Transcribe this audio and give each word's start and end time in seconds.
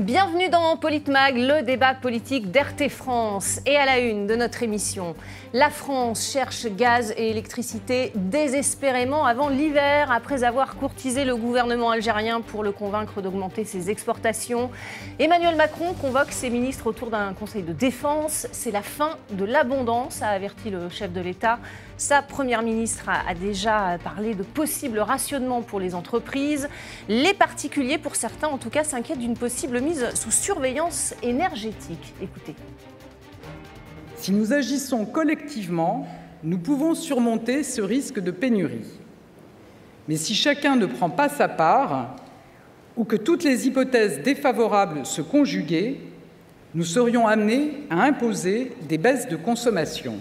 Bienvenue 0.00 0.48
dans 0.48 0.78
Politmag, 0.78 1.36
le 1.36 1.62
débat 1.62 1.92
politique 1.92 2.50
d'RT 2.50 2.88
France. 2.88 3.60
Et 3.66 3.76
à 3.76 3.84
la 3.84 3.98
une 3.98 4.26
de 4.26 4.34
notre 4.34 4.62
émission, 4.62 5.14
la 5.52 5.68
France 5.68 6.30
cherche 6.32 6.64
gaz 6.64 7.12
et 7.18 7.28
électricité 7.28 8.10
désespérément 8.14 9.26
avant 9.26 9.50
l'hiver, 9.50 10.10
après 10.10 10.44
avoir 10.44 10.76
courtisé 10.76 11.26
le 11.26 11.36
gouvernement 11.36 11.90
algérien 11.90 12.40
pour 12.40 12.62
le 12.62 12.72
convaincre 12.72 13.20
d'augmenter 13.20 13.66
ses 13.66 13.90
exportations. 13.90 14.70
Emmanuel 15.18 15.56
Macron 15.56 15.92
convoque 15.92 16.32
ses 16.32 16.48
ministres 16.48 16.86
autour 16.86 17.10
d'un 17.10 17.34
conseil 17.34 17.62
de 17.62 17.74
défense. 17.74 18.46
C'est 18.50 18.70
la 18.70 18.80
fin 18.80 19.18
de 19.32 19.44
l'abondance, 19.44 20.22
a 20.22 20.28
averti 20.28 20.70
le 20.70 20.88
chef 20.88 21.12
de 21.12 21.20
l'État. 21.20 21.58
Sa 22.02 22.20
première 22.20 22.64
ministre 22.64 23.08
a, 23.08 23.32
déjà 23.32 23.96
parlé 24.02 24.34
de 24.34 24.42
possibles 24.42 24.98
rationnements 24.98 25.62
pour 25.62 25.78
les 25.78 25.94
entreprises. 25.94 26.68
Les 27.08 27.32
particuliers, 27.32 27.96
pour 27.96 28.16
certains 28.16 28.48
en 28.48 28.58
tout 28.58 28.70
cas, 28.70 28.82
s'inquiètent 28.82 29.20
d'une 29.20 29.36
possible 29.36 29.80
mise 29.80 30.08
sous 30.14 30.32
surveillance 30.32 31.14
énergétique. 31.22 32.12
Écoutez. 32.20 32.56
Si 34.16 34.32
nous 34.32 34.52
agissons 34.52 35.04
collectivement, 35.04 36.08
nous 36.42 36.58
pouvons 36.58 36.96
surmonter 36.96 37.62
ce 37.62 37.80
risque 37.80 38.18
de 38.18 38.32
pénurie. 38.32 38.98
Mais 40.08 40.16
si 40.16 40.34
chacun 40.34 40.74
ne 40.74 40.86
prend 40.86 41.08
pas 41.08 41.28
sa 41.28 41.46
part, 41.46 42.16
ou 42.96 43.04
que 43.04 43.14
toutes 43.14 43.44
les 43.44 43.68
hypothèses 43.68 44.22
défavorables 44.22 45.06
se 45.06 45.22
conjuguaient, 45.22 45.98
nous 46.74 46.84
serions 46.84 47.28
amenés 47.28 47.84
à 47.90 48.02
imposer 48.02 48.72
des 48.88 48.98
baisses 48.98 49.28
de 49.28 49.36
consommation. 49.36 50.16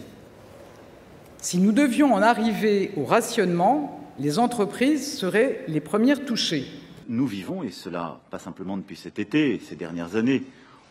Si 1.41 1.57
nous 1.57 1.71
devions 1.71 2.13
en 2.13 2.21
arriver 2.21 2.91
au 2.95 3.03
rationnement, 3.03 3.99
les 4.19 4.37
entreprises 4.37 5.17
seraient 5.17 5.65
les 5.67 5.81
premières 5.81 6.23
touchées. 6.23 6.67
Nous 7.09 7.25
vivons, 7.25 7.63
et 7.63 7.71
cela 7.71 8.19
pas 8.29 8.37
simplement 8.37 8.77
depuis 8.77 8.95
cet 8.95 9.17
été, 9.17 9.59
ces 9.59 9.75
dernières 9.75 10.15
années, 10.15 10.43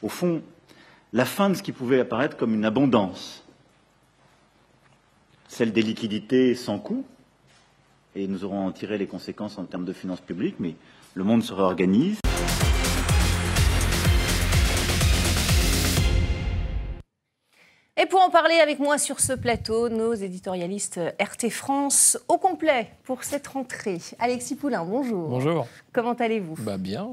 au 0.02 0.08
fond, 0.08 0.42
la 1.12 1.24
fin 1.24 1.50
de 1.50 1.54
ce 1.54 1.62
qui 1.62 1.70
pouvait 1.70 2.00
apparaître 2.00 2.36
comme 2.36 2.52
une 2.52 2.64
abondance, 2.64 3.44
celle 5.46 5.72
des 5.72 5.82
liquidités 5.82 6.56
sans 6.56 6.80
coût, 6.80 7.04
et 8.16 8.26
nous 8.26 8.44
aurons 8.44 8.66
en 8.66 8.72
tiré 8.72 8.98
les 8.98 9.06
conséquences 9.06 9.56
en 9.56 9.64
termes 9.66 9.84
de 9.84 9.92
finances 9.92 10.20
publiques, 10.20 10.56
mais 10.58 10.74
le 11.14 11.22
monde 11.22 11.44
se 11.44 11.52
réorganise. 11.52 12.18
Pour 18.10 18.20
en 18.22 18.28
parler 18.28 18.56
avec 18.56 18.80
moi 18.80 18.98
sur 18.98 19.20
ce 19.20 19.32
plateau, 19.32 19.88
nos 19.88 20.14
éditorialistes 20.14 21.00
RT 21.20 21.48
France 21.48 22.18
au 22.26 22.38
complet 22.38 22.88
pour 23.04 23.22
cette 23.22 23.46
rentrée. 23.46 23.98
Alexis 24.18 24.56
Poulain, 24.56 24.84
bonjour. 24.84 25.28
Bonjour. 25.28 25.68
Comment 25.92 26.14
allez-vous? 26.14 26.56
Bah 26.58 26.76
Bien. 26.76 27.10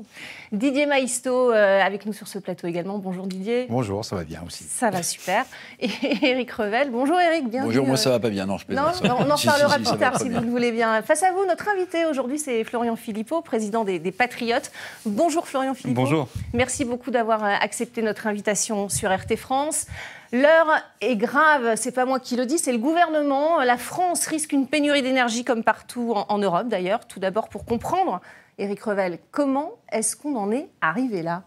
Didier 0.51 0.87
Maisto 0.87 1.51
euh, 1.51 1.81
avec 1.81 2.05
nous 2.07 2.13
sur 2.13 2.27
ce 2.27 2.39
plateau 2.39 2.67
également. 2.67 2.97
Bonjour 2.97 3.27
Didier. 3.27 3.67
Bonjour, 3.69 4.03
ça 4.03 4.15
va 4.15 4.23
bien 4.23 4.41
aussi. 4.45 4.63
Ça 4.63 4.89
va 4.89 5.03
super. 5.03 5.45
Et 5.79 5.89
Eric 6.23 6.51
Revel. 6.51 6.89
Bonjour 6.89 7.19
Eric, 7.19 7.47
bienvenue. 7.47 7.71
Bonjour, 7.71 7.87
moi 7.87 7.97
ça 7.97 8.09
va 8.09 8.19
pas 8.19 8.29
bien, 8.29 8.47
non, 8.47 8.57
je 8.57 8.65
Non, 8.73 8.85
on 9.03 9.29
en 9.29 9.37
parlera 9.45 9.77
plus 9.77 9.97
tard 9.97 10.19
si 10.19 10.29
vous 10.29 10.41
le 10.41 10.49
voulez 10.49 10.71
bien. 10.71 11.03
Face 11.03 11.21
à 11.21 11.31
vous, 11.31 11.45
notre 11.45 11.69
invité 11.69 12.05
aujourd'hui, 12.05 12.39
c'est 12.39 12.63
Florian 12.63 12.95
Philippot, 12.95 13.41
président 13.41 13.83
des, 13.83 13.99
des, 13.99 14.11
Patriotes. 14.11 14.71
Bonjour 15.05 15.47
Florian 15.47 15.75
Philippot. 15.75 16.01
Bonjour. 16.01 16.27
Merci 16.53 16.85
beaucoup 16.85 17.11
d'avoir 17.11 17.43
euh, 17.43 17.53
accepté 17.61 18.01
notre 18.01 18.25
invitation 18.25 18.89
sur 18.89 19.15
RT 19.15 19.35
France. 19.35 19.85
L'heure 20.31 20.81
est 20.99 21.15
grave, 21.15 21.75
c'est 21.77 21.91
pas 21.91 22.05
moi 22.05 22.19
qui 22.19 22.35
le 22.35 22.45
dis, 22.45 22.57
c'est 22.57 22.73
le 22.73 22.77
gouvernement. 22.77 23.63
La 23.63 23.77
France 23.77 24.27
risque 24.27 24.51
une 24.51 24.67
pénurie 24.67 25.01
d'énergie 25.01 25.43
comme 25.43 25.63
partout 25.63 26.13
en, 26.15 26.37
Europe 26.37 26.67
d'ailleurs. 26.67 27.07
Tout 27.07 27.19
d'abord 27.19 27.47
pour 27.49 27.65
comprendre, 27.65 28.21
Éric 28.57 28.81
Revel, 28.81 29.19
comment 29.31 29.73
est-ce 29.91 30.15
qu'on 30.15 30.35
en 30.35 30.51
est 30.51 30.67
arrivé 30.81 31.21
là? 31.21 31.43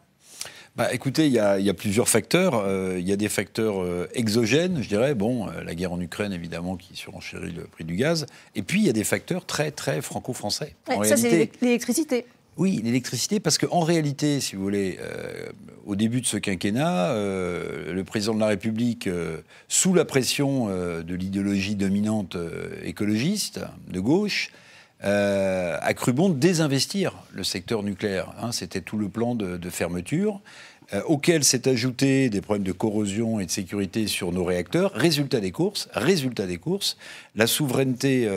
Bah, 0.77 0.95
écoutez, 0.95 1.27
il 1.27 1.33
y, 1.33 1.39
a 1.39 1.75
plusieurs 1.75 2.09
facteurs. 2.09 2.55
Euh, 2.55 2.97
il 2.99 3.07
y 3.07 3.13
a 3.13 3.17
des 3.17 3.29
facteurs 3.29 3.83
euh, 3.83 4.09
exogènes, 4.15 4.83
je 4.83 4.89
dirais. 4.89 5.15
Bon, 5.15 5.49
euh, 5.49 5.63
la 5.65 5.75
guerre 5.75 5.93
en 5.93 6.01
Ukraine, 6.01 6.33
évidemment, 6.33 6.77
qui 6.77 6.97
surenchérit 6.97 7.53
le 7.53 7.65
prix 7.65 7.85
du 7.85 7.97
gaz. 7.97 8.25
Et 8.55 8.63
puis, 8.63 8.81
il 8.81 8.87
y 8.87 8.89
a 8.89 8.93
des 8.93 9.05
facteurs 9.05 9.45
très, 9.45 9.73
très 9.73 10.01
franco-français. 10.01 10.77
ça, 10.87 11.17
c'est 11.17 11.51
l'électricité. 11.61 12.25
Oui, 12.61 12.79
l'électricité, 12.85 13.41
parce 13.41 13.57
qu'en 13.57 13.81
réalité, 13.81 14.39
si 14.39 14.55
vous 14.55 14.63
voulez, 14.63 14.99
euh, 15.01 15.49
au 15.87 15.97
début 15.97 16.21
de 16.21 16.27
ce 16.27 16.37
quinquennat, 16.37 17.13
euh, 17.13 17.91
le 17.91 18.05
président 18.05 18.35
de 18.35 18.41
la 18.41 18.49
République, 18.49 19.07
euh, 19.07 19.39
sous 19.69 19.95
la 19.95 20.05
pression 20.05 20.67
de 20.69 21.15
l'idéologie 21.15 21.75
dominante 21.75 22.37
écologiste 22.85 23.61
de 23.89 23.99
gauche, 23.99 24.51
a 25.01 25.95
cru 25.95 26.13
bon 26.13 26.29
désinvestir 26.29 27.15
le 27.33 27.45
secteur 27.45 27.83
nucléaire. 27.83 28.35
Hein. 28.39 28.53
C'était 28.53 28.83
tout 28.83 28.99
le 28.99 29.09
plan 29.09 29.35
de, 29.35 29.57
de 29.57 29.71
fermeture, 29.71 30.43
auquel 31.07 31.45
s'est 31.45 31.67
ajouté 31.67 32.29
des 32.29 32.43
problèmes 32.43 32.67
de 32.67 32.73
corrosion 32.73 33.41
et 33.41 33.47
de 33.47 33.51
sécurité 33.51 34.07
sur 34.07 34.33
nos 34.33 34.45
réacteurs. 34.45 34.93
Résultat 34.93 35.41
des 35.41 35.53
courses, 35.53 35.89
résultat 35.95 36.47
des 36.47 36.59
courses, 36.59 36.99
la 37.37 37.47
souveraineté 37.47 38.29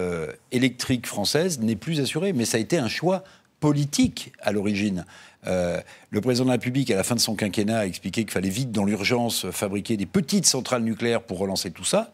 électrique 0.53 1.07
française 1.07 1.59
n'est 1.59 1.75
plus 1.75 1.99
assurée, 1.99 2.31
mais 2.31 2.45
ça 2.45 2.55
a 2.55 2.61
été 2.61 2.77
un 2.77 2.87
choix 2.87 3.25
politique 3.63 4.33
à 4.41 4.51
l'origine. 4.51 5.05
Euh, 5.47 5.79
le 6.09 6.19
président 6.19 6.43
de 6.43 6.49
la 6.49 6.55
République, 6.55 6.91
à 6.91 6.97
la 6.97 7.03
fin 7.05 7.15
de 7.15 7.21
son 7.21 7.33
quinquennat, 7.33 7.79
a 7.79 7.85
expliqué 7.85 8.25
qu'il 8.25 8.31
fallait 8.33 8.49
vite, 8.49 8.73
dans 8.73 8.83
l'urgence, 8.83 9.49
fabriquer 9.51 9.95
des 9.95 10.05
petites 10.05 10.45
centrales 10.45 10.83
nucléaires 10.83 11.21
pour 11.21 11.37
relancer 11.37 11.71
tout 11.71 11.85
ça. 11.85 12.11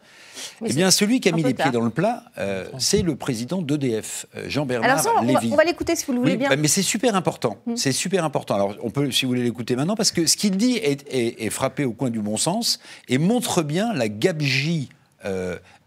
eh 0.64 0.72
bien, 0.72 0.92
celui 0.92 1.18
qui 1.18 1.28
a 1.28 1.32
mis 1.32 1.42
les 1.42 1.54
pieds 1.54 1.72
dans 1.72 1.80
le 1.80 1.90
plat, 1.90 2.22
euh, 2.38 2.66
c'est 2.78 3.02
le 3.02 3.16
président 3.16 3.62
d'EDF, 3.62 4.26
Jean-Bernard 4.46 5.24
Lévy. 5.24 5.50
On 5.52 5.56
va, 5.56 5.64
l'écouter 5.64 5.96
si 5.96 6.06
vous 6.06 6.12
le 6.12 6.20
voulez 6.20 6.36
bien. 6.36 6.50
Bah, 6.50 6.56
mais 6.56 6.68
c'est 6.68 6.82
super 6.82 7.16
important. 7.16 7.58
Hmm. 7.66 7.74
C'est 7.74 7.90
super 7.90 8.24
important. 8.24 8.54
Alors, 8.54 8.76
on 8.80 8.90
peut, 8.90 9.10
si 9.10 9.24
vous 9.24 9.30
voulez 9.30 9.42
l'écouter 9.42 9.74
maintenant, 9.74 9.96
parce 9.96 10.12
que 10.12 10.26
ce 10.26 10.36
qu'il 10.36 10.56
dit 10.56 10.76
est, 10.76 11.04
est, 11.10 11.50
frappé 11.50 11.84
au 11.84 11.92
coin 11.92 12.10
du 12.10 12.20
bon 12.20 12.36
sens 12.36 12.78
et 13.08 13.18
montre 13.18 13.64
bien 13.64 13.92
la 13.92 14.08
gabegie 14.08 14.88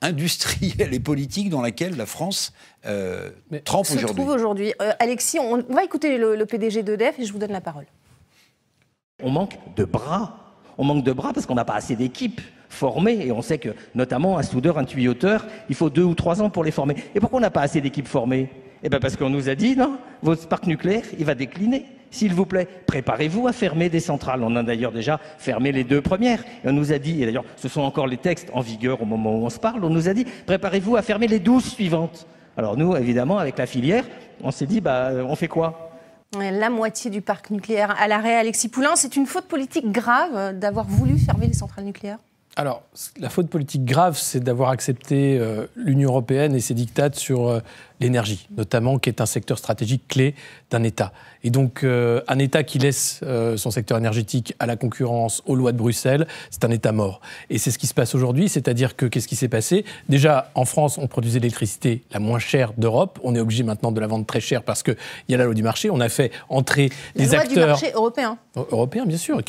industrielle 0.02 0.94
et 0.94 1.00
politique 1.00 1.50
dans 1.50 1.62
laquelle 1.62 1.96
la 1.96 2.06
France 2.06 2.54
euh, 2.86 3.30
trempe 3.64 3.86
aujourd'hui. 3.86 4.08
Se 4.08 4.14
trouve 4.14 4.30
aujourd'hui. 4.30 4.74
Euh, 4.82 4.92
Alexis, 5.00 5.40
on, 5.40 5.64
va 5.70 5.84
écouter 5.84 6.18
le, 6.18 6.46
PDG 6.46 6.84
d'EDF 6.84 7.20
et 7.20 7.26
je 7.26 7.32
vous 7.32 7.40
donne 7.40 7.52
la 7.52 7.62
parole. 7.62 7.86
On 9.22 9.32
manque 9.32 9.58
de 9.76 9.86
bras. 9.86 10.38
On 10.78 10.84
manque 10.84 11.04
de 11.04 11.14
bras 11.14 11.34
parce 11.34 11.46
qu'on 11.46 11.56
n'a 11.56 11.66
pas 11.66 11.76
assez 11.76 11.96
d'équipes 11.96 12.42
formées 12.70 13.26
et 13.26 13.32
on 13.32 13.42
sait 13.42 13.60
que 13.60 13.70
notamment 13.96 14.38
un 14.38 14.44
soudeur, 14.44 14.78
un 14.78 14.86
tuyauteur, 14.86 15.46
il 15.70 15.76
faut 15.76 15.90
deux 15.90 16.04
ou 16.04 16.16
trois 16.16 16.42
ans 16.42 16.50
pour 16.50 16.64
les 16.64 16.72
former. 16.72 16.96
Et 17.16 17.20
pourquoi 17.20 17.38
on 17.38 17.42
n'a 17.42 17.52
pas 17.52 17.62
assez 17.62 17.80
d'équipes 17.80 18.08
formées? 18.08 18.50
Eh 18.84 18.90
bien 18.90 19.00
parce 19.00 19.16
qu'on 19.16 19.30
nous 19.30 19.48
a 19.50 19.56
dit 19.56 19.78
non, 19.78 19.98
votre 20.22 20.48
parc 20.48 20.68
nucléaire, 20.68 21.06
il 21.18 21.26
va 21.26 21.36
décliner. 21.36 21.86
S'il 22.14 22.36
vous 22.36 22.46
plaît, 22.46 22.68
préparez-vous 22.86 23.48
à 23.48 23.54
fermer 23.54 23.90
des 23.90 24.00
centrales. 24.00 24.44
On 24.44 24.56
a 24.56 24.62
d'ailleurs 24.62 24.92
déjà 24.92 25.20
fermé 25.40 25.72
les 25.72 25.84
deux 25.84 26.00
premières. 26.00 26.44
Et 26.64 26.70
on 26.70 26.72
nous 26.72 26.94
a 26.94 27.00
dit, 27.00 27.24
et 27.24 27.26
d'ailleurs 27.26 27.44
ce 27.58 27.68
sont 27.68 27.82
encore 27.82 28.06
les 28.06 28.18
textes 28.18 28.50
en 28.54 28.62
vigueur 28.62 29.02
au 29.02 29.06
moment 29.06 29.36
où 29.36 29.44
on 29.44 29.50
se 29.50 29.58
parle, 29.58 29.84
on 29.84 29.90
nous 29.90 30.08
a 30.08 30.14
dit, 30.14 30.26
préparez-vous 30.46 30.96
à 30.96 31.02
fermer 31.02 31.28
les 31.28 31.40
douze 31.40 31.66
suivantes. 31.66 32.28
Alors 32.56 32.78
nous, 32.78 32.96
évidemment, 32.96 33.40
avec 33.40 33.58
la 33.58 33.66
filière, 33.66 34.06
on 34.44 34.52
s'est 34.52 34.68
dit, 34.68 34.80
bah, 34.80 35.10
on 35.28 35.36
fait 35.36 35.48
quoi? 35.48 35.90
La 36.40 36.70
moitié 36.70 37.10
du 37.10 37.22
parc 37.22 37.50
nucléaire 37.50 37.96
à 38.00 38.08
l'arrêt, 38.08 38.36
Alexis 38.36 38.70
Poulain, 38.70 38.96
c'est 38.96 39.16
une 39.16 39.26
faute 39.26 39.46
politique 39.46 39.92
grave 39.92 40.58
d'avoir 40.60 40.86
voulu 40.86 41.18
fermer 41.18 41.48
les 41.48 41.54
centrales 41.54 41.86
nucléaires? 41.86 42.20
Alors, 42.56 42.84
la 43.18 43.30
faute 43.30 43.50
politique 43.50 43.84
grave, 43.84 44.16
c'est 44.16 44.40
d'avoir 44.40 44.70
accepté 44.70 45.40
euh, 45.40 45.66
l'Union 45.76 46.10
européenne 46.10 46.54
et 46.54 46.60
ses 46.60 46.76
dictates 46.76 47.16
sur 47.16 47.48
euh, 47.48 47.60
l'énergie, 48.04 48.48
notamment, 48.56 49.00
qui 49.00 49.10
est 49.10 49.22
un 49.22 49.26
secteur 49.26 49.58
stratégique 49.58 50.08
clé 50.08 50.36
d'un 50.70 50.84
État. 50.84 51.12
Et 51.44 51.50
donc, 51.50 51.84
euh, 51.84 52.22
un 52.28 52.40
État 52.40 52.64
qui 52.64 52.80
laisse 52.80 53.20
euh, 53.24 53.58
son 53.58 53.72
secteur 53.72 53.98
énergétique 53.98 54.54
à 54.60 54.66
la 54.66 54.76
concurrence, 54.76 55.42
aux 55.46 55.56
lois 55.56 55.72
de 55.72 55.78
Bruxelles, 55.78 56.28
c'est 56.52 56.64
un 56.64 56.72
État 56.72 56.92
mort. 56.92 57.20
Et 57.50 57.58
c'est 57.58 57.72
ce 57.72 57.78
qui 57.78 57.88
se 57.88 57.94
passe 57.94 58.16
aujourd'hui, 58.16 58.48
c'est-à-dire 58.48 58.96
que 58.96 59.06
qu'est-ce 59.06 59.28
qui 59.28 59.36
s'est 59.36 59.50
passé? 59.50 59.84
Déjà, 60.08 60.52
en 60.56 60.66
France, 60.66 60.98
on 60.98 61.08
produisait 61.08 61.40
l'électricité 61.40 62.04
la 62.12 62.20
moins 62.20 62.40
chère 62.40 62.74
d'Europe. 62.78 63.20
On 63.24 63.36
est 63.36 63.40
obligé 63.40 63.64
maintenant 63.64 63.92
de 63.92 64.00
la 64.00 64.08
vendre 64.08 64.26
très 64.26 64.40
chère 64.40 64.64
parce 64.64 64.84
qu'il 64.84 64.96
y 65.30 65.34
a 65.34 65.38
la 65.38 65.46
loi 65.46 65.54
du 65.54 65.64
marché. 65.64 65.90
On 65.90 66.00
a 66.00 66.10
fait 66.10 66.32
entrer 66.50 66.90
des 67.16 67.26
loi 67.26 67.40
acteurs. 67.40 67.54
du 67.54 67.60
marché 67.60 67.92
européen. 67.94 68.38
Européen, 68.56 69.06
bien 69.06 69.18
sûr. 69.18 69.42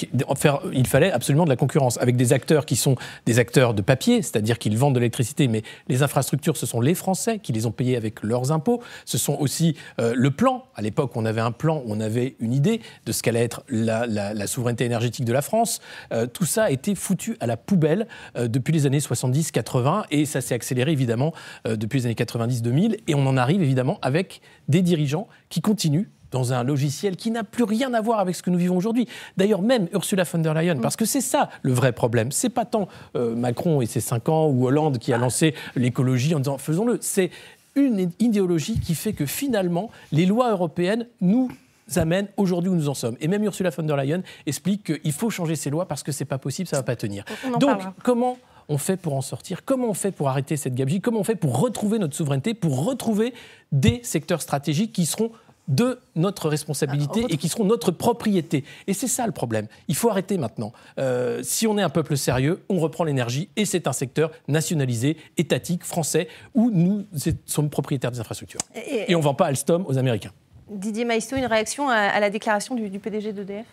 il 0.73 0.87
fallait 0.87 1.12
absolument 1.12 1.44
de 1.44 1.50
la 1.50 1.56
concurrence 1.56 1.99
avec 1.99 2.17
des 2.17 2.32
acteurs 2.32 2.67
qui 2.67 2.76
sont 2.76 2.96
des 3.26 3.38
acteurs 3.38 3.75
de 3.75 3.82
papier, 3.82 4.23
c'est-à-dire 4.23 4.58
qu'ils 4.58 4.76
vendent 4.79 4.94
de 4.94 5.00
l'électricité, 5.00 5.49
mais 5.49 5.62
les 5.88 6.02
infrastructures, 6.02 6.56
ce 6.56 6.67
sont 6.67 6.81
les 6.81 6.94
Français 6.94 7.38
qui 7.38 7.52
les 7.52 7.67
ont 7.67 7.70
payées 7.70 7.96
avec 7.96 8.23
leurs 8.44 8.52
impôts. 8.52 8.82
Ce 9.05 9.19
sont 9.19 9.37
aussi 9.38 9.76
euh, 10.00 10.12
le 10.17 10.31
plan. 10.31 10.64
À 10.75 10.82
l'époque, 10.82 11.12
on 11.14 11.25
avait 11.25 11.41
un 11.41 11.52
plan, 11.52 11.82
on 11.87 12.00
avait 12.00 12.37
une 12.41 12.52
idée 12.52 12.81
de 13.06 13.12
ce 13.12 13.23
qu'allait 13.23 13.44
être 13.44 13.62
la, 13.69 14.46
souveraineté 14.46 14.85
énergétique 14.85 15.25
de 15.25 15.32
la 15.32 15.43
France. 15.43 15.81
Euh, 16.12 16.26
tout 16.26 16.44
ça 16.44 16.64
a 16.64 16.70
été 16.70 16.94
foutu 16.94 17.37
à 17.41 17.46
la 17.46 17.56
poubelle 17.56 18.06
euh, 18.37 18.49
depuis 18.49 18.73
les 18.73 18.87
années 18.87 18.99
70-80 18.99 20.05
et 20.11 20.26
ça 20.26 20.41
s'est 20.41 20.55
accéléré 20.55 20.93
évidemment 20.93 21.32
depuis 21.64 22.00
les 22.00 22.06
années 22.06 22.14
90-2000 22.14 22.99
et 23.06 23.14
on 23.14 23.26
en 23.26 23.37
arrive 23.37 23.62
évidemment 23.62 23.99
avec 24.02 24.41
des 24.69 24.82
dirigeants 24.82 25.29
qui 25.49 25.61
continuent 25.61 26.08
dans 26.31 26.52
un 26.52 26.64
logiciel 26.64 27.17
qui 27.17 27.31
n'a 27.31 27.44
plus 27.44 27.64
rien 27.64 27.94
à 27.94 28.00
voir 28.00 28.19
avec 28.19 28.35
ce 28.35 28.43
que 28.43 28.50
nous 28.50 28.58
vivons 28.58 28.76
aujourd'hui. 28.76 29.06
D'ailleurs, 29.37 29.62
même 29.62 29.88
Ursula 29.93 30.25
von 30.25 30.38
der 30.38 30.52
Leyen, 30.52 30.76
parce 30.76 30.96
que 30.96 31.05
c'est 31.05 31.20
ça 31.20 31.49
le 31.62 31.73
vrai 31.73 31.93
problème. 31.93 32.32
C'est 32.32 32.49
pas 32.49 32.64
tant 32.64 32.88
Macron 33.14 33.81
et 33.81 33.87
ses 33.87 34.00
cinq 34.00 34.29
ans 34.29 34.49
ou 34.49 34.67
Hollande 34.67 34.99
qui 34.99 35.12
a 35.12 35.19
lancé 35.19 35.55
l'écologie 35.76 36.35
en 36.35 36.41
disant 36.41 36.58
faisons-le. 36.58 36.99
C'est 37.00 37.31
une 37.76 38.11
idéologie 38.21 38.79
qui 38.81 38.94
fait 38.94 39.12
que 39.12 39.26
finalement, 39.26 39.91
les 40.12 40.26
lois 40.26 40.50
européennes 40.50 41.06
nous 41.21 41.50
amène 41.97 42.29
aujourd'hui 42.37 42.71
où 42.71 42.75
nous 42.75 42.88
en 42.88 42.94
sommes. 42.94 43.17
Et 43.21 43.29
même 43.29 43.43
Ursula 43.44 43.71
von 43.71 43.82
der 43.82 43.97
Leyen 43.97 44.23
explique 44.47 44.85
qu'il 44.85 45.12
faut 45.12 45.31
changer 45.31 45.56
ces 45.56 45.71
lois 45.71 45.87
parce 45.87 46.03
que 46.03 46.12
c'est 46.12 46.25
pas 46.25 46.38
possible, 46.38 46.69
ça 46.69 46.76
va 46.76 46.82
pas 46.82 46.97
tenir. 46.97 47.25
Donc, 47.61 47.81
comment 48.03 48.38
on 48.69 48.79
fait 48.79 48.97
pour 48.97 49.15
en 49.15 49.21
sortir? 49.21 49.65
Comment 49.65 49.88
on 49.88 49.94
fait 49.94 50.11
pour 50.11 50.29
arrêter 50.29 50.56
cette 50.56 50.75
gabegie? 50.75 51.03
Comment 51.03 51.21
on 51.21 51.25
fait 51.25 51.35
pour 51.35 51.61
retrouver 51.61 51.99
notre 51.99 52.17
souveraineté, 52.17 52.55
pour 52.55 52.87
retrouver 52.87 53.35
des 53.73 54.00
secteurs 54.03 54.41
stratégiques 54.41 54.93
qui 54.93 55.05
seront 55.05 55.31
de 55.69 55.99
notre 56.14 56.49
responsabilité 56.49 57.25
et 57.28 57.37
qui 57.37 57.49
seront 57.49 57.64
notre 57.64 57.90
propriété. 57.90 58.64
Et 58.87 58.94
c'est 58.94 59.08
ça 59.08 59.26
le 59.26 59.32
problème. 59.32 59.66
Il 59.88 59.96
faut 59.96 60.11
arrêter 60.11 60.37
maintenant. 60.37 60.72
Euh, 60.99 61.40
si 61.43 61.66
on 61.66 61.78
est 61.78 61.82
un 61.82 61.88
peuple 61.88 62.16
sérieux, 62.16 62.62
on 62.69 62.78
reprend 62.78 63.05
l'énergie 63.05 63.49
et 63.56 63.64
c'est 63.64 63.87
un 63.87 63.93
secteur 63.93 64.31
nationalisé, 64.46 65.16
étatique, 65.37 65.84
français, 65.84 66.28
où 66.55 66.70
nous 66.70 67.06
sommes 67.46 67.70
propriétaires 67.70 68.11
des 68.11 68.20
infrastructures. 68.20 68.61
Et, 68.75 69.14
on 69.14 69.19
ne 69.19 69.25
vend 69.25 69.34
pas 69.34 69.46
Alstom 69.46 69.84
aux 69.87 69.96
Américains. 69.96 70.32
Didier 70.69 71.05
Maistre, 71.05 71.34
une 71.34 71.46
réaction 71.46 71.88
à, 71.88 72.19
la 72.20 72.31
déclaration 72.31 72.75
du, 72.75 72.90
du 72.90 72.99
PDG 72.99 73.32
d'EDF 73.32 73.67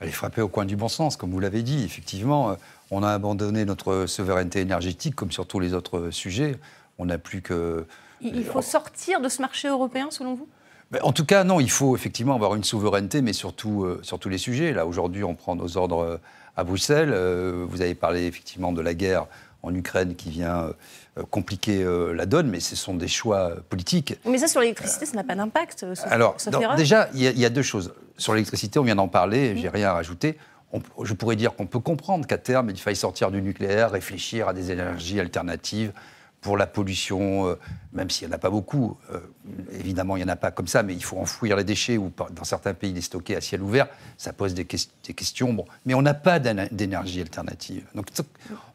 Elle 0.00 0.08
est 0.08 0.12
frappée 0.12 0.42
au 0.42 0.48
coin 0.48 0.64
du 0.64 0.76
bon 0.76 0.88
sens, 0.88 1.16
comme 1.16 1.30
vous 1.30 1.40
l'avez 1.40 1.62
dit. 1.62 1.84
Effectivement, 1.84 2.50
euh, 2.50 2.54
on 2.90 3.02
a 3.02 3.10
abandonné 3.10 3.64
notre 3.64 4.06
souveraineté 4.06 4.60
énergétique, 4.60 5.14
comme 5.14 5.32
sur 5.32 5.46
tous 5.46 5.60
les 5.60 5.74
autres 5.74 6.10
sujets. 6.10 6.56
On 6.98 7.06
n'a 7.06 7.18
plus 7.18 7.42
que... 7.42 7.86
Il 8.20 8.44
faut 8.44 8.62
sortir 8.62 9.20
de 9.20 9.28
ce 9.28 9.40
marché 9.40 9.68
européen, 9.68 10.08
selon 10.10 10.34
vous? 10.34 10.48
En 11.02 11.12
tout 11.12 11.24
cas, 11.24 11.44
non, 11.44 11.60
il 11.60 11.70
faut 11.70 11.94
effectivement 11.94 12.34
avoir 12.34 12.54
une 12.54 12.64
souveraineté, 12.64 13.20
mais 13.20 13.32
surtout 13.32 13.84
euh, 13.84 14.00
sur 14.02 14.18
tous 14.18 14.28
les 14.28 14.38
sujets. 14.38 14.72
Là, 14.72 14.86
aujourd'hui, 14.86 15.22
on 15.22 15.34
prend 15.34 15.54
nos 15.54 15.76
ordres 15.76 16.02
euh, 16.02 16.16
à 16.56 16.64
Bruxelles. 16.64 17.10
Euh, 17.12 17.66
vous 17.68 17.82
avez 17.82 17.94
parlé 17.94 18.26
effectivement 18.26 18.72
de 18.72 18.80
la 18.80 18.94
guerre 18.94 19.26
en 19.62 19.74
Ukraine 19.74 20.14
qui 20.14 20.30
vient 20.30 20.70
compliquer 21.30 21.84
la 22.14 22.26
donne, 22.26 22.48
mais 22.48 22.60
ce 22.60 22.76
sont 22.76 22.94
des 22.94 23.08
choix 23.08 23.56
politiques. 23.68 24.14
Mais 24.24 24.38
ça, 24.38 24.46
sur 24.46 24.60
l'électricité, 24.60 25.04
ça 25.04 25.16
n'a 25.16 25.24
pas 25.24 25.34
d'impact. 25.34 25.84
Alors, 26.04 26.36
déjà, 26.76 27.08
il 27.12 27.22
y, 27.22 27.44
a 27.44 27.50
deux 27.50 27.62
choses. 27.62 27.92
Sur 28.18 28.34
l'électricité, 28.34 28.78
on 28.78 28.84
vient 28.84 28.94
d'en 28.94 29.08
parler, 29.08 29.56
j'ai 29.56 29.68
rien 29.68 29.88
à 29.88 29.94
rajouter. 29.94 30.38
je 31.02 31.12
pourrais 31.12 31.34
dire 31.34 31.56
qu'on 31.56 31.66
peut 31.66 31.80
comprendre 31.80 32.24
qu'à 32.24 32.38
terme, 32.38 32.70
il 32.70 32.78
faille 32.78 32.94
sortir 32.94 33.32
du 33.32 33.42
nucléaire, 33.42 33.90
réfléchir 33.90 34.46
à 34.46 34.54
des 34.54 34.70
énergies 34.70 35.18
alternatives, 35.18 35.92
pour 36.40 36.56
la 36.56 36.66
pollution, 36.66 37.48
euh, 37.48 37.58
même 37.92 38.10
s'il 38.10 38.28
n'y 38.28 38.32
en 38.32 38.36
a 38.36 38.38
pas 38.38 38.50
beaucoup, 38.50 38.96
euh, 39.12 39.20
évidemment 39.72 40.16
il 40.16 40.20
n'y 40.20 40.24
en 40.24 40.32
a 40.32 40.36
pas 40.36 40.50
comme 40.50 40.68
ça, 40.68 40.82
mais 40.82 40.94
il 40.94 41.02
faut 41.02 41.18
enfouir 41.18 41.56
les 41.56 41.64
déchets 41.64 41.96
ou 41.96 42.12
dans 42.30 42.44
certains 42.44 42.74
pays 42.74 42.92
les 42.92 43.00
stocker 43.00 43.36
à 43.36 43.40
ciel 43.40 43.62
ouvert, 43.62 43.88
ça 44.16 44.32
pose 44.32 44.54
des, 44.54 44.64
questions. 44.64 45.52
Bon, 45.52 45.64
mais 45.84 45.94
on 45.94 46.02
n'a 46.02 46.14
pas 46.14 46.38
d'énergie 46.38 47.20
alternative. 47.20 47.84
Donc 47.94 48.06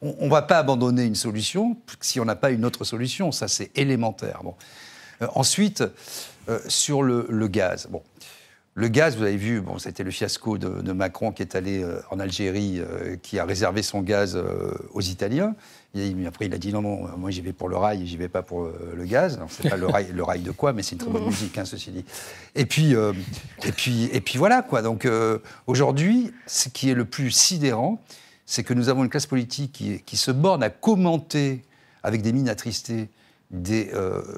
on 0.01 0.25
ne 0.25 0.29
va 0.29 0.41
pas 0.41 0.57
abandonner 0.59 1.05
une 1.05 1.15
solution 1.15 1.77
si 2.01 2.19
on 2.19 2.25
n'a 2.25 2.35
pas 2.35 2.51
une 2.51 2.65
autre 2.65 2.83
solution, 2.83 3.31
ça 3.31 3.47
c'est 3.47 3.71
élémentaire. 3.77 4.41
Bon. 4.43 4.55
Euh, 5.21 5.27
ensuite, 5.35 5.83
sur 6.67 7.03
le, 7.03 7.47
gaz. 7.47 7.87
Le 8.75 8.87
gaz, 8.87 9.17
vous 9.17 9.23
avez 9.23 9.37
vu, 9.37 9.61
bon, 9.61 9.77
c'était 9.77 10.03
le 10.03 10.09
fiasco 10.09 10.57
de, 10.57 10.91
Macron 10.93 11.31
qui 11.31 11.43
est 11.43 11.55
allé 11.55 11.85
en 12.09 12.19
Algérie, 12.19 12.81
qui 13.21 13.37
a 13.37 13.45
réservé 13.45 13.83
son 13.83 14.01
gaz 14.01 14.35
aux 14.93 15.01
Italiens. 15.01 15.55
Et 15.95 16.15
après, 16.25 16.47
il 16.47 16.53
a 16.55 16.57
dit 16.57 16.73
non, 16.73 16.81
non, 16.81 17.07
moi 17.17 17.29
j'y 17.29 17.41
vais 17.41 17.53
pour 17.53 17.69
le 17.69 17.77
rail, 17.77 18.07
j'y 18.07 18.17
vais 18.17 18.27
pas 18.27 18.41
pour 18.41 18.63
euh, 18.63 18.93
le 18.95 19.05
gaz. 19.05 19.39
C'est 19.49 19.69
pas 19.69 19.77
le 19.77 19.85
rail, 19.85 20.07
le 20.11 20.23
rail 20.23 20.41
de 20.41 20.49
quoi, 20.49 20.73
mais 20.73 20.81
c'est 20.81 20.93
une 20.93 20.97
très 20.97 21.11
bonne 21.11 21.25
musique, 21.25 21.55
hein, 21.55 21.65
ceci 21.65 21.91
dit. 21.91 22.03
Et 22.55 22.65
puis, 22.65 22.95
euh, 22.95 23.13
et 23.63 23.71
puis, 23.71 24.05
et 24.11 24.19
puis 24.19 24.39
voilà 24.39 24.63
quoi. 24.63 24.81
Donc 24.81 25.05
euh, 25.05 25.37
aujourd'hui, 25.67 26.31
ce 26.47 26.69
qui 26.69 26.89
est 26.89 26.95
le 26.95 27.05
plus 27.05 27.29
sidérant, 27.29 28.01
c'est 28.47 28.63
que 28.63 28.73
nous 28.73 28.89
avons 28.89 29.03
une 29.03 29.09
classe 29.09 29.27
politique 29.27 29.71
qui, 29.71 30.01
qui, 30.01 30.17
se 30.17 30.31
borne 30.31 30.63
à 30.63 30.71
commenter 30.71 31.63
avec 32.01 32.23
des 32.23 32.33
mines 32.33 32.49
attristés 32.49 33.09
des, 33.51 33.91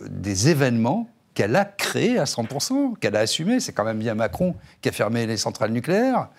des 0.10 0.50
événements 0.50 1.10
qu'elle 1.36 1.56
a 1.56 1.66
créés 1.66 2.18
à 2.18 2.24
100%, 2.24 2.98
qu'elle 2.98 3.16
a 3.16 3.20
assumés. 3.20 3.60
C'est 3.60 3.74
quand 3.74 3.84
même 3.84 4.00
bien 4.00 4.16
Macron 4.16 4.56
qui 4.82 4.90
a 4.90 4.92
fermé 4.92 5.28
les 5.28 5.38
centrales 5.38 5.72
nucléaires. 5.72 6.30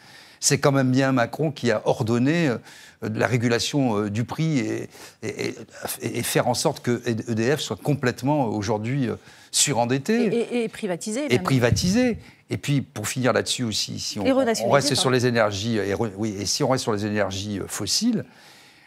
C'est 0.41 0.59
quand 0.59 0.73
même 0.73 0.91
bien 0.91 1.13
Macron 1.13 1.51
qui 1.51 1.71
a 1.71 1.83
ordonné 1.87 2.49
euh, 2.49 3.09
de 3.09 3.19
la 3.19 3.27
régulation 3.27 3.99
euh, 3.99 4.11
du 4.11 4.25
prix 4.25 4.59
et, 4.59 4.89
et, 5.23 6.23
faire 6.23 6.49
en 6.49 6.55
sorte 6.55 6.81
que 6.81 7.03
EDF 7.07 7.61
soit 7.61 7.81
complètement 7.81 8.47
aujourd'hui 8.47 9.09
euh, 9.09 9.17
surendetté. 9.51 10.63
Et, 10.65 10.69
privatisé. 10.69 11.33
Et 11.33 11.39
privatisé. 11.39 12.19
Et 12.51 12.59
puis, 12.59 12.81
pour 12.81 13.09
finir 13.09 13.33
là-dessus 13.33 13.65
aussi, 13.65 13.99
si 13.99 14.19
on, 14.19 14.71
reste 14.71 14.95
sur 14.95 15.11
les 15.11 15.27
énergies, 15.27 15.79
oui, 16.17 16.37
et 16.39 16.47
si 16.47 16.63
on 16.63 16.69
reste 16.69 16.83
sur 16.83 16.93
les 16.93 17.05
énergies 17.05 17.61
fossiles, 17.67 18.25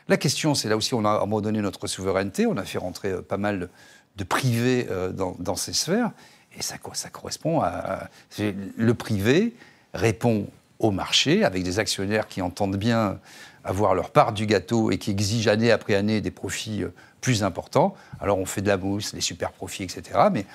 la 0.08 0.18
question, 0.18 0.56
c'est 0.56 0.70
là 0.70 0.78
aussi, 0.78 0.94
on 0.94 1.06
a 1.06 1.22
abandonné 1.22 1.62
notre 1.62 1.86
souveraineté, 1.88 2.48
on 2.48 2.58
a 2.58 2.64
fait 2.64 2.80
rentrer 2.80 3.22
pas 3.22 3.38
mal 3.38 3.70
de 4.18 4.24
privés 4.24 4.88
dans, 5.14 5.56
ces 5.56 5.74
sphères, 5.74 6.12
et 6.58 6.62
ça, 6.62 6.76
ça 6.94 7.10
correspond 7.10 7.62
à, 7.62 8.10
le 8.40 8.94
privé 8.94 9.56
répond 9.94 10.48
au 10.80 10.92
marché 10.92 11.44
avec 11.44 11.64
des 11.64 11.80
actionnaires 11.80 12.28
qui 12.28 12.42
entendent 12.42 12.78
bien 12.78 13.20
avoir 13.64 13.94
leur 13.94 14.12
part 14.12 14.34
du 14.34 14.46
gâteau 14.46 14.92
et 14.92 14.98
qui 14.98 15.12
exigent 15.12 15.50
année 15.50 15.72
après 15.72 15.96
année 15.96 16.22
des 16.22 16.32
profits 16.32 16.84
euh, 16.84 16.94
plus 17.22 17.44
importants. 17.44 17.96
Alors 18.22 18.40
on 18.40 18.46
fait 18.46 18.62
de 18.62 18.68
la 18.68 18.78
mousse, 18.78 19.14
les 19.14 19.22
super 19.22 19.52
profits, 19.52 19.84
etc. 19.84 20.20
Mais 20.32 20.46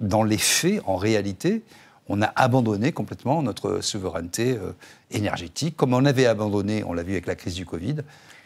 dans 0.00 0.24
les 0.24 0.38
faits, 0.38 0.82
en 0.86 0.96
réalité, 0.96 1.62
on 2.08 2.22
a 2.22 2.32
abandonné 2.34 2.92
complètement 2.92 3.42
notre 3.42 3.80
souveraineté 3.80 4.56
euh, 4.56 4.72
énergétique, 5.10 5.76
comme 5.76 5.94
on 5.94 6.04
avait 6.04 6.26
abandonné, 6.26 6.82
on 6.84 6.92
l'a 6.92 7.02
vu 7.02 7.12
avec 7.12 7.26
la 7.26 7.36
crise 7.36 7.54
du 7.54 7.66
Covid, 7.66 7.96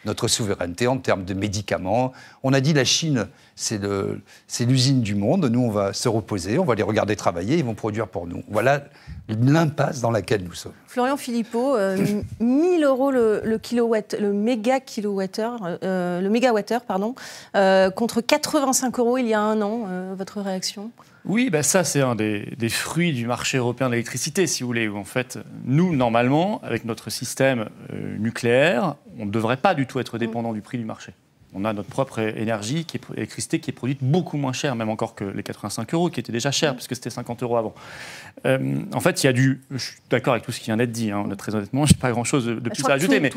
notre 0.05 0.27
souveraineté 0.27 0.87
en 0.87 0.97
termes 0.97 1.25
de 1.25 1.33
médicaments. 1.33 2.11
On 2.43 2.53
a 2.53 2.61
dit 2.61 2.73
la 2.73 2.85
Chine, 2.85 3.27
c'est 3.55 4.65
l'usine 4.65 5.01
du 5.01 5.15
monde, 5.15 5.45
nous 5.45 5.61
on 5.61 5.71
va 5.71 5.93
se 5.93 6.09
reposer, 6.09 6.57
on 6.57 6.65
va 6.65 6.75
les 6.75 6.83
regarder 6.83 7.15
travailler, 7.15 7.57
ils 7.57 7.65
vont 7.65 7.75
produire 7.75 8.07
pour 8.07 8.27
nous. 8.27 8.43
Voilà 8.49 8.83
l'impasse 9.29 10.01
dans 10.01 10.11
laquelle 10.11 10.43
nous 10.43 10.53
sommes. 10.53 10.73
Florian 10.87 11.17
Philippot, 11.17 11.77
1000 12.39 12.83
euh, 12.83 12.87
euros 12.87 13.11
le, 13.11 13.57
kilowatt, 13.61 14.15
le 14.19 14.33
méga 14.33 14.79
kilowattheure, 14.79 15.77
euh, 15.83 16.21
le 16.21 16.29
mégawattheure, 16.29 16.81
pardon, 16.81 17.15
euh, 17.55 17.89
contre 17.89 18.21
85 18.21 18.99
euros 18.99 19.17
il 19.17 19.27
y 19.27 19.33
a 19.33 19.39
un 19.39 19.61
an. 19.61 19.87
votre 20.15 20.41
réaction? 20.41 20.91
Oui, 21.25 21.49
bah 21.49 21.63
ça 21.63 21.85
c'est 21.85 22.01
un 22.01 22.15
des, 22.15 22.69
fruits 22.69 23.13
du 23.13 23.25
marché 23.25 23.57
européen 23.57 23.87
de 23.87 23.93
l'électricité, 23.93 24.45
si 24.45 24.63
vous 24.63 24.67
voulez, 24.67 24.87
où 24.87 24.97
en 24.97 25.05
fait, 25.05 25.39
nous, 25.65 25.95
normalement, 25.95 26.59
avec 26.63 26.83
notre 26.83 27.09
système 27.09 27.69
nucléaire, 28.19 28.95
on 29.17 29.25
ne 29.25 29.31
devrait 29.31 29.57
pas 29.57 29.73
du 29.73 29.87
tout 29.87 29.99
être 29.99 30.17
dépendant 30.17 30.51
du 30.51 30.61
prix 30.61 30.77
du 30.77 30.85
marché 30.85 31.13
on 31.53 31.65
a 31.65 31.73
notre 31.73 31.89
propre 31.89 32.19
énergie, 32.19 32.85
qui 32.85 32.97
est, 32.97 33.17
électricité, 33.17 33.59
qui 33.59 33.71
est 33.71 33.73
produite 33.73 33.99
beaucoup 34.01 34.37
moins 34.37 34.53
cher, 34.53 34.75
même 34.75 34.89
encore 34.89 35.15
que 35.15 35.23
les 35.23 35.43
85 35.43 35.93
euros, 35.93 36.09
qui 36.09 36.19
étaient 36.19 36.31
déjà 36.31 36.51
chers, 36.51 36.75
puisque 36.75 36.95
c'était 36.95 37.09
50 37.09 37.43
euros 37.43 37.57
avant. 37.57 37.73
Euh, 38.45 38.81
en 38.93 38.99
fait, 38.99 39.23
il 39.23 39.27
y 39.27 39.29
a 39.29 39.33
du. 39.33 39.61
Je 39.71 39.77
suis 39.77 39.97
d'accord 40.09 40.33
avec 40.33 40.43
tout 40.43 40.51
ce 40.51 40.59
qui 40.59 40.65
vient 40.65 40.77
d'être 40.77 40.91
dit, 40.91 41.11
hein, 41.11 41.27
très 41.37 41.55
honnêtement, 41.55 41.85
je 41.85 41.93
n'ai 41.93 41.99
pas 41.99 42.11
grand-chose 42.11 42.45
de, 42.45 42.69
plus 42.69 42.85
à 42.85 42.93
ajouter, 42.93 43.19
mais 43.19 43.31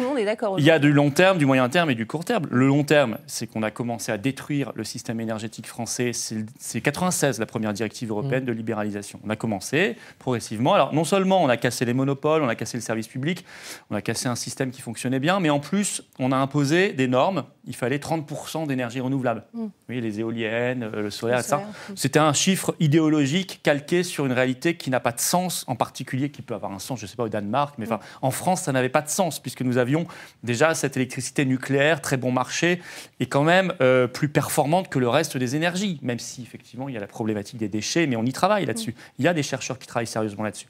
il 0.59 0.65
y 0.65 0.71
a 0.71 0.79
du 0.79 0.93
long 0.93 1.11
terme, 1.11 1.38
du 1.38 1.47
moyen 1.47 1.69
terme 1.69 1.91
et 1.91 1.95
du 1.95 2.07
court 2.07 2.25
terme. 2.25 2.47
Le 2.50 2.67
long 2.67 2.85
terme, 2.85 3.19
c'est 3.26 3.47
qu'on 3.47 3.62
a 3.62 3.71
commencé 3.71 4.11
à 4.11 4.19
détruire 4.19 4.73
le 4.75 4.85
système 4.85 5.21
énergétique 5.21 5.67
français. 5.67 6.11
C'est 6.12 6.81
96, 6.81 7.38
la 7.38 7.47
première 7.47 7.73
directive 7.73 8.11
européenne 8.11 8.43
mmh. 8.43 8.47
de 8.47 8.53
libéralisation. 8.53 9.21
On 9.25 9.31
a 9.31 9.37
commencé 9.37 9.97
progressivement. 10.19 10.75
Alors, 10.75 10.93
non 10.93 11.05
seulement 11.05 11.43
on 11.43 11.49
a 11.49 11.57
cassé 11.57 11.85
les 11.85 11.95
monopoles, 11.95 12.43
on 12.43 12.49
a 12.49 12.55
cassé 12.55 12.76
le 12.76 12.83
service 12.83 13.09
public, 13.09 13.45
on 13.91 13.95
a 13.95 14.03
cassé 14.03 14.29
un 14.29 14.35
système 14.35 14.71
qui 14.71 14.81
fonctionnait 14.81 15.21
bien, 15.21 15.41
mais 15.41 15.50
en 15.50 15.61
plus, 15.61 16.03
on 16.19 16.33
a 16.33 16.37
imposé 16.37 16.93
des 16.93 17.07
normes. 17.07 17.45
Il 17.67 17.75
fallait 17.75 17.99
30% 17.99 18.67
d'énergie 18.67 19.00
renouvelable. 19.00 19.45
Mm. 19.53 19.67
Oui, 19.88 20.00
les 20.00 20.21
éoliennes, 20.21 20.85
euh, 20.85 21.03
le 21.03 21.11
solaire, 21.11 21.43
ça. 21.43 21.59
Mm. 21.59 21.97
C'était 21.97 22.19
un 22.19 22.33
chiffre 22.33 22.75
idéologique 22.81 23.61
calqué 23.62 24.03
sur 24.03 24.26
une 24.26 24.33
réalité 24.33 24.76
qui 24.76 24.86
n'a 24.90 25.00
pas 25.00 25.12
de 25.12 25.21
sens, 25.21 25.64
en 25.66 25.76
particulier 25.76 26.31
qui 26.31 26.43
peut 26.43 26.55
avoir 26.55 26.73
un 26.73 26.78
sens, 26.78 26.99
je 26.99 27.05
ne 27.05 27.09
sais 27.09 27.16
pas, 27.16 27.25
au 27.25 27.28
Danemark, 27.28 27.75
mais 27.78 27.87
enfin, 27.87 28.00
en 28.23 28.31
France, 28.31 28.62
ça 28.62 28.73
n'avait 28.73 28.88
pas 28.88 29.02
de 29.02 29.09
sens, 29.09 29.38
puisque 29.38 29.62
nous 29.62 29.78
avions 29.78 30.07
déjà 30.43 30.75
cette 30.75 30.97
électricité 30.97 31.45
nucléaire, 31.45 32.00
très 32.00 32.16
bon 32.16 32.33
marché, 32.33 32.81
et 33.21 33.26
quand 33.26 33.45
même 33.45 33.73
euh, 33.81 34.07
plus 34.07 34.28
performante 34.28 34.88
que 34.88 34.99
le 34.99 35.09
reste 35.09 35.37
des 35.37 35.57
énergies, 35.57 35.99
même 36.02 36.19
si 36.19 36.43
effectivement 36.43 36.88
il 36.88 36.95
y 36.95 36.99
a 36.99 37.00
la 37.00 37.07
problématique 37.07 37.59
des 37.59 37.69
déchets, 37.69 38.07
mais 38.07 38.16
on 38.16 38.25
y 38.25 38.33
travaille 38.33 38.66
là-dessus. 38.66 38.90
Mm. 38.90 39.12
Il 39.19 39.25
y 39.25 39.28
a 39.28 39.35
des 39.35 39.43
chercheurs 39.43 39.78
qui 39.78 39.87
travaillent 39.87 40.07
sérieusement 40.07 40.45
là-dessus. 40.45 40.69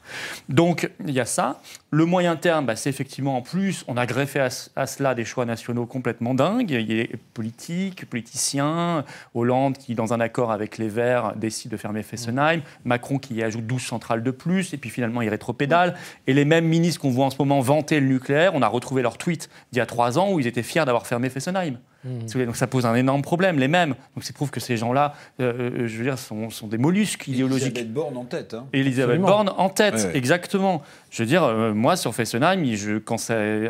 Donc, 0.49 0.91
il 1.05 1.13
y 1.13 1.21
a 1.21 1.27
ça. 1.27 1.61
Le 1.91 2.05
moyen 2.05 2.37
terme, 2.37 2.67
bah, 2.67 2.77
c'est 2.77 2.91
effectivement 2.91 3.37
en 3.37 3.43
plus, 3.43 3.85
on 3.89 3.97
a 3.97 4.07
greffé 4.07 4.41
à, 4.41 4.49
à, 4.77 4.87
cela 4.87 5.15
des 5.15 5.25
choix 5.25 5.45
nationaux 5.45 5.87
complètement 5.87 6.35
dingues 6.35 6.87
politique, 7.35 8.07
politicien, 8.07 9.05
Hollande 9.35 9.77
qui, 9.79 9.95
dans 9.95 10.13
un 10.13 10.21
accord 10.21 10.51
avec 10.51 10.79
les 10.79 10.89
Verts, 10.89 11.35
décide 11.37 11.71
de 11.71 11.77
fermer 11.77 12.03
Fessenheim, 12.03 12.63
Macron 12.85 13.19
qui 13.19 13.35
y 13.35 13.43
ajoute 13.43 13.67
12 13.67 13.83
centrales 13.83 14.06
de 14.23 14.31
plus, 14.31 14.73
et 14.73 14.77
puis 14.77 14.91
finalement 14.91 15.23
il 15.23 15.29
rétropédale. 15.29 15.95
Et 16.27 16.33
les 16.33 16.45
mêmes 16.45 16.67
ministres 16.67 17.01
qu'on 17.01 17.11
voit 17.11 17.27
en 17.27 17.31
ce 17.31 17.37
moment 17.39 17.61
vanter 17.61 18.01
le 18.01 18.07
nucléaire, 18.07 18.53
on 18.55 18.63
a 18.63 18.69
retrouvé 18.69 19.03
leur 19.03 19.19
tweet 19.19 19.49
d'il 19.73 19.79
y 19.79 19.83
a 19.83 19.87
trois 19.87 20.19
ans 20.19 20.33
où 20.33 20.41
ils 20.41 20.47
étaient 20.47 20.63
fiers 20.63 20.85
d'avoir 20.85 21.07
fermé 21.07 21.31
Fessenheim. 21.31 21.79
Mmh. 22.07 22.45
Donc 22.45 22.57
ça 22.57 22.67
pose 22.67 22.87
un 22.87 22.95
énorme 22.95 23.23
problème, 23.23 23.59
les 23.59 23.69
mêmes. 23.69 23.95
Donc 24.15 24.25
ça 24.25 24.33
prouve 24.33 24.51
que 24.51 24.61
ces 24.61 24.77
gens-là, 24.77 25.15
euh, 25.41 25.53
euh, 25.53 25.89
je 25.89 25.99
veux 25.99 26.05
dire, 26.05 26.19
sont, 26.19 26.51
sont, 26.51 26.67
des 26.67 26.79
mollusques 26.79 27.27
idéologiques. 27.29 27.77
Elisabeth 27.77 27.93
Borne 27.93 28.17
en 28.17 28.25
tête. 28.25 28.55
Hein. 28.55 28.67
Elisabeth 28.73 29.21
Borne 29.21 29.53
en 29.57 29.69
tête, 29.69 30.09
exactement. 30.15 30.83
Je 31.11 31.23
veux 31.23 31.27
dire, 31.29 31.45
euh, 31.45 31.73
moi 31.75 31.97
sur 31.97 32.15
Fessenheim, 32.15 32.65
je, 32.75 32.99
quand 32.99 33.17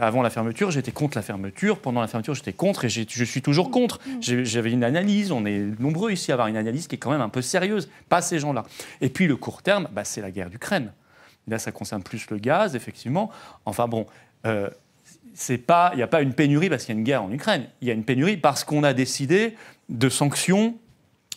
avant 0.01 0.23
la 0.23 0.31
fermeture, 0.31 0.71
j'étais 0.71 0.93
contre 0.93 1.17
la 1.17 1.23
fermeture. 1.23 1.79
Pendant 1.79 2.01
la 2.01 2.09
fermeture, 2.09 2.35
j'étais 2.35 2.53
contre 2.53 2.85
et 2.85 2.89
je 2.89 3.25
suis 3.25 3.43
toujours 3.43 3.71
contre. 3.71 3.99
Mmh. 3.99 4.45
J'avais 4.45 4.73
une 4.73 4.85
analyse, 4.85 5.33
on 5.33 5.45
est 5.47 5.65
nombreux 5.81 6.13
ici 6.13 6.31
à 6.33 6.35
avoir 6.35 6.49
une 6.49 6.57
analyse 6.57 6.87
qui 6.87 6.97
est 6.97 6.99
quand 6.99 7.11
même 7.11 7.21
un 7.21 7.29
peu 7.29 7.43
sérieuse, 7.43 7.89
pas 8.09 8.21
ces 8.21 8.39
gens-là. 8.39 8.65
Et 9.01 9.09
puis 9.09 9.27
le 9.27 9.37
court 9.37 9.63
terme, 9.63 9.89
bah, 9.93 10.05
c'est 10.05 10.21
la 10.21 10.31
guerre 10.31 10.51
d'Ukraine. 10.51 10.93
Là, 11.49 11.59
ça 11.59 11.71
concerne 11.71 12.03
plus 12.03 12.29
le 12.31 12.39
gaz, 12.39 12.75
effectivement. 12.75 13.31
Enfin 13.67 13.87
bon, 13.87 14.07
euh, 14.47 14.69
il 15.49 15.97
n'y 15.97 16.03
a 16.03 16.07
pas 16.07 16.23
une 16.23 16.35
pénurie 16.35 16.69
parce 16.69 16.85
qu'il 16.85 16.95
y 16.95 16.97
a 16.97 16.99
une 16.99 17.05
guerre 17.05 17.23
en 17.23 17.31
Ukraine. 17.31 17.69
Il 17.81 17.89
y 17.89 17.91
a 17.91 17.95
une 17.95 18.05
pénurie 18.05 18.37
parce 18.37 18.65
qu'on 18.65 18.85
a 18.85 18.95
décidé 18.95 19.55
de 19.89 20.09
sanctions 20.09 20.77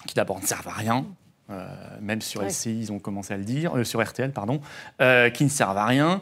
qui 0.08 0.16
d'abord 0.16 0.40
ne 0.40 0.46
servent 0.46 0.68
à 0.68 0.74
rien, 0.74 1.06
euh, 1.52 1.68
même 2.02 2.22
sur 2.22 2.44
LCI, 2.44 2.80
ils 2.80 2.92
ont 2.92 3.00
commencé 3.00 3.34
à 3.34 3.38
le 3.38 3.44
dire, 3.44 3.76
euh, 3.76 3.84
sur 3.84 4.04
RTL, 4.04 4.32
pardon, 4.32 4.62
euh, 5.02 5.30
qui 5.32 5.44
ne 5.44 5.50
servent 5.50 5.78
à 5.78 5.86
rien, 5.86 6.22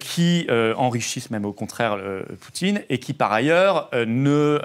qui 0.00 0.46
enrichissent 0.76 1.30
même 1.30 1.44
au 1.44 1.52
contraire 1.52 1.98
Poutine, 2.40 2.82
et 2.88 2.98
qui 2.98 3.14
par 3.14 3.32
ailleurs 3.32 3.90
ne, 3.94 4.60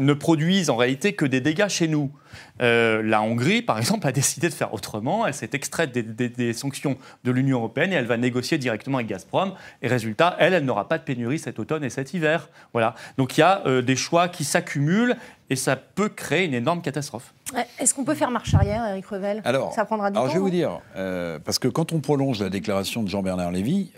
ne 0.00 0.12
produisent 0.12 0.70
en 0.70 0.76
réalité 0.76 1.12
que 1.12 1.24
des 1.24 1.40
dégâts 1.40 1.68
chez 1.68 1.88
nous. 1.88 2.10
La 2.58 3.22
Hongrie, 3.22 3.62
par 3.62 3.78
exemple, 3.78 4.06
a 4.06 4.12
décidé 4.12 4.48
de 4.48 4.54
faire 4.54 4.74
autrement. 4.74 5.26
Elle 5.26 5.34
s'est 5.34 5.50
extraite 5.52 5.92
des, 5.92 6.52
sanctions 6.52 6.98
de 7.24 7.30
l'Union 7.30 7.58
européenne 7.58 7.92
et 7.92 7.96
elle 7.96 8.06
va 8.06 8.16
négocier 8.16 8.58
directement 8.58 8.98
avec 8.98 9.08
Gazprom. 9.08 9.54
Et 9.82 9.88
résultat, 9.88 10.36
elle, 10.38 10.54
elle 10.54 10.64
n'aura 10.64 10.88
pas 10.88 10.98
de 10.98 11.04
pénurie 11.04 11.38
cet 11.38 11.58
automne 11.58 11.84
et 11.84 11.90
cet 11.90 12.12
hiver. 12.12 12.48
Voilà. 12.72 12.94
Donc 13.16 13.36
il 13.36 13.40
y 13.40 13.44
a 13.44 13.82
des 13.82 13.96
choix 13.96 14.28
qui 14.28 14.44
s'accumulent 14.44 15.16
et 15.48 15.56
ça 15.56 15.76
peut 15.76 16.08
créer 16.08 16.44
une 16.44 16.54
énorme 16.54 16.82
catastrophe. 16.82 17.32
Est-ce 17.78 17.94
qu'on 17.94 18.04
peut 18.04 18.14
faire 18.14 18.30
marche 18.30 18.54
arrière, 18.54 18.86
Eric 18.86 19.06
Revel? 19.06 19.42
Alors, 19.44 19.72
ça 19.72 19.84
prendra 19.84 20.10
du 20.10 20.16
alors 20.16 20.28
temps. 20.28 20.32
je 20.32 20.38
vais 20.38 20.42
vous 20.42 20.50
dire, 20.50 20.80
euh, 20.96 21.38
parce 21.44 21.58
que 21.58 21.68
quand 21.68 21.92
on 21.92 22.00
prolonge 22.00 22.40
la 22.40 22.50
déclaration 22.50 23.02
de 23.02 23.08
Jean-Bernard 23.08 23.50
Lévy, 23.50 23.92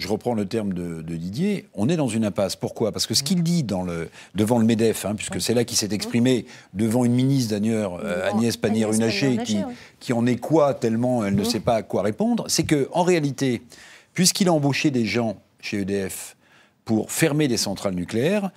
je 0.00 0.08
reprends 0.08 0.34
le 0.34 0.46
terme 0.46 0.72
de, 0.72 1.02
Didier, 1.02 1.68
on 1.74 1.88
est 1.88 1.96
dans 1.96 2.08
une 2.08 2.24
impasse. 2.24 2.56
Pourquoi? 2.56 2.90
Parce 2.90 3.06
que 3.06 3.14
ce 3.14 3.22
qu'il 3.22 3.42
dit 3.42 3.62
dans 3.62 3.82
le, 3.82 4.08
devant 4.34 4.58
le 4.58 4.64
MEDEF, 4.64 5.04
hein, 5.04 5.14
puisque 5.14 5.40
c'est 5.40 5.54
là 5.54 5.64
qu'il 5.64 5.76
s'est 5.76 5.92
exprimé 5.92 6.46
devant 6.72 7.04
une 7.04 7.12
ministre 7.12 7.50
d'ailleurs, 7.58 8.00
euh, 8.02 8.30
Agnès 8.30 8.56
Pannier-Runacher, 8.56 9.38
qui, 9.44 9.58
qui, 10.00 10.12
en 10.12 10.26
est 10.26 10.36
quoi 10.36 10.72
tellement 10.74 11.24
elle 11.24 11.34
ne 11.34 11.44
sait 11.44 11.60
pas 11.60 11.76
à 11.76 11.82
quoi 11.82 12.02
répondre, 12.02 12.44
c'est 12.48 12.64
qu'en 12.64 13.02
réalité, 13.02 13.62
puisqu'il 14.14 14.48
a 14.48 14.52
embauché 14.52 14.90
des 14.90 15.04
gens 15.04 15.36
chez 15.60 15.80
EDF 15.80 16.36
pour 16.86 17.12
fermer 17.12 17.46
des 17.46 17.58
centrales 17.58 17.94
nucléaires, 17.94 18.50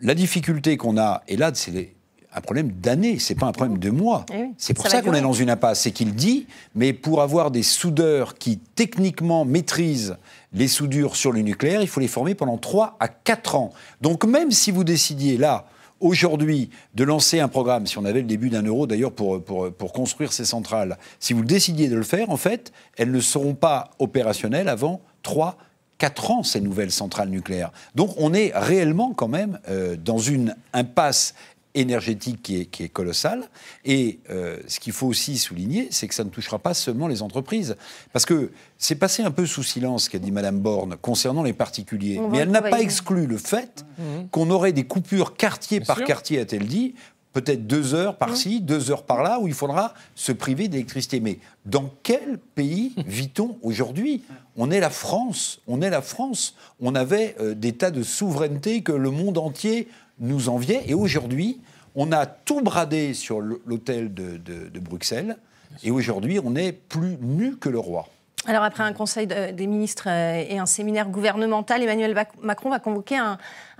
la 0.00 0.14
difficulté 0.14 0.76
qu'on 0.76 0.96
a, 0.96 1.22
et 1.26 1.36
là 1.36 1.50
c'est 1.54 1.92
un 2.38 2.40
problème 2.40 2.70
d'années, 2.70 3.18
c'est 3.18 3.34
pas 3.34 3.46
un 3.46 3.52
problème 3.52 3.78
de 3.78 3.90
mois. 3.90 4.24
Eh 4.32 4.50
c'est 4.56 4.74
pour 4.74 4.88
ça, 4.88 5.02
qu'on 5.02 5.12
est 5.12 5.20
dans 5.20 5.32
une 5.32 5.50
impasse. 5.50 5.80
C'est 5.80 5.90
qu'il 5.90 6.14
dit, 6.14 6.46
mais 6.74 6.92
pour 6.92 7.20
avoir 7.20 7.50
des 7.50 7.62
soudeurs 7.62 8.38
qui 8.38 8.58
techniquement 8.58 9.44
maîtrisent 9.44 10.16
les 10.52 10.68
soudures 10.68 11.16
sur 11.16 11.32
le 11.32 11.40
nucléaire, 11.40 11.82
il 11.82 11.88
faut 11.88 12.00
les 12.00 12.08
former 12.08 12.34
pendant 12.34 12.56
3 12.56 12.96
à 13.00 13.08
4 13.08 13.56
ans. 13.56 13.72
Donc 14.00 14.24
même 14.24 14.50
si 14.50 14.70
vous 14.70 14.84
décidiez 14.84 15.36
là, 15.36 15.66
aujourd'hui, 16.00 16.70
de 16.94 17.04
lancer 17.04 17.40
un 17.40 17.48
programme, 17.48 17.86
si 17.86 17.98
on 17.98 18.04
avait 18.04 18.20
le 18.20 18.26
début 18.26 18.50
d'un 18.50 18.62
euro 18.62 18.86
d'ailleurs 18.86 19.12
pour, 19.12 19.42
pour, 19.42 19.72
pour, 19.72 19.92
construire 19.92 20.32
ces 20.32 20.44
centrales, 20.44 20.96
si 21.18 21.32
vous 21.32 21.44
décidiez 21.44 21.88
de 21.88 21.96
le 21.96 22.04
faire, 22.04 22.30
en 22.30 22.36
fait, 22.36 22.72
elles 22.96 23.10
ne 23.10 23.20
seront 23.20 23.54
pas 23.54 23.90
opérationnelles 23.98 24.68
avant 24.68 25.00
3 25.22 25.58
4 25.98 26.30
ans, 26.30 26.42
ces 26.42 26.60
nouvelles 26.60 26.92
centrales 26.92 27.28
nucléaires. 27.28 27.72
Donc 27.94 28.10
on 28.16 28.32
est 28.32 28.52
réellement 28.54 29.12
quand 29.12 29.28
même 29.28 29.58
euh, 29.68 29.96
dans 29.96 30.18
une 30.18 30.54
impasse 30.72 31.34
énergétique 31.80 32.42
qui 32.42 32.60
est, 32.60 32.64
qui 32.66 32.82
est 32.82 32.88
colossale. 32.88 33.48
Et 33.84 34.20
euh, 34.30 34.58
ce 34.66 34.80
qu'il 34.80 34.92
faut 34.92 35.06
aussi 35.06 35.38
souligner, 35.38 35.88
c'est 35.90 36.08
que 36.08 36.14
ça 36.14 36.24
ne 36.24 36.30
touchera 36.30 36.58
pas 36.58 36.74
seulement 36.74 37.08
les 37.08 37.22
entreprises. 37.22 37.76
Parce 38.12 38.26
que 38.26 38.50
c'est 38.76 38.96
passé 38.96 39.22
un 39.22 39.30
peu 39.30 39.46
sous 39.46 39.62
silence 39.62 40.04
ce 40.04 40.10
qu'a 40.10 40.18
dit 40.18 40.32
Mme 40.32 40.58
Borne 40.58 40.96
concernant 41.00 41.42
les 41.42 41.52
particuliers. 41.52 42.20
Mais 42.30 42.38
elle 42.38 42.50
n'a 42.50 42.62
pas 42.62 42.80
exclu 42.80 43.26
le 43.26 43.38
fait 43.38 43.84
mmh. 43.98 44.02
qu'on 44.30 44.50
aurait 44.50 44.72
des 44.72 44.84
coupures 44.84 45.36
quartier 45.36 45.80
par 45.80 46.02
quartier, 46.04 46.40
a-t-elle 46.40 46.66
dit, 46.66 46.94
peut-être 47.32 47.66
deux 47.66 47.94
heures 47.94 48.16
par-ci, 48.16 48.60
mmh. 48.60 48.64
deux 48.64 48.90
heures 48.90 49.04
par-là, 49.04 49.38
où 49.40 49.46
il 49.46 49.54
faudra 49.54 49.94
se 50.14 50.32
priver 50.32 50.68
d'électricité. 50.68 51.20
Mais 51.20 51.38
dans 51.64 51.90
quel 52.02 52.38
pays 52.38 52.94
vit-on 53.06 53.58
aujourd'hui? 53.62 54.22
On 54.56 54.70
est 54.70 54.80
la 54.80 54.90
France. 54.90 55.60
On 55.66 55.80
est 55.80 55.90
la 55.90 56.02
France. 56.02 56.54
On 56.80 56.94
avait 56.94 57.36
euh, 57.40 57.54
des 57.54 57.72
tas 57.72 57.90
de 57.90 58.02
souveraineté 58.02 58.82
que 58.82 58.92
le 58.92 59.10
monde 59.10 59.38
entier 59.38 59.88
nous 60.20 60.48
enviait. 60.48 60.82
Et 60.86 60.94
aujourd'hui, 60.94 61.60
on 61.98 62.12
a 62.12 62.26
tout 62.26 62.60
bradé 62.60 63.12
sur 63.12 63.40
l'hôtel 63.40 64.14
de, 64.14 64.78
Bruxelles. 64.78 65.36
Et 65.82 65.90
aujourd'hui, 65.90 66.38
on 66.42 66.54
est 66.54 66.72
plus 66.72 67.18
nu 67.20 67.56
que 67.56 67.68
le 67.68 67.78
roi. 67.78 68.08
Alors 68.46 68.62
après 68.62 68.84
un 68.84 68.92
conseil 68.92 69.26
des 69.26 69.66
ministres 69.66 70.08
euh, 70.08 70.44
et 70.48 70.58
un 70.58 70.64
séminaire 70.64 71.08
gouvernemental, 71.08 71.82
Emmanuel 71.82 72.14
Macron 72.40 72.70
va 72.70 72.78
convoquer 72.78 73.16
un, 73.18 73.36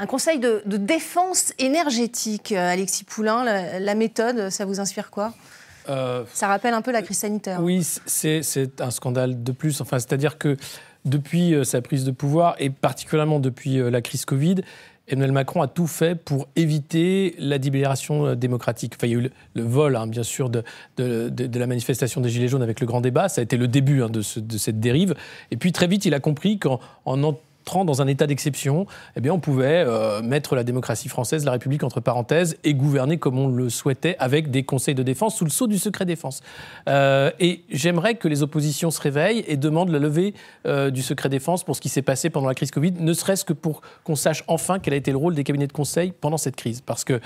conseil 0.07 0.41
de, 0.41 0.63
défense 0.67 1.55
énergétique. 1.59 2.53
Euh, 2.53 2.73
Alexis 2.73 3.05
Poulain, 3.05 3.45
la, 3.79 3.95
méthode, 3.95 4.51
ça 4.51 4.65
vous 4.67 4.81
inspire 4.81 5.11
quoi? 5.11 5.33
Euh, 5.89 6.25
Ça 6.35 6.49
rappelle 6.49 6.75
un 6.75 6.83
peu 6.83 6.91
la 6.91 7.03
crise 7.03 7.19
sanitaire. 7.19 7.63
Oui, 7.63 7.87
c'est 8.05 8.81
un 8.81 8.91
scandale 8.91 9.43
de 9.43 9.53
plus. 9.53 9.81
Enfin, 9.81 10.01
c'est-à-dire 10.01 10.39
que 10.39 10.57
depuis 11.05 11.55
sa 11.65 11.81
prise 11.81 12.05
de 12.05 12.11
pouvoir 12.11 12.57
et 12.59 12.69
particulièrement 12.69 13.39
depuis 13.39 13.77
la 13.79 14.03
crise 14.03 14.25
Covid, 14.25 14.57
Emmanuel 15.09 15.33
Macron 15.33 15.63
a 15.63 15.69
tout 15.69 15.87
fait 15.87 16.15
pour 16.15 16.49
éviter 16.57 17.35
la 17.39 17.57
libération 17.57 18.27
euh, 18.27 18.35
démocratique. 18.35 18.95
Enfin, 18.97 19.07
il 19.07 19.11
y 19.11 19.17
a 19.17 19.19
eu 19.19 19.31
le, 19.55 19.63
vol, 19.63 19.97
hein, 19.97 20.07
bien 20.07 20.23
sûr, 20.23 20.51
de, 20.51 20.63
de, 20.97 21.59
la 21.59 21.67
manifestation 21.67 22.21
des 22.21 22.29
Gilets 22.29 22.49
jaunes 22.49 22.63
avec 22.63 22.81
le 22.81 22.87
grand 22.87 23.01
débat. 23.01 23.29
Ça 23.29 23.41
a 23.41 23.45
été 23.45 23.57
le 23.57 23.69
début 23.69 24.03
hein, 24.03 24.11
de, 24.11 24.23
cette 24.23 24.81
dérive. 24.81 25.15
Et 25.51 25.57
puis 25.57 25.73
très 25.73 25.87
vite, 25.87 26.05
il 26.05 26.15
a 26.15 26.21
compris 26.21 26.59
qu'en 26.59 26.81
dans 27.77 28.03
un 28.03 28.07
état 28.07 28.27
d'exception, 28.27 28.87
eh 29.17 29.21
bien, 29.21 29.33
on 29.33 29.41
pouvait 29.41 29.85
euh, 29.87 30.23
mettre 30.23 30.55
la 30.55 30.65
démocratie 30.65 31.09
française, 31.09 31.45
la 31.45 31.53
République 31.53 31.83
entre 31.83 32.01
parenthèses, 32.01 32.57
et 32.65 32.75
gouverner 32.75 33.19
comme 33.19 33.39
on 33.39 33.49
le 33.49 33.69
souhaitait 33.69 34.17
avec 34.19 34.51
des 34.51 34.63
conseils 34.63 34.95
de 34.95 35.03
défense 35.03 35.37
sous 35.37 35.45
le 35.45 35.51
sceau 35.51 35.67
du 35.67 35.79
secret 35.79 36.05
défense. 36.05 36.43
Euh, 36.89 37.31
et 37.41 37.63
j'aimerais 37.71 38.15
que 38.15 38.29
les 38.29 38.43
oppositions 38.43 38.91
se 38.91 39.01
réveillent 39.01 39.45
et 39.47 39.57
demandent 39.57 39.91
la 39.91 39.99
levée 39.99 40.35
euh, 40.67 40.91
du 40.91 41.03
secret 41.03 41.29
défense 41.29 41.65
pour 41.65 41.77
ce 41.77 41.81
qui 41.81 41.89
s'est 41.89 42.03
passé 42.03 42.31
pendant 42.31 42.49
la 42.49 42.55
crise 42.55 42.71
Covid, 42.71 42.93
ne 42.99 43.13
serait-ce 43.13 43.45
que 43.45 43.53
pour 43.53 43.83
qu'on 44.05 44.17
sache 44.17 44.45
enfin 44.49 44.79
quel 44.79 44.95
a 44.95 44.97
été 44.97 45.11
le 45.11 45.19
rôle 45.19 45.35
des 45.35 45.45
cabinets 45.45 45.67
de 45.67 45.73
conseil 45.73 46.13
pendant 46.19 46.39
cette 46.39 46.57
crise. 46.57 46.81
Parce 46.81 47.05
que 47.05 47.21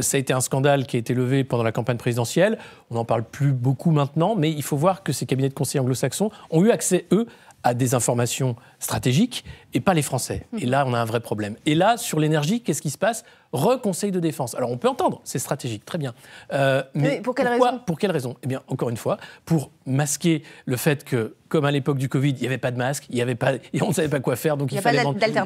ça 0.00 0.16
a 0.16 0.20
été 0.20 0.32
un 0.32 0.40
scandale 0.40 0.86
qui 0.86 0.96
a 0.96 0.98
été 0.98 1.14
levé 1.14 1.44
pendant 1.44 1.62
la 1.62 1.72
campagne 1.72 1.96
présidentielle. 1.96 2.58
On 2.90 2.94
n'en 2.94 3.04
parle 3.04 3.24
plus 3.24 3.52
beaucoup 3.52 3.90
maintenant, 3.90 4.34
mais 4.36 4.50
il 4.50 4.62
faut 4.62 4.76
voir 4.76 5.02
que 5.02 5.12
ces 5.12 5.26
cabinets 5.26 5.48
de 5.48 5.54
conseil 5.54 5.80
anglo-saxons 5.80 6.30
ont 6.50 6.64
eu 6.64 6.70
accès, 6.70 7.06
eux, 7.12 7.26
à 7.62 7.74
des 7.74 7.94
informations 7.94 8.56
stratégiques 8.78 9.44
et 9.74 9.80
pas 9.80 9.94
les 9.94 10.02
Français. 10.02 10.46
Et 10.58 10.66
là, 10.66 10.84
on 10.86 10.94
a 10.94 10.98
un 10.98 11.04
vrai 11.04 11.20
problème. 11.20 11.56
Et 11.66 11.74
là, 11.74 11.96
sur 11.96 12.20
l'énergie, 12.20 12.62
qu'est-ce 12.62 12.80
qui 12.80 12.90
se 12.90 12.98
passe? 12.98 13.24
Reconseil 13.52 14.12
de 14.12 14.20
défense. 14.20 14.54
Alors, 14.54 14.70
on 14.70 14.76
peut 14.76 14.88
entendre, 14.88 15.20
c'est 15.24 15.38
stratégique, 15.38 15.84
très 15.84 15.98
bien. 15.98 16.14
Euh, 16.52 16.82
mais, 16.94 17.20
pour 17.20 17.34
quelle 17.34 17.48
raison? 17.48 17.80
Pour 17.86 17.98
quelle 17.98 18.10
raison? 18.10 18.36
Eh 18.42 18.46
bien, 18.46 18.62
encore 18.68 18.90
une 18.90 18.96
fois, 18.96 19.18
pour 19.44 19.70
masquer 19.86 20.42
le 20.66 20.76
fait 20.76 21.04
que, 21.04 21.34
comme 21.48 21.64
à 21.64 21.70
l'époque 21.70 21.98
du 21.98 22.08
Covid, 22.08 22.30
il 22.30 22.40
n'y 22.40 22.46
avait 22.46 22.58
pas 22.58 22.70
de 22.70 22.76
masque, 22.76 23.06
il 23.10 23.16
y 23.16 23.22
avait 23.22 23.34
pas, 23.34 23.54
et 23.72 23.82
on 23.82 23.88
ne 23.88 23.94
savait 23.94 24.08
pas 24.08 24.20
quoi 24.20 24.36
faire, 24.36 24.56
donc 24.56 24.72
il, 24.72 24.80
fallait 24.80 25.02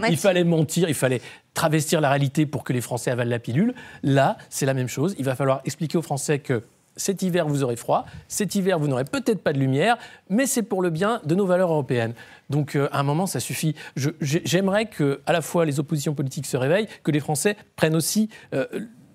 il 0.09 0.16
fallait 0.16 0.45
mentir, 0.45 0.88
il 0.88 0.95
fallait 0.95 1.21
travestir 1.54 2.00
la 2.00 2.11
réalité 2.11 2.45
pour 2.45 2.64
que 2.64 2.73
les 2.73 2.81
Français 2.81 3.11
avalent 3.11 3.31
la 3.31 3.38
pilule. 3.38 3.75
Là, 4.02 4.37
c'est 4.50 4.66
la 4.66 4.75
même 4.75 4.88
chose. 4.88 5.14
Il 5.19 5.25
va 5.25 5.35
falloir 5.35 5.61
expliquer 5.64 5.97
aux 5.97 6.02
Français 6.02 6.40
que 6.40 6.62
cet 6.96 7.22
hiver, 7.22 7.46
vous 7.46 7.62
aurez 7.62 7.76
froid. 7.76 8.06
Cet 8.28 8.54
hiver, 8.54 8.78
vous 8.78 8.88
n'aurez 8.88 9.04
peut-être 9.04 9.42
pas 9.42 9.52
de 9.52 9.58
lumière, 9.58 9.96
mais 10.28 10.46
c'est 10.46 10.62
pour 10.62 10.82
le 10.82 10.90
bien 10.90 11.20
de 11.25 11.34
nos 11.34 11.46
valeurs 11.46 11.70
européennes. 11.70 12.14
Donc, 12.50 12.76
euh, 12.76 12.88
à 12.92 13.00
un 13.00 13.02
moment, 13.02 13.26
ça 13.26 13.40
suffit. 13.40 13.75
J'aimerais 13.96 14.87
que, 14.87 15.20
à 15.26 15.32
la 15.32 15.40
fois, 15.40 15.64
les 15.64 15.80
oppositions 15.80 16.14
politiques 16.14 16.46
se 16.46 16.56
réveillent, 16.56 16.88
que 17.02 17.11
les 17.11 17.20
Français 17.20 17.56
prennent 17.76 17.96
aussi 17.96 18.28
euh, 18.54 18.66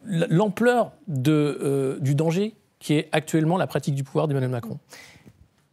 l'ampleur 0.06 0.92
euh, 1.28 2.00
du 2.00 2.16
danger 2.16 2.56
qui 2.80 2.94
est 2.94 3.10
actuellement 3.12 3.58
la 3.58 3.68
pratique 3.68 3.96
du 3.96 4.04
pouvoir 4.04 4.28
d'Emmanuel 4.28 4.52
Macron. 4.52 4.78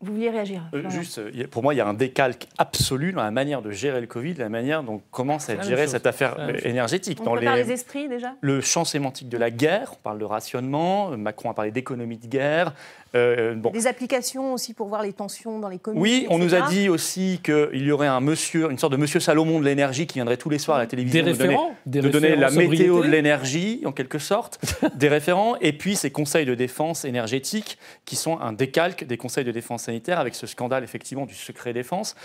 Vous 0.05 0.13
vouliez 0.13 0.31
réagir 0.31 0.63
euh, 0.75 0.89
Juste, 0.91 1.47
pour 1.47 1.63
moi, 1.63 1.75
il 1.75 1.79
y 1.79 1.81
a 1.81 1.87
un 1.87 1.95
décalque 1.95 2.47
absolu 2.59 3.13
dans 3.13 3.23
la 3.23 3.31
manière 3.31 3.63
de 3.63 3.71
gérer 3.71 4.01
le 4.01 4.07
Covid, 4.07 4.35
la 4.35 4.49
manière 4.49 4.83
dont 4.83 5.01
commence 5.11 5.49
à 5.49 5.55
être 5.55 5.65
gérée 5.65 5.87
cette 5.87 6.07
affaire 6.07 6.37
énergétique. 6.65 7.19
On 7.23 7.25
dans 7.25 7.35
les, 7.35 7.47
les 7.63 7.73
esprits 7.73 8.09
déjà? 8.09 8.35
Le 8.41 8.61
champ 8.61 8.85
sémantique 8.85 9.29
de 9.29 9.39
la 9.39 9.51
guerre, 9.51 9.93
on 9.95 10.03
parle 10.03 10.19
de 10.19 10.25
rationnement, 10.25 11.17
Macron 11.17 11.51
a 11.51 11.55
parlé 11.55 11.71
d'économie 11.71 12.19
de 12.19 12.27
guerre, 12.27 12.75
euh, 13.15 13.55
Des 13.73 13.87
applications 13.87 14.55
aussi 14.55 14.75
pour 14.75 14.89
voir 14.89 15.03
les 15.03 15.13
tensions 15.13 15.59
dans 15.59 15.69
les 15.69 15.79
communes. 15.79 16.01
Oui, 16.01 16.27
on 16.31 16.39
nous 16.39 16.55
a 16.55 16.63
dit 16.69 16.89
aussi 16.89 17.41
qu'il 17.43 17.83
y 17.85 17.93
aurait 17.93 18.07
un 18.07 18.21
monsieur, 18.21 18.71
une 18.71 18.79
sorte 18.79 18.93
de 18.93 18.99
monsieur 18.99 19.21
Salomon 19.21 19.61
de 19.61 19.65
l'énergie 19.65 20.07
qui 20.07 20.15
viendrait 20.15 20.37
tous 20.37 20.51
les 20.51 20.59
soirs 20.59 20.79
à 20.79 20.81
la 20.81 20.87
télévision 20.87 21.23
des 21.23 21.31
référents, 21.31 21.75
de 21.87 22.01
donner, 22.01 22.37
la 22.37 22.51
météo 22.51 23.03
de 23.03 23.09
l'énergie, 23.09 23.83
en 23.85 23.93
quelque 23.93 24.19
sorte, 24.19 24.61
des 24.95 25.09
référents, 25.09 25.57
et 25.61 25.73
puis 25.73 25.97
ces 25.97 26.11
conseils 26.11 26.47
de 26.47 26.55
défense 26.55 27.05
énergétique 27.05 27.79
qui 28.05 28.17
sont 28.17 28.39
un 28.41 28.53
décalque 28.53 29.05
des 29.05 29.17
conseils 29.17 29.45
de 29.45 29.53
défense 29.53 29.85
sanitaire 29.85 30.19
avec 30.19 30.35
ce 30.35 30.47
scandale 30.47 30.85
effectivement 30.85 31.27
du 31.27 31.35
secret 31.35 31.73
défense. 31.73 32.17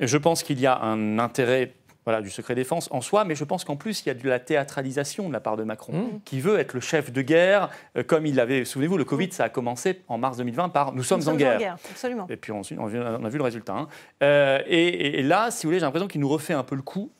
Je 0.00 0.18
pense 0.18 0.42
qu'il 0.42 0.60
y 0.60 0.66
a 0.66 0.80
un 0.80 1.18
intérêt 1.18 1.72
voilà, 2.06 2.22
du 2.22 2.30
secret 2.30 2.54
défense 2.54 2.88
en 2.92 3.00
soi, 3.00 3.24
mais 3.24 3.34
je 3.34 3.42
pense 3.42 3.64
qu'en 3.64 3.74
plus, 3.74 4.02
il 4.02 4.06
y 4.06 4.10
a 4.10 4.14
de 4.14 4.28
la 4.28 4.38
théâtralisation 4.38 5.26
de 5.26 5.32
la 5.32 5.40
part 5.40 5.56
de 5.56 5.64
Macron, 5.64 5.92
mmh. 5.92 6.20
qui 6.24 6.40
veut 6.40 6.56
être 6.60 6.72
le 6.72 6.80
chef 6.80 7.12
de 7.12 7.20
guerre, 7.20 7.68
euh, 7.98 8.04
comme 8.04 8.26
il 8.26 8.38
avait, 8.38 8.64
souvenez-vous, 8.64 8.96
le 8.96 9.04
Covid, 9.04 9.32
ça 9.32 9.44
a 9.44 9.48
commencé 9.48 10.02
en 10.06 10.16
mars 10.16 10.36
2020 10.36 10.68
par 10.68 10.92
Nous 10.92 11.02
sommes, 11.02 11.26
en, 11.26 11.34
guerre. 11.34 11.76
Absolument. 11.90 12.28
Et 12.30 12.36
puis 12.36 12.52
ensuite, 12.52 12.78
on, 12.78 12.86
a 12.86 13.28
vu 13.28 13.38
le 13.38 13.42
résultat. 13.42 13.74
Hein. 13.74 13.88
Euh, 14.22 14.62
et, 14.66 15.20
là, 15.24 15.50
si 15.50 15.66
vous 15.66 15.70
voulez, 15.70 15.80
j'ai 15.80 15.84
l'impression 15.84 16.06
qu'il 16.06 16.20
nous 16.20 16.28
refait 16.28 16.54
un 16.54 16.62
peu 16.62 16.76
le 16.76 16.82
coup. 16.82 17.10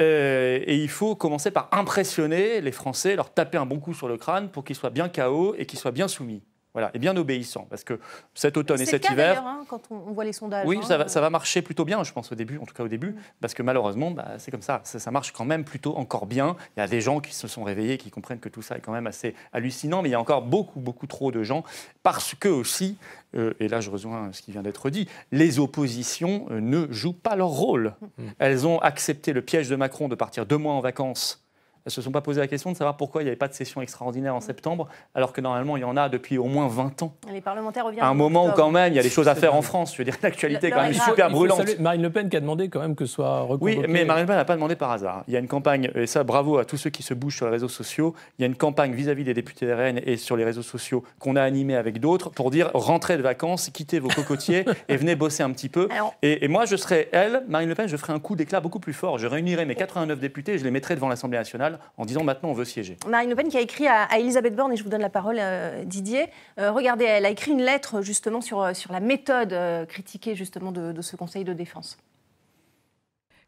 Euh, 0.00 0.58
et 0.64 0.76
il 0.76 0.88
faut 0.88 1.14
commencer 1.14 1.50
par 1.50 1.68
impressionner 1.72 2.62
les 2.62 2.72
Français, 2.72 3.16
leur 3.16 3.32
taper 3.32 3.58
un 3.58 3.66
bon 3.66 3.78
coup 3.78 3.92
sur 3.92 4.08
le 4.08 4.16
crâne 4.16 4.48
pour 4.48 4.64
qu'ils 4.64 4.74
soient 4.74 4.90
bien 4.90 5.10
KO 5.10 5.54
et 5.58 5.66
qu'ils 5.66 5.78
soient 5.78 5.92
bien 5.92 6.08
soumis. 6.08 6.42
Voilà, 6.74 6.90
et 6.92 6.98
bien 6.98 7.16
obéissant, 7.16 7.68
parce 7.70 7.84
que 7.84 8.00
cet 8.34 8.56
automne 8.56 8.80
et 8.80 8.84
cet 8.84 9.04
le 9.04 9.08
cas 9.08 9.12
hiver, 9.12 9.46
hein, 9.46 9.64
quand 9.68 9.80
on, 9.90 9.94
on 10.08 10.12
voit 10.12 10.24
les 10.24 10.32
sondages. 10.32 10.66
oui, 10.66 10.78
hein. 10.78 10.84
ça 10.84 10.98
va, 10.98 11.06
ça 11.06 11.20
va 11.20 11.30
marcher 11.30 11.62
plutôt 11.62 11.84
bien, 11.84 12.02
je 12.02 12.12
pense 12.12 12.32
au 12.32 12.34
début, 12.34 12.58
en 12.58 12.66
tout 12.66 12.74
cas 12.74 12.82
au 12.82 12.88
début, 12.88 13.14
parce 13.40 13.54
que 13.54 13.62
malheureusement, 13.62 14.10
bah, 14.10 14.32
c'est 14.38 14.50
comme 14.50 14.60
ça, 14.60 14.80
ça, 14.82 14.98
ça 14.98 15.10
marche 15.12 15.30
quand 15.30 15.44
même 15.44 15.62
plutôt 15.62 15.96
encore 15.96 16.26
bien. 16.26 16.56
Il 16.76 16.80
y 16.80 16.82
a 16.82 16.88
des 16.88 17.00
gens 17.00 17.20
qui 17.20 17.32
se 17.32 17.46
sont 17.46 17.62
réveillés, 17.62 17.96
qui 17.96 18.10
comprennent 18.10 18.40
que 18.40 18.48
tout 18.48 18.60
ça 18.60 18.76
est 18.76 18.80
quand 18.80 18.90
même 18.90 19.06
assez 19.06 19.36
hallucinant, 19.52 20.02
mais 20.02 20.08
il 20.08 20.12
y 20.12 20.16
a 20.16 20.20
encore 20.20 20.42
beaucoup, 20.42 20.80
beaucoup 20.80 21.06
trop 21.06 21.30
de 21.30 21.44
gens, 21.44 21.62
parce 22.02 22.34
que 22.34 22.48
aussi, 22.48 22.96
euh, 23.36 23.54
et 23.60 23.68
là 23.68 23.80
je 23.80 23.90
rejoins 23.90 24.32
ce 24.32 24.42
qui 24.42 24.50
vient 24.50 24.62
d'être 24.62 24.90
dit, 24.90 25.08
les 25.30 25.60
oppositions 25.60 26.46
euh, 26.50 26.60
ne 26.60 26.90
jouent 26.92 27.12
pas 27.12 27.36
leur 27.36 27.50
rôle. 27.50 27.94
Elles 28.40 28.66
ont 28.66 28.80
accepté 28.80 29.32
le 29.32 29.42
piège 29.42 29.68
de 29.68 29.76
Macron 29.76 30.08
de 30.08 30.16
partir 30.16 30.44
deux 30.44 30.58
mois 30.58 30.74
en 30.74 30.80
vacances. 30.80 31.43
Elles 31.86 31.90
ne 31.90 31.92
se 31.96 32.00
sont 32.00 32.12
pas 32.12 32.22
posé 32.22 32.40
la 32.40 32.46
question 32.46 32.72
de 32.72 32.76
savoir 32.78 32.96
pourquoi 32.96 33.20
il 33.20 33.26
n'y 33.26 33.28
avait 33.28 33.36
pas 33.36 33.46
de 33.46 33.52
session 33.52 33.82
extraordinaire 33.82 34.34
en 34.34 34.40
septembre, 34.40 34.88
alors 35.14 35.34
que 35.34 35.42
normalement 35.42 35.76
il 35.76 35.80
y 35.80 35.84
en 35.84 35.98
a 35.98 36.08
depuis 36.08 36.38
au 36.38 36.44
moins 36.46 36.66
20 36.66 37.02
ans. 37.02 37.14
Les 37.30 37.42
parlementaires 37.42 37.84
reviennent. 37.84 38.02
À 38.02 38.06
un 38.08 38.12
en 38.12 38.14
moment 38.14 38.46
où 38.46 38.52
quand 38.52 38.70
même 38.70 38.94
il 38.94 38.96
y 38.96 38.98
a 38.98 39.02
des 39.02 39.10
choses 39.10 39.28
à 39.28 39.34
faire 39.34 39.54
en 39.54 39.60
France. 39.60 39.92
Je 39.92 39.98
veux 39.98 40.04
dire, 40.04 40.16
l'actualité 40.22 40.68
est 40.68 40.70
quand 40.70 40.80
même 40.82 40.94
super 40.94 41.28
brûlante. 41.28 41.78
Marine 41.80 42.00
Le 42.00 42.08
Pen 42.08 42.30
qui 42.30 42.38
a 42.38 42.40
demandé 42.40 42.70
quand 42.70 42.80
même 42.80 42.94
que 42.94 43.04
soit 43.04 43.40
reconvoqué. 43.42 43.80
Oui, 43.80 43.84
mais 43.86 44.06
Marine 44.06 44.22
Le 44.22 44.28
Pen 44.28 44.36
n'a 44.36 44.46
pas 44.46 44.54
demandé 44.54 44.76
par 44.76 44.92
hasard. 44.92 45.24
Il 45.28 45.34
y 45.34 45.36
a 45.36 45.40
une 45.40 45.46
campagne, 45.46 45.90
et 45.94 46.06
ça, 46.06 46.24
bravo 46.24 46.56
à 46.56 46.64
tous 46.64 46.78
ceux 46.78 46.88
qui 46.88 47.02
se 47.02 47.12
bougent 47.12 47.36
sur 47.36 47.44
les 47.44 47.52
réseaux 47.52 47.68
sociaux. 47.68 48.14
Il 48.38 48.42
y 48.42 48.44
a 48.44 48.46
une 48.46 48.56
campagne 48.56 48.94
vis-à-vis 48.94 49.24
des 49.24 49.34
députés 49.34 49.70
RN 49.74 50.00
et 50.06 50.16
sur 50.16 50.36
les 50.38 50.44
réseaux 50.44 50.62
sociaux 50.62 51.04
qu'on 51.18 51.36
a 51.36 51.42
animée 51.42 51.76
avec 51.76 52.00
d'autres 52.00 52.30
pour 52.30 52.50
dire 52.50 52.70
rentrez 52.72 53.18
de 53.18 53.22
vacances, 53.22 53.68
quittez 53.68 53.98
vos 53.98 54.08
cocotiers 54.08 54.64
et 54.88 54.96
venez 54.96 55.16
bosser 55.16 55.42
un 55.42 55.50
petit 55.50 55.68
peu. 55.68 55.88
Alors- 55.90 56.14
Et, 56.22 56.46
et 56.46 56.48
moi, 56.48 56.64
je 56.64 56.76
serais 56.76 57.10
elle, 57.12 57.42
Marine 57.46 57.68
Le 57.68 57.74
Pen, 57.74 57.88
je 57.88 57.96
ferais 57.98 58.14
un 58.14 58.20
coup 58.20 58.36
d'éclat 58.36 58.60
beaucoup 58.60 58.80
plus 58.80 58.94
fort. 58.94 59.18
Je 59.18 59.26
réunirais 59.26 59.66
mes 59.66 59.74
89 59.74 60.18
députés 60.18 60.52
et 60.54 60.58
je 60.58 60.64
les 60.64 60.70
mettrais 60.70 60.94
devant 60.94 61.08
l'Assemblée 61.10 61.36
nationale 61.36 61.73
en 61.96 62.04
disant 62.04 62.24
maintenant 62.24 62.50
on 62.50 62.54
veut 62.54 62.64
siéger. 62.64 62.96
Marine 63.08 63.30
Le 63.30 63.36
Pen 63.36 63.48
qui 63.48 63.56
a 63.56 63.60
écrit 63.60 63.86
à, 63.86 64.02
à 64.04 64.18
Elisabeth 64.18 64.54
Borne, 64.56 64.72
et 64.72 64.76
je 64.76 64.84
vous 64.84 64.90
donne 64.90 65.00
la 65.02 65.10
parole, 65.10 65.36
euh, 65.38 65.84
Didier. 65.84 66.26
Euh, 66.58 66.70
regardez, 66.72 67.04
elle 67.04 67.26
a 67.26 67.30
écrit 67.30 67.52
une 67.52 67.62
lettre 67.62 68.02
justement 68.02 68.40
sur, 68.40 68.62
euh, 68.62 68.74
sur 68.74 68.92
la 68.92 69.00
méthode 69.00 69.52
euh, 69.52 69.84
critiquée 69.86 70.34
justement 70.34 70.72
de, 70.72 70.92
de 70.92 71.02
ce 71.02 71.16
Conseil 71.16 71.44
de 71.44 71.52
défense. 71.52 71.96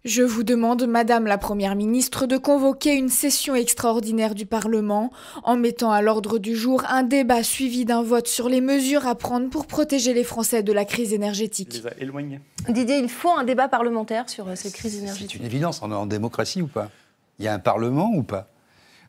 Je 0.05 0.23
vous 0.23 0.45
demande, 0.45 0.87
Madame 0.87 1.27
la 1.27 1.37
Première 1.37 1.75
ministre, 1.75 2.27
de 2.27 2.37
convoquer 2.37 2.95
une 2.95 3.09
session 3.09 3.57
extraordinaire 3.57 4.37
du 4.37 4.47
Parlement 4.47 5.11
en 5.43 5.57
mettant 5.57 5.91
à 5.91 6.01
l'ordre 6.01 6.39
du 6.39 6.55
jour 6.55 6.85
un 6.89 7.03
débat 7.03 7.43
suivi 7.43 7.85
d'un 7.85 8.05
vote 8.05 8.29
sur 8.29 8.49
les 8.49 8.61
mesures 8.61 9.09
à 9.09 9.17
prendre 9.17 9.51
pour 9.51 9.67
protéger 9.67 10.15
les 10.15 10.23
Français 10.23 10.63
de 10.63 10.73
la 10.73 10.85
crise 10.85 11.11
Il 11.11 11.17
énergétique. 11.17 11.73
les 11.75 11.87
a 11.89 11.91
éloignés. 11.99 12.41
Didier, 12.69 12.99
il 12.99 13.09
faut 13.09 13.33
un 13.33 13.43
débat 13.43 13.67
parlementaire 13.67 14.29
sur 14.29 14.47
cette 14.57 14.75
crise 14.75 14.93
C'est 14.93 14.99
énergétique. 15.03 15.35
une 15.41 15.45
évidence, 15.47 15.81
on 15.83 15.91
est 15.91 15.95
en 15.97 16.07
démocratie 16.07 16.63
ou 16.63 16.69
pas? 16.69 16.89
Il 17.39 17.45
y 17.45 17.49
a 17.49 17.55
un 17.55 17.59
Parlement 17.59 18.11
ou 18.15 18.23
pas? 18.23 18.49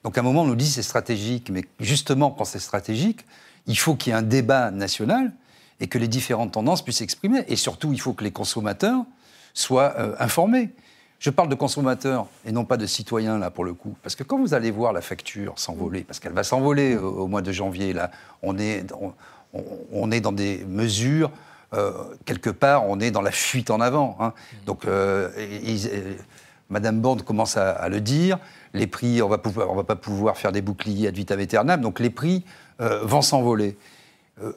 Donc 0.04 0.18
à 0.18 0.22
un 0.22 0.24
moment, 0.24 0.44
on 0.44 0.48
nous 0.48 0.56
dit 0.56 0.70
c'est 0.70 0.84
stratégique, 0.84 1.50
mais 1.52 1.66
justement, 1.80 2.32
quand 2.32 2.46
c'est 2.46 2.60
stratégique, 2.60 3.26
il 3.66 3.78
faut 3.78 3.96
qu'il 3.96 4.12
y 4.12 4.16
ait 4.16 4.20
un 4.20 4.22
débat 4.22 4.72
national 4.72 5.34
et 5.80 5.88
que 5.88 5.98
les 5.98 6.08
différentes 6.08 6.54
tendances 6.54 6.82
puissent 6.82 6.98
s'exprimer. 7.00 7.44
Et 7.48 7.56
surtout, 7.56 7.92
il 7.94 8.00
faut 8.00 8.14
que 8.14 8.24
les 8.24 8.32
consommateurs 8.32 9.04
soient 9.54 9.94
euh, 9.98 10.16
informés. 10.20 10.70
Je 11.20 11.30
parle 11.30 11.50
de 11.50 11.56
consommateurs 11.56 12.28
et 12.46 12.52
non 12.52 12.64
pas 12.64 12.78
de 12.78 12.86
citoyens, 12.86 13.40
là, 13.40 13.50
pour 13.50 13.66
le 13.66 13.74
coup. 13.74 13.96
Parce 14.04 14.16
que 14.16 14.24
quand 14.24 14.40
vous 14.40 14.54
allez 14.54 14.72
voir 14.72 14.94
la 14.94 15.02
facture 15.02 15.58
s'envoler, 15.58 16.04
parce 16.04 16.20
qu'elle 16.20 16.34
va 16.34 16.44
s'envoler 16.44 16.96
au, 16.96 17.28
mois 17.28 17.42
de 17.42 17.52
janvier, 17.52 17.92
là, 17.92 18.12
on 18.44 18.58
est, 18.60 18.86
on, 19.92 20.12
est 20.12 20.22
dans 20.22 20.32
des 20.32 20.64
mesures, 20.66 21.32
euh, 21.74 21.92
quelque 22.26 22.52
part, 22.52 22.88
on 22.88 23.00
est 23.00 23.10
dans 23.12 23.22
la 23.22 23.32
fuite 23.32 23.72
en 23.72 23.82
avant. 23.82 24.16
hein. 24.20 24.34
Donc, 24.68 24.86
euh, 24.86 25.32
et- 25.38 25.74
et 25.74 26.18
Madame 26.70 27.00
Borne 27.00 27.22
commence 27.22 27.56
à, 27.58 27.88
le 27.90 28.02
dire, 28.02 28.40
les 28.74 28.88
prix, 28.88 29.22
on 29.22 29.28
on 29.28 29.76
va 29.76 29.84
pas 29.84 29.96
pouvoir 29.96 30.38
faire 30.38 30.52
des 30.52 30.62
boucliers 30.62 31.08
ad 31.08 31.16
vitam 31.16 31.40
aeternam, 31.40 31.82
donc 31.82 32.00
les 32.00 32.10
prix 32.10 32.44
euh, 32.82 33.02
vont 33.04 33.22
s'envoler. 33.22 33.78
Euh, 34.44 34.52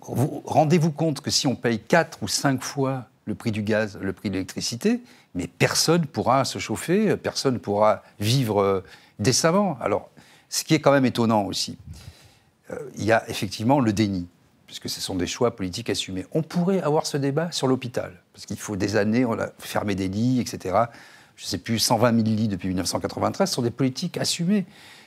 vous- 0.00 0.42
Rendez-vous 0.46 0.90
compte 0.90 1.20
que 1.20 1.30
si 1.30 1.46
on 1.46 1.54
paye 1.54 1.78
4 1.78 2.22
ou 2.22 2.28
5 2.28 2.62
fois 2.62 3.06
le 3.26 3.34
prix 3.34 3.52
du 3.52 3.62
gaz, 3.62 3.98
le 4.00 4.12
prix 4.12 4.30
de 4.30 4.34
l'électricité, 4.34 5.02
mais 5.34 5.46
personne 5.46 6.06
pourra 6.06 6.44
se 6.44 6.58
chauffer, 6.58 7.16
personne 7.16 7.58
pourra 7.58 8.02
vivre 8.18 8.62
euh, 8.62 8.80
décemment. 9.18 9.76
Alors, 9.80 10.08
ce 10.48 10.64
qui 10.64 10.74
est 10.74 10.80
quand 10.80 10.92
même 10.92 11.06
étonnant 11.06 11.44
aussi, 11.44 11.76
il 12.96 13.04
y 13.04 13.10
a 13.12 13.28
effectivement 13.28 13.80
le 13.80 13.92
déni, 13.92 14.28
puisque 14.66 14.88
ce 14.88 15.00
sont 15.00 15.16
des 15.16 15.26
choix 15.26 15.56
politiques 15.56 15.90
assumés. 15.90 16.26
On 16.32 16.42
pourrait 16.42 16.80
avoir 16.80 17.04
ce 17.06 17.16
débat 17.16 17.50
sur 17.52 17.66
l'hôpital, 17.66 18.12
parce 18.32 18.46
qu'il 18.46 18.58
faut 18.58 18.76
des 18.76 18.96
années, 18.96 19.24
on 19.24 19.38
a 19.38 19.48
fermé 19.58 19.94
des 19.96 20.08
lits, 20.08 20.40
etc. 20.40 20.84
Je 21.40 21.46
ne 21.46 21.48
sais 21.48 21.58
plus, 21.58 21.78
120 21.78 22.12
000 22.16 22.36
lits 22.36 22.48
depuis 22.48 22.68
1993, 22.68 23.48
ce 23.48 23.54
sont 23.54 23.62
des 23.62 23.70
politiques 23.70 24.18
assumées. 24.18 24.66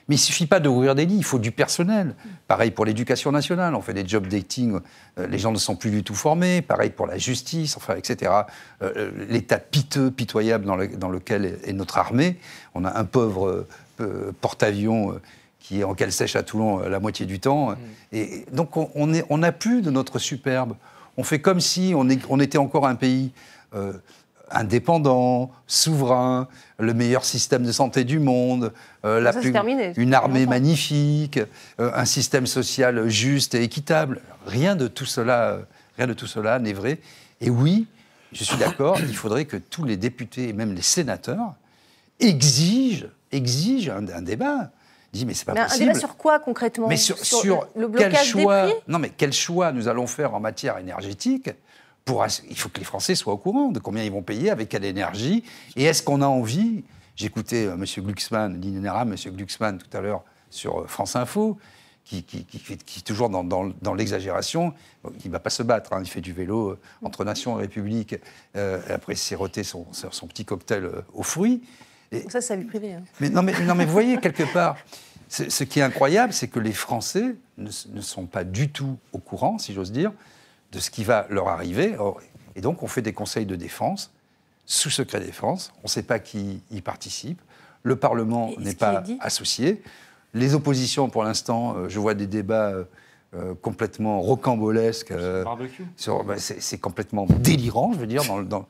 Mais 0.10 0.15
il 0.15 0.17
ne 0.17 0.24
suffit 0.24 0.48
pas 0.48 0.60
d'ouvrir 0.60 0.96
des 0.96 1.06
lits, 1.06 1.15
il 1.17 1.24
faut 1.24 1.38
du 1.38 1.52
personnel. 1.52 2.15
Pareil 2.48 2.72
pour 2.72 2.86
l'éducation 2.86 3.32
nationale, 3.32 3.76
on 3.76 3.82
fait 3.82 3.93
des 3.93 4.06
job 4.06 4.26
dating, 4.28 4.80
euh, 5.19 5.28
les 5.28 5.38
gens 5.38 5.52
ne 5.52 5.58
sont 5.60 5.76
plus 5.76 5.91
du 5.91 6.04
tout 6.04 6.15
formés. 6.15 6.63
Pareil 6.63 6.89
pour 6.89 7.06
la 7.06 7.19
justice, 7.19 7.78
enfin, 7.78 7.96
etc. 7.98 8.32
Euh, 8.82 9.12
L'état 9.30 9.60
piteux, 9.60 10.10
pitoyable 10.10 10.65
dans, 10.65 10.76
le- 10.76 10.88
dans 10.88 11.10
lequel 11.10 11.60
est, 11.63 11.72
notre 11.72 12.00
armée. 12.00 12.38
On 12.74 12.84
a 12.84 12.98
un 13.00 13.06
pauvre 13.06 13.48
euh, 13.48 13.67
euh, 14.02 14.32
porte-avions 14.41 15.12
euh, 15.13 15.22
qui 15.60 15.82
est 15.82 15.84
en 15.84 15.93
cale 15.93 16.12
sèche 16.12 16.36
à 16.36 16.41
Toulon 16.41 16.82
euh, 16.82 16.89
la 16.89 17.00
moitié 17.00 17.28
du 17.28 17.39
temps. 17.39 17.76
Et 18.12 18.43
donc 18.52 18.76
on, 18.76 18.89
on 18.96 19.13
est- 19.13 19.24
on 19.30 19.38
n'a 19.38 19.52
plus 19.52 19.84
de 19.84 19.91
notre 19.91 20.17
superbe. 20.17 20.74
On 21.15 21.24
fait 21.24 21.39
comme 21.39 21.60
si 21.62 21.93
on, 21.96 22.10
est- 22.10 22.26
on 22.28 22.39
était 22.39 22.58
encore 22.58 22.88
un 22.88 22.96
pays 22.96 23.32
euh, 23.76 23.93
indépendant, 24.51 25.51
souverain, 25.67 26.47
le 26.79 26.93
meilleur 26.93 27.25
système 27.25 27.63
de 27.63 27.71
santé 27.71 28.03
du 28.03 28.19
monde, 28.19 28.73
euh, 29.06 29.19
la 29.19 29.32
Ça, 29.32 29.39
c'est 29.39 29.45
plus- 29.45 29.51
terminé. 29.53 29.93
une 29.97 30.13
armée 30.13 30.45
magnifique, 30.45 31.39
euh, 31.79 31.91
un 31.93 32.06
système 32.06 32.45
social 32.47 33.08
juste 33.10 33.56
et 33.56 33.63
équitable. 33.63 34.21
Rien 34.45 34.75
de 34.75 34.88
tout 34.88 35.06
cela, 35.06 35.49
euh, 35.51 35.62
rien 35.97 36.08
de 36.08 36.13
tout 36.13 36.27
cela 36.27 36.60
n'est 36.60 36.73
vrai. 36.73 36.99
Et 37.41 37.49
oui, 37.49 37.88
je 38.32 38.43
suis 38.43 38.58
d'accord, 38.58 38.99
il 38.99 39.15
faudrait 39.15 39.45
que 39.45 39.58
tous 39.58 39.84
les 39.86 39.97
députés 39.97 40.49
et 40.49 40.53
même 40.53 40.73
les 40.73 40.82
sénateurs 40.82 41.53
exigent, 42.19 43.08
exigent 43.32 43.91
un, 43.91 44.08
un 44.10 44.21
débat. 44.21 44.71
Dis 45.12 45.25
mais 45.27 45.34
c'est 45.36 45.45
pas 45.45 45.53
Mais 45.53 45.60
un 45.60 45.65
possible. 45.65 45.86
débat 45.88 45.99
sur 45.99 46.17
quoi 46.17 46.39
concrètement? 46.39 46.88
Mais 46.88 46.97
sur, 46.97 47.17
sur 47.23 47.67
le 47.75 47.88
quel 47.88 48.10
blocage 48.10 48.25
choix, 48.29 48.65
des 48.65 48.71
prix? 48.73 48.82
Non 48.88 48.97
mais 48.99 49.10
quel 49.15 49.32
choix 49.32 49.71
nous 49.71 49.88
allons 49.88 50.08
faire 50.08 50.34
en 50.34 50.39
matière 50.39 50.77
énergétique 50.79 51.51
pour, 52.05 52.25
il 52.49 52.57
faut 52.57 52.69
que 52.69 52.79
les 52.79 52.85
Français 52.85 53.15
soient 53.15 53.33
au 53.33 53.37
courant 53.37 53.69
de 53.69 53.79
combien 53.79 54.03
ils 54.03 54.11
vont 54.11 54.23
payer, 54.23 54.49
avec 54.49 54.69
quelle 54.69 54.85
énergie, 54.85 55.43
et 55.75 55.83
est-ce 55.85 56.03
qu'on 56.03 56.21
a 56.21 56.27
envie 56.27 56.83
J'écoutais 57.15 57.67
euh, 57.67 57.73
M. 57.75 57.85
Glucksmann, 58.03 58.59
l'inénérable 58.59 59.13
M. 59.13 59.33
Glucksmann 59.35 59.77
tout 59.77 59.95
à 59.97 60.01
l'heure 60.01 60.23
sur 60.49 60.81
euh, 60.81 60.87
France 60.87 61.15
Info, 61.15 61.57
qui, 62.03 62.23
qui- 62.23 62.43
qui 62.43 62.57
fait- 62.59 62.83
qui 62.83 62.99
est 62.99 63.03
toujours 63.03 63.29
dans, 63.29 63.43
dans- 63.43 63.71
dans 63.81 63.93
l'exagération. 63.93 64.73
Il 65.23 65.27
ne 65.27 65.31
va 65.31 65.39
pas 65.39 65.51
se 65.51 65.61
battre, 65.63 65.93
hein, 65.93 65.99
il 66.03 66.09
fait 66.09 66.21
du 66.21 66.33
vélo 66.33 66.71
euh, 66.71 66.79
entre 67.03 67.23
Nation 67.23 67.57
et 67.59 67.61
République, 67.61 68.15
euh, 68.55 68.81
après 68.89 69.15
siroter 69.15 69.63
son, 69.63 69.85
son, 69.93 70.25
petit 70.27 70.43
cocktail 70.43 70.89
aux 71.13 71.23
fruits. 71.23 71.61
Et, 72.11 72.27
Ça, 72.29 72.55
vie 72.55 72.65
privée. 72.65 72.93
hein. 72.93 73.03
mais 73.19 73.29
non, 73.29 73.43
mais, 73.43 73.53
non, 73.63 73.75
mais 73.75 73.85
vous 73.85 73.93
voyez, 73.93 74.17
quelque 74.17 74.51
part, 74.51 74.75
ce 75.29 75.63
qui 75.63 75.79
est 75.79 75.83
incroyable, 75.83 76.33
c'est 76.33 76.47
que 76.47 76.59
les 76.59 76.73
Français 76.73 77.35
ne 77.57 78.01
sont 78.01 78.25
pas 78.25 78.43
du 78.43 78.69
tout 78.69 78.97
au 79.13 79.19
courant, 79.19 79.57
si 79.59 79.73
j'ose 79.73 79.91
dire, 79.91 80.11
de 80.73 80.79
ce 80.79 80.89
qui 80.89 81.03
va 81.05 81.25
leur 81.29 81.47
arriver. 81.47 81.95
Et 82.55 82.62
donc, 82.62 82.83
on 82.83 82.88
fait 82.88 83.01
des 83.01 83.13
conseils 83.13 83.45
de 83.45 83.55
défense, 83.55 84.12
sous 84.65 84.89
secret 84.89 85.19
défense. 85.21 85.71
On 85.79 85.83
ne 85.83 85.89
sait 85.89 86.03
pas 86.03 86.19
qui 86.19 86.62
y 86.71 86.81
participe. 86.81 87.41
Le 87.83 87.95
Parlement 87.95 88.51
n'est 88.59 88.75
pas 88.75 89.03
associé. 89.19 89.81
Les 90.33 90.55
oppositions, 90.55 91.09
pour 91.09 91.23
l'instant, 91.23 91.75
euh, 91.75 91.89
je 91.89 91.99
vois 91.99 92.15
des 92.15 92.27
débats 92.27 92.71
euh, 92.71 92.83
euh, 93.36 93.53
complètement 93.62 94.19
rocambolesques. 94.21 95.12
euh, 96.21 96.23
bah, 96.23 96.36
c'est 96.38 96.62
c'est 96.62 96.79
complètement 96.79 97.27
délirant, 97.29 97.93
je 97.93 97.99
veux 97.99 98.07
dire, 98.07 98.23
dans, 98.25 98.41
dans 98.41 98.67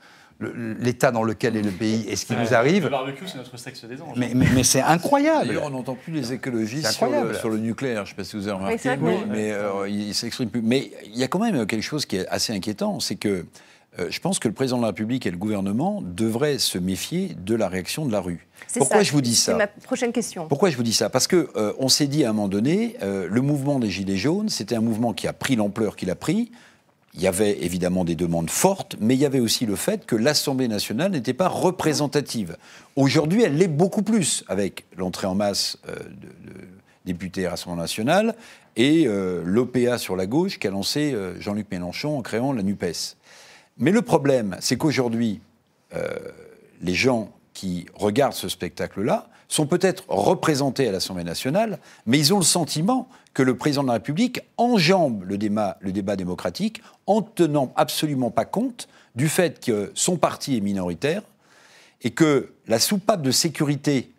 l'état 0.80 1.12
dans 1.12 1.24
lequel 1.24 1.56
est 1.56 1.62
le 1.62 1.72
pays 1.72 2.06
et 2.08 2.16
ce 2.16 2.26
qui 2.26 2.36
nous 2.36 2.54
arrive. 2.54 2.84
Le 2.84 2.90
barbecue, 2.90 3.28
c'est 3.28 3.38
notre 3.38 3.58
sexe 3.58 3.86
des 3.86 4.02
anges. 4.02 4.16
Mais, 4.18 4.32
mais- 4.36 4.48
mais 4.54 4.64
c'est 4.64 4.82
incroyable. 4.82 5.48
D'ailleurs, 5.48 5.64
on 5.66 5.70
n'entend 5.72 5.96
plus 5.96 6.14
les 6.14 6.34
écologistes 6.34 6.88
C'est 6.88 6.94
sur 6.94 7.06
le, 7.06 7.14
incroyable. 7.14 7.40
sur 7.40 7.50
le 7.50 7.58
nucléaire. 7.58 7.98
Je 8.06 8.12
ne 8.12 8.16
sais 8.16 8.16
pas 8.16 8.24
si 8.24 8.36
vous 8.36 8.48
avez 8.48 8.58
remarqué, 8.58 8.78
c'est 8.78 8.98
mais, 8.98 9.18
mais, 9.30 9.52
euh, 9.52 9.88
ils 9.88 10.10
ne 10.10 10.14
s'expriment 10.14 10.50
plus. 10.50 10.62
Mais 10.62 10.92
il 11.06 11.18
y 11.18 11.24
a 11.24 11.28
quand 11.28 11.40
même 11.40 11.66
quelque 11.66 11.82
chose 11.84 12.06
qui 12.06 12.18
est 12.18 12.28
assez 12.28 12.54
inquiétant, 12.54 13.00
c'est 13.00 13.16
que 13.16 13.46
euh, 14.00 14.08
je 14.10 14.20
pense 14.20 14.40
que 14.40 14.48
le 14.48 14.56
président 14.56 14.78
de 14.78 14.82
la 14.82 14.88
République 14.88 15.28
et 15.28 15.32
le 15.32 15.38
gouvernement 15.38 16.02
devraient 16.04 16.58
se 16.58 16.80
méfier 16.80 17.36
de 17.40 17.54
la 17.54 17.68
réaction 17.68 18.08
de 18.08 18.12
la 18.12 18.22
rue. 18.22 18.48
C'est 18.66 18.80
Pourquoi 18.80 18.98
ça, 18.98 19.04
je 19.04 19.12
vous 19.12 19.22
dis 19.22 19.36
C'est 19.36 19.52
ça 19.52 19.58
ma 19.58 19.68
prochaine 19.68 20.12
question. 20.12 20.48
pourquoi 20.48 20.72
je 20.72 20.78
vous 20.78 20.82
dis 20.84 20.94
ça? 20.94 21.10
Parce 21.12 21.28
que 21.28 21.50
euh, 21.56 21.74
on 21.78 21.90
s'est 21.90 22.08
dit 22.08 22.26
à 22.26 22.32
un 22.32 22.34
moment 22.34 22.48
donné, 22.48 22.96
euh, 23.04 23.28
le 23.30 23.42
mouvement 23.42 23.78
des 23.78 23.92
Gilets 23.92 24.18
jaunes, 24.18 24.50
c'était 24.50 24.74
un 24.76 24.82
mouvement 24.82 25.14
qui 25.14 25.28
a 25.28 25.34
pris 25.34 25.56
l'ampleur 25.56 25.96
qu'il 25.96 26.10
a 26.10 26.16
pris. 26.16 26.52
Il 27.16 27.22
y 27.22 27.28
avait 27.28 27.64
évidemment 27.64 28.06
des 28.06 28.16
demandes 28.16 28.50
fortes, 28.50 28.96
mais 29.00 29.14
il 29.14 29.20
y 29.20 29.26
avait 29.26 29.40
aussi 29.40 29.68
le 29.68 29.76
fait 29.76 30.06
que 30.06 30.16
l'Assemblée 30.16 30.68
nationale 30.68 31.12
n'était 31.12 31.34
pas 31.34 31.48
représentative. 31.48 32.58
Aujourd'hui, 32.96 33.44
elle 33.44 33.58
l'est 33.58 33.68
beaucoup 33.68 34.02
plus, 34.02 34.44
avec 34.48 34.86
l'entrée 34.98 35.28
en 35.28 35.36
masse 35.36 35.78
euh, 35.88 35.96
de, 35.96 36.52
députés 37.06 37.46
à 37.46 37.52
l'Assemblée 37.52 37.82
nationale 37.82 38.36
et 38.76 39.06
euh, 39.06 39.44
l'OPA 39.46 40.00
sur 40.00 40.16
la 40.16 40.26
gauche 40.26 40.58
qu'a 40.58 40.72
lancé 40.72 41.14
euh, 41.14 41.40
Jean-Luc 41.40 41.68
Mélenchon 41.70 42.18
en 42.18 42.24
créant 42.24 42.52
la 42.52 42.64
NUPES. 42.64 43.18
Mais 43.78 43.92
le 43.92 44.02
problème, 44.02 44.58
c'est 44.60 44.78
qu'aujourd'hui, 44.78 45.40
les 46.82 46.94
gens 46.96 47.32
qui 47.54 47.86
regardent 47.94 48.34
ce 48.34 48.50
spectacle-là 48.50 49.28
sont 49.48 49.68
peut-être 49.68 50.04
représentés 50.08 50.88
à 50.88 50.92
l'Assemblée 50.92 51.24
nationale, 51.24 51.80
mais 52.06 52.18
ils 52.18 52.34
ont 52.34 52.40
le 52.40 52.44
sentiment 52.44 53.08
que 53.34 53.44
le 53.44 53.56
président 53.58 53.84
de 53.84 53.88
la 53.88 53.94
République 53.94 54.42
enjambe 54.58 55.24
le 55.24 55.38
débat, 55.38 56.16
démocratique 56.16 56.82
en 57.08 57.22
tenant 57.22 57.72
absolument 57.76 58.32
pas 58.32 58.46
compte 58.46 58.88
du 59.16 59.30
fait 59.30 59.64
que 59.64 59.92
son 59.94 60.18
parti 60.18 60.58
est 60.58 60.62
minoritaire 60.62 61.22
et 62.02 62.12
que 62.12 62.54
la 62.68 62.80
soupape 62.80 63.22
de 63.22 63.32
sécurité 63.32 64.13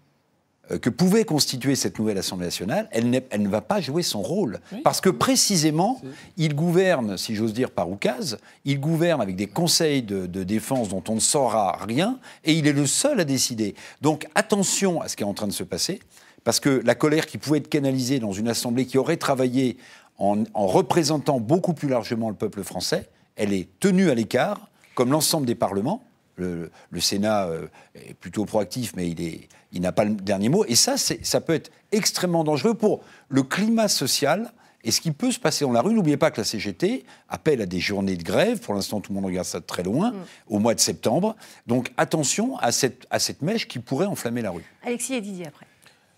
que 0.80 0.90
pouvait 0.90 1.24
constituer 1.24 1.74
cette 1.74 1.98
nouvelle 1.98 2.18
Assemblée 2.18 2.46
nationale, 2.46 2.88
elle, 2.90 3.10
ne 3.10 3.48
va 3.48 3.60
pas 3.60 3.80
jouer 3.80 4.02
son 4.02 4.22
rôle. 4.22 4.60
Parce 4.82 5.00
que 5.00 5.10
précisément, 5.10 6.00
il 6.36 6.54
gouverne, 6.54 7.16
si 7.18 7.34
j'ose 7.34 7.52
dire, 7.52 7.70
par 7.70 7.90
oukase, 7.90 8.38
il 8.64 8.80
gouverne 8.80 9.20
avec 9.20 9.36
des 9.36 9.46
conseils 9.46 10.02
de, 10.02 10.44
défense 10.44 10.88
dont 10.88 11.02
on 11.08 11.16
ne 11.16 11.20
saura 11.20 11.78
rien, 11.86 12.18
et 12.44 12.54
il 12.54 12.66
est 12.66 12.72
le 12.72 12.86
seul 12.86 13.20
à 13.20 13.24
décider. 13.24 13.74
Donc 14.00 14.26
attention 14.34 15.00
à 15.00 15.08
ce 15.08 15.16
qui 15.16 15.22
est 15.22 15.26
en 15.26 15.34
train 15.34 15.46
de 15.46 15.52
se 15.52 15.64
passer, 15.64 16.00
parce 16.44 16.60
que 16.60 16.82
la 16.84 16.94
colère 16.94 17.26
qui 17.26 17.38
pouvait 17.38 17.58
être 17.58 17.68
canalisée 17.68 18.18
dans 18.18 18.32
une 18.32 18.48
Assemblée 18.48 18.86
qui 18.86 18.98
aurait 18.98 19.16
travaillé 19.16 19.76
en, 20.18 20.44
en 20.54 20.66
représentant 20.66 21.40
beaucoup 21.40 21.74
plus 21.74 21.88
largement 21.88 22.28
le 22.28 22.36
peuple 22.36 22.62
français, 22.62 23.08
elle 23.36 23.52
est 23.52 23.68
tenue 23.80 24.10
à 24.10 24.14
l'écart, 24.14 24.68
comme 24.94 25.10
l'ensemble 25.10 25.46
des 25.46 25.54
parlements. 25.54 26.04
Le, 26.36 26.70
Sénat 26.98 27.46
euh, 27.46 27.66
est 27.94 28.14
plutôt 28.14 28.44
proactif, 28.44 28.92
mais 28.96 29.08
il, 29.08 29.80
n'a 29.80 29.92
pas 29.92 30.04
le 30.04 30.14
dernier 30.14 30.48
mot. 30.48 30.64
Et 30.66 30.74
ça, 30.74 30.96
ça 30.96 31.40
peut 31.40 31.54
être 31.54 31.70
extrêmement 31.92 32.44
dangereux 32.44 32.74
pour 32.74 33.02
le 33.28 33.42
climat 33.42 33.88
social 33.88 34.52
et 34.84 34.90
ce 34.90 35.00
qui 35.00 35.12
peut 35.12 35.32
se 35.32 35.40
passer 35.40 35.64
dans 35.64 35.72
la 35.72 35.80
rue. 35.80 35.94
N'oubliez 35.94 36.16
pas 36.16 36.30
que 36.30 36.40
la 36.40 36.44
CGT 36.44 37.04
appelle 37.28 37.62
à 37.62 37.66
des 37.66 37.80
journées 37.80 38.16
de 38.16 38.22
grève. 38.22 38.60
Pour 38.60 38.74
l'instant, 38.74 39.00
tout 39.00 39.12
le 39.12 39.16
monde 39.16 39.26
regarde 39.26 39.46
ça 39.46 39.60
de 39.60 39.64
très 39.64 39.82
loin, 39.82 40.10
mm. 40.10 40.14
au 40.48 40.58
mois 40.58 40.74
de 40.74 40.80
septembre. 40.80 41.36
Donc 41.66 41.90
attention 41.96 42.58
à 42.58 42.70
cette, 42.70 43.06
à 43.10 43.18
cette 43.18 43.42
mèche 43.42 43.66
qui 43.66 43.78
pourrait 43.78 44.06
enflammer 44.06 44.42
la 44.42 44.50
rue. 44.50 44.64
Alexis 44.84 45.14
et 45.14 45.20
Didier 45.20 45.46
après. 45.46 45.66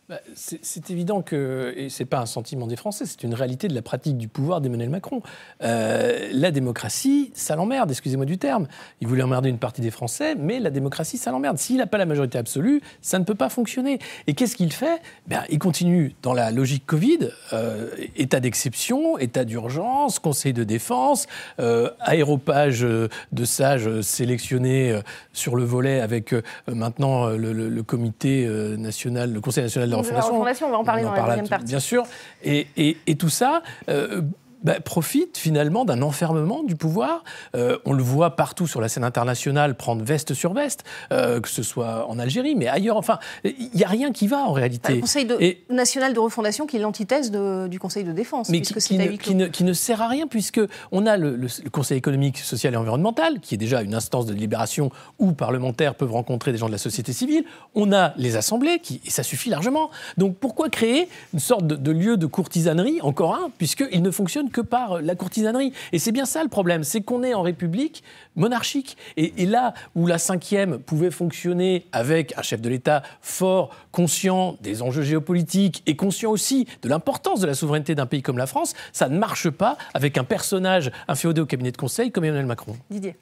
Bah, 0.09 0.21
c'est 0.37 0.90
évident 0.90 1.21
que, 1.21 1.75
et 1.77 1.88
ce 1.88 2.01
n'est 2.01 2.07
pas 2.07 2.21
un 2.21 2.27
sentiment 2.27 2.69
des 2.69 2.77
Français, 2.77 3.07
c'est 3.07 3.25
une 3.25 3.35
réalité 3.35 3.66
de 3.66 3.75
la 3.75 3.83
pratique 3.83 4.16
du 4.16 4.29
pouvoir 4.29 4.61
d'Emmanuel 4.61 4.88
Macron. 4.88 5.21
Euh, 5.64 6.29
la 6.33 6.53
démocratie, 6.53 7.33
ça 7.35 7.57
l'emmerde, 7.57 7.90
excusez-moi 7.90 8.25
du 8.25 8.38
terme. 8.38 8.69
Il 9.01 9.09
voulait 9.09 9.25
emmerder 9.25 9.49
une 9.49 9.59
partie 9.59 9.81
des 9.81 9.90
Français, 9.90 10.37
mais 10.37 10.61
la 10.61 10.71
démocratie, 10.71 11.19
ça 11.19 11.33
l'emmerde. 11.33 11.59
S'il 11.59 11.79
n'a 11.79 11.88
pas 11.88 11.99
la 11.99 12.07
majorité 12.07 12.38
absolue, 12.38 12.83
ça 13.03 13.19
ne 13.19 13.25
peut 13.25 13.35
pas 13.35 13.49
fonctionner. 13.49 13.99
Et 14.29 14.35
qu'est-ce 14.35 14.55
qu'il 14.55 14.73
fait? 14.73 15.03
Ben, 15.27 15.42
Il 15.51 15.59
continue 15.59 16.14
dans 16.23 16.35
la 16.35 16.53
logique 16.53 16.87
Covid, 16.87 17.31
euh, 17.53 17.90
état 18.14 18.38
d'exception, 18.38 19.19
état 19.19 19.45
d'urgence, 19.45 20.21
conseil 20.21 20.53
de 20.53 20.62
défense, 20.62 21.27
euh, 21.59 21.90
aéropage 21.99 22.83
de 22.83 23.45
sages 23.45 24.03
sélectionnés 24.03 25.01
sur 25.33 25.57
le 25.57 25.64
volet 25.64 25.99
avec 25.99 26.33
maintenant 26.69 27.27
le, 27.27 27.53
le, 27.53 27.83
comité 27.83 28.47
national, 28.79 29.33
le 29.33 29.40
conseil 29.40 29.64
national 29.64 29.95
on 29.98 30.70
va 30.70 30.78
en 30.78 30.85
parler 30.85 31.02
dans 31.02 31.12
la 31.12 31.22
deuxième 31.22 31.48
partie. 31.48 31.66
Bien 31.66 31.80
sûr. 31.80 32.04
Et, 32.42 32.66
et, 32.76 33.16
tout 33.16 33.28
ça, 33.28 33.62
euh, 33.88 34.22
bah, 34.62 34.81
profite 34.81 35.37
finalement 35.37 35.85
d'un 35.85 36.03
enfermement 36.03 36.62
du 36.62 36.77
pouvoir. 36.77 37.25
Euh, 37.55 37.79
on 37.85 37.92
le 37.92 38.03
voit 38.03 38.37
partout 38.37 38.66
sur 38.66 38.81
la 38.81 38.88
scène 38.88 39.05
internationale 39.05 39.77
prendre 39.77 40.03
veste 40.03 40.35
sur 40.35 40.55
veste, 40.55 40.85
euh, 41.12 41.40
que 41.40 41.49
ce 41.49 41.62
soit 41.62 42.09
en 42.09 42.19
Algérie, 42.19 42.55
mais 42.55 42.66
ailleurs. 42.66 42.97
Enfin, 42.97 43.19
il 43.45 43.71
n'y 43.75 43.85
a 43.85 43.88
rien 43.88 44.12
qui 44.12 44.27
va 44.27 44.38
en 44.38 44.53
réalité. 44.53 44.95
Le 44.95 45.01
Conseil 45.01 45.29
national 45.71 46.14
de 46.14 46.19
refondation 46.19 46.66
qui 46.66 46.77
est 46.77 46.81
l'antithèse 46.81 47.31
du 47.31 47.79
Conseil 47.79 48.05
de 48.05 48.12
défense. 48.12 48.49
Mais 48.49 48.61
qui, 48.61 49.35
ne, 49.35 49.47
qui, 49.47 49.64
ne, 49.64 49.73
sert 49.73 50.01
à 50.01 50.09
rien 50.09 50.27
puisque 50.27 50.61
on 50.90 51.07
a 51.07 51.16
le, 51.16 51.47
Conseil 51.71 51.99
économique, 51.99 52.38
social 52.38 52.75
et 52.75 52.77
environnemental, 52.77 53.40
qui 53.40 53.55
est 53.55 53.59
déjà 53.59 53.83
une 53.83 53.95
instance 53.95 54.27
de 54.27 54.33
délibération 54.33 54.90
où 55.19 55.33
parlementaires 55.33 55.95
peuvent 55.95 56.12
rencontrer 56.12 56.53
des 56.53 56.59
gens 56.59 56.66
de 56.66 56.73
la 56.73 56.79
société 56.79 57.12
civile. 57.12 57.45
On 57.75 57.92
a 57.92 58.14
les 58.16 58.37
assemblées, 58.37 58.79
qui, 58.79 59.01
et 59.05 59.11
ça 59.11 59.23
suffit 59.23 59.51
largement. 59.51 59.90
Donc 60.16 60.37
pourquoi 60.38 60.71
créer 60.71 61.09
une 61.35 61.40
sorte 61.40 61.66
de, 61.66 61.77
de 61.77 61.90
lieu 61.90 62.16
de 62.16 62.27
courtisanerie, 62.27 63.01
encore 63.03 63.35
un, 63.35 63.51
puisqu'il 63.59 64.03
ne 64.03 64.11
fonctionne 64.11 64.45
que 64.50 64.61
par 64.61 65.00
la 65.00 65.14
courtisanerie. 65.14 65.72
Et 65.92 65.98
c'est 65.98 66.12
bien 66.12 66.26
ça 66.26 66.42
le 66.42 66.48
problème, 66.48 66.85
c'est 66.85 67.00
qu'on 67.00 67.22
est 67.22 67.35
en 67.35 67.42
république 67.42 68.02
monarchique. 68.35 68.96
Et, 69.16 69.46
là 69.46 69.74
où 69.94 70.06
la 70.06 70.18
cinquième 70.18 70.78
pouvait 70.78 71.11
fonctionner 71.11 71.87
avec 71.92 72.37
un 72.37 72.42
chef 72.42 72.61
de 72.61 72.68
l'État 72.68 73.02
fort, 73.20 73.74
conscient 73.92 74.56
des 74.61 74.82
enjeux 74.82 75.02
géopolitiques 75.02 75.82
et 75.87 75.96
conscient 75.96 76.30
aussi 76.30 76.66
de 76.82 76.88
l'importance 76.88 77.40
de 77.40 77.46
la 77.46 77.54
souveraineté 77.54 77.94
d'un 77.94 78.06
pays 78.06 78.22
comme 78.22 78.38
la 78.38 78.46
France, 78.46 78.74
ça 78.92 79.09
ne 79.09 79.18
marche 79.18 79.50
pas 79.50 79.78
avec 79.94 80.18
un 80.18 80.24
personnage 80.24 80.90
inféodé 81.09 81.40
au 81.40 81.46
cabinet 81.46 81.72
de 81.72 81.76
conseil 81.76 82.11
comme 82.11 82.24
Emmanuel 82.24 82.46
Macron. 82.46 82.76
Didier. 82.90 83.16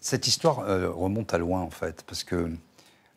Cette 0.00 0.26
histoire 0.26 0.60
euh, 0.60 0.90
remonte 0.90 1.34
à 1.34 1.38
loin 1.38 1.60
en 1.60 1.70
fait, 1.70 2.04
parce 2.06 2.24
que 2.24 2.50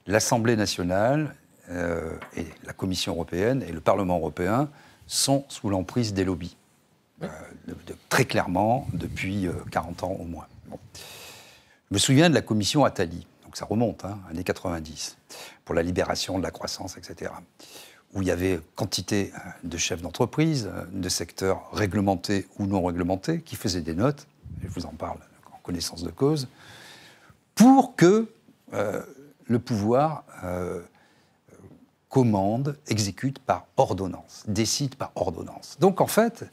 l'Assemblée 0.07 0.55
nationale 0.55 1.35
euh, 1.69 2.17
et 2.35 2.45
la 2.65 2.73
Commission 2.73 3.13
européenne 3.13 3.63
et 3.67 3.71
le 3.71 3.81
Parlement 3.81 4.17
européen 4.17 4.69
sont 5.05 5.45
sous 5.47 5.69
l'emprise 5.69 6.13
des 6.13 6.23
lobbies. 6.23 6.55
Euh, 7.23 7.27
très 8.09 8.25
clairement 8.25 8.87
depuis 8.93 9.47
40 9.71 10.03
euh, 10.03 10.05
ans 10.05 10.17
au 10.19 10.23
moins. 10.23 10.47
Je 11.89 11.93
me 11.93 11.99
souviens 11.99 12.29
de 12.29 12.35
la 12.35 12.41
commission 12.41 12.83
Attali, 12.83 13.27
donc 13.43 13.57
ça 13.57 13.65
remonte, 13.65 14.05
hein, 14.05 14.19
années 14.29 14.43
90, 14.43 15.17
pour 15.65 15.75
la 15.75 15.83
libération 15.83 16.37
de 16.37 16.43
la 16.43 16.51
croissance, 16.51 16.97
etc., 16.97 17.31
où 18.13 18.21
il 18.21 18.27
y 18.27 18.31
avait 18.31 18.59
quantité 18.75 19.31
euh, 19.33 19.49
de 19.63 19.77
chefs 19.77 20.01
d'entreprise, 20.01 20.69
de 20.91 21.09
secteurs 21.09 21.69
réglementés 21.71 22.47
ou 22.57 22.65
non 22.65 22.83
réglementés, 22.83 23.41
qui 23.41 23.55
faisaient 23.55 23.81
des 23.81 23.95
notes, 23.95 24.27
je 24.61 24.67
vous 24.67 24.85
en 24.85 24.93
parle 24.93 25.19
en 25.53 25.57
connaissance 25.63 26.03
de 26.03 26.11
cause, 26.11 26.47
pour 27.55 27.95
que 27.95 28.27
le 28.71 29.59
pouvoir 29.59 30.23
commande, 32.11 32.77
exécute 32.89 33.39
par 33.39 33.65
ordonnance, 33.77 34.43
décide 34.45 34.95
par 34.95 35.11
ordonnance. 35.15 35.77
Donc 35.79 36.01
en 36.01 36.07
fait, 36.07 36.43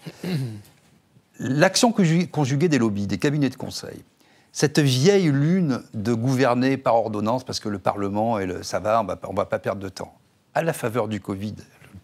l'action 1.41 1.93
conjuguée 1.93 2.69
des 2.69 2.79
lobbies, 2.79 3.09
des 3.09 3.19
cabinets 3.19 3.51
de 3.51 3.57
conseil, 3.57 4.05
cette 4.53 4.79
vieille 4.79 5.31
lune 5.31 5.83
de 5.95 6.15
gouverner 6.15 6.77
par 6.77 6.95
ordonnance 6.95 7.43
parce 7.45 7.59
que 7.59 7.69
le 7.69 7.81
Parlement 7.81 8.39
et 8.39 8.47
le, 8.47 8.63
ça 8.63 8.79
va, 8.79 9.01
on 9.01 9.33
ne 9.33 9.37
va 9.37 9.45
pas 9.47 9.59
perdre 9.59 9.83
de 9.83 9.89
temps. 9.89 10.17
À 10.55 10.63
la 10.63 10.73
faveur 10.73 11.09
du 11.09 11.21
Covid, 11.21 11.57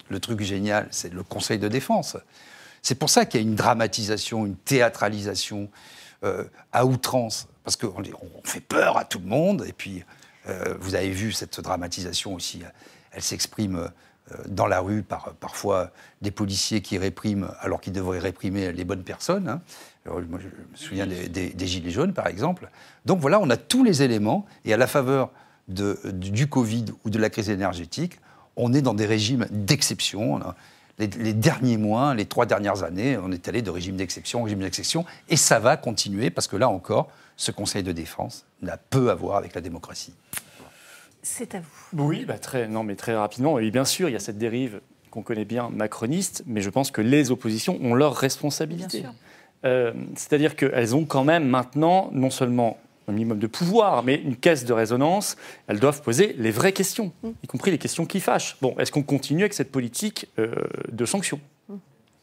le, 0.09 0.21
truc 0.21 0.41
génial, 0.41 0.89
c'est 0.91 1.13
le 1.13 1.23
Conseil 1.23 1.61
de 1.61 1.69
défense. 1.69 2.17
C'est 2.83 2.97
pour 2.97 3.09
ça 3.09 3.25
qu'il 3.25 3.41
y 3.41 3.45
a 3.45 3.47
une 3.47 3.55
dramatisation, 3.55 4.47
une 4.47 4.57
théâtralisation 4.57 5.71
euh, 6.25 6.45
à 6.73 6.85
outrance, 6.87 7.47
parce 7.63 7.77
qu'on 7.77 8.03
on 8.03 8.43
fait 8.43 8.61
peur 8.61 8.99
à 8.99 9.05
tout 9.05 9.21
le 9.21 9.27
monde, 9.27 9.65
et 9.67 9.73
puis 9.73 10.05
euh, 10.49 10.75
vous 10.81 10.97
avez 10.97 11.11
vu 11.11 11.33
cette 11.33 11.61
dramatisation 11.61 12.35
aussi 12.35 12.63
elle 13.15 13.23
s'exprime 13.23 13.91
euh, 14.33 14.37
dans 14.49 14.67
la 14.67 14.81
rue 14.81 15.03
par 15.03 15.35
parfois 15.35 15.91
des 16.23 16.31
policiers 16.31 16.81
qui 16.81 16.99
répriment 16.99 17.51
alors 17.61 17.81
qu'ils 17.81 17.93
devraient 17.93 18.19
réprimer 18.19 18.73
les 18.73 18.85
bonnes 18.85 19.03
personnes. 19.03 19.49
Hein. 19.49 19.61
je 20.07 20.11
me 20.11 20.39
souviens 20.75 21.07
des, 21.07 21.67
Gilets 21.67 21.91
jaunes, 21.91 22.15
par 22.15 22.27
exemple. 22.27 22.71
Donc 23.05 23.21
voilà, 23.21 23.41
on 23.41 23.51
a 23.51 23.57
tous 23.57 23.85
les 23.85 24.03
éléments, 24.03 24.47
et 24.65 24.73
à 24.73 24.77
la 24.77 24.87
faveur 24.87 25.31
de, 25.69 25.99
du 26.13 26.47
Covid 26.47 26.87
ou 27.05 27.11
de 27.11 27.19
la 27.19 27.31
crise 27.31 27.51
énergétique, 27.51 28.19
on 28.57 28.73
est 28.73 28.83
dans 28.83 28.95
des 28.95 29.07
régimes 29.07 29.47
d'exception. 29.51 30.41
Les, 30.99 31.09
les, 31.09 31.35
derniers 31.35 31.77
mois, 31.77 32.15
les 32.15 32.25
trois 32.25 32.47
dernières 32.47 32.83
années, 32.83 33.19
on 33.19 33.33
est 33.33 33.49
allé 33.49 33.63
de 33.63 33.71
régime 33.71 33.97
d'exception 33.97 34.41
en 34.41 34.45
régime 34.45 34.61
d'exception, 34.61 35.05
et 35.29 35.37
ça 35.37 35.59
va 35.59 35.77
continuer, 35.77 36.31
parce 36.31 36.47
que 36.47 36.57
là 36.57 36.69
encore, 36.69 37.11
ce 37.37 37.51
Conseil 37.51 37.83
de 37.83 37.93
défense 37.93 38.47
n'a 38.63 38.77
peu 38.77 39.11
à 39.11 39.15
voir 39.15 39.37
avec 39.37 39.55
la 39.55 39.61
démocratie. 39.61 40.15
C'est 41.25 41.55
à 41.55 41.61
vous. 41.61 42.05
Oui, 42.07 42.27
bah 42.27 42.39
très, 42.39 42.69
non, 42.69 42.85
mais 42.85 42.97
très 42.97 43.17
rapidement. 43.17 43.59
Et 43.59 43.71
bien 43.71 43.87
sûr, 43.87 44.11
il 44.11 44.13
y 44.13 44.17
a 44.17 44.21
cette 44.21 44.37
dérive 44.37 44.81
qu'on 45.11 45.23
connaît 45.23 45.47
bien 45.47 45.71
macroniste, 45.71 46.43
mais 46.47 46.61
je 46.61 46.69
pense 46.69 46.91
que 46.91 47.01
les 47.01 47.31
oppositions 47.31 47.79
ont 47.81 47.95
leur 47.95 48.15
responsabilité. 48.15 49.05
Euh, 49.65 49.95
c'est-à-dire 50.17 50.55
qu'elles 50.55 50.95
ont 50.95 51.07
quand 51.07 51.25
même 51.25 51.49
maintenant 51.49 52.11
non 52.13 52.29
seulement 52.29 52.77
un 53.09 53.13
minimum 53.13 53.39
de 53.39 53.47
pouvoir, 53.47 54.03
mais 54.03 54.17
une 54.17 54.37
caisse 54.37 54.67
de 54.67 54.75
résonance, 54.75 55.37
elles 55.67 55.81
doivent 55.81 56.03
poser 56.03 56.35
les 56.39 56.51
vraies 56.51 56.73
questions, 56.73 57.13
mm. 57.23 57.31
y 57.43 57.47
compris 57.47 57.71
les 57.71 57.79
questions 57.79 58.05
qui 58.05 58.21
fâchent. 58.21 58.59
Bon, 58.61 58.75
est-ce 58.79 58.93
qu'on 58.93 59.03
continue 59.03 59.43
avec 59.43 59.55
cette 59.55 59.73
politique 59.73 60.29
euh, 60.39 60.55
de 60.93 61.07
sanctions? 61.07 61.41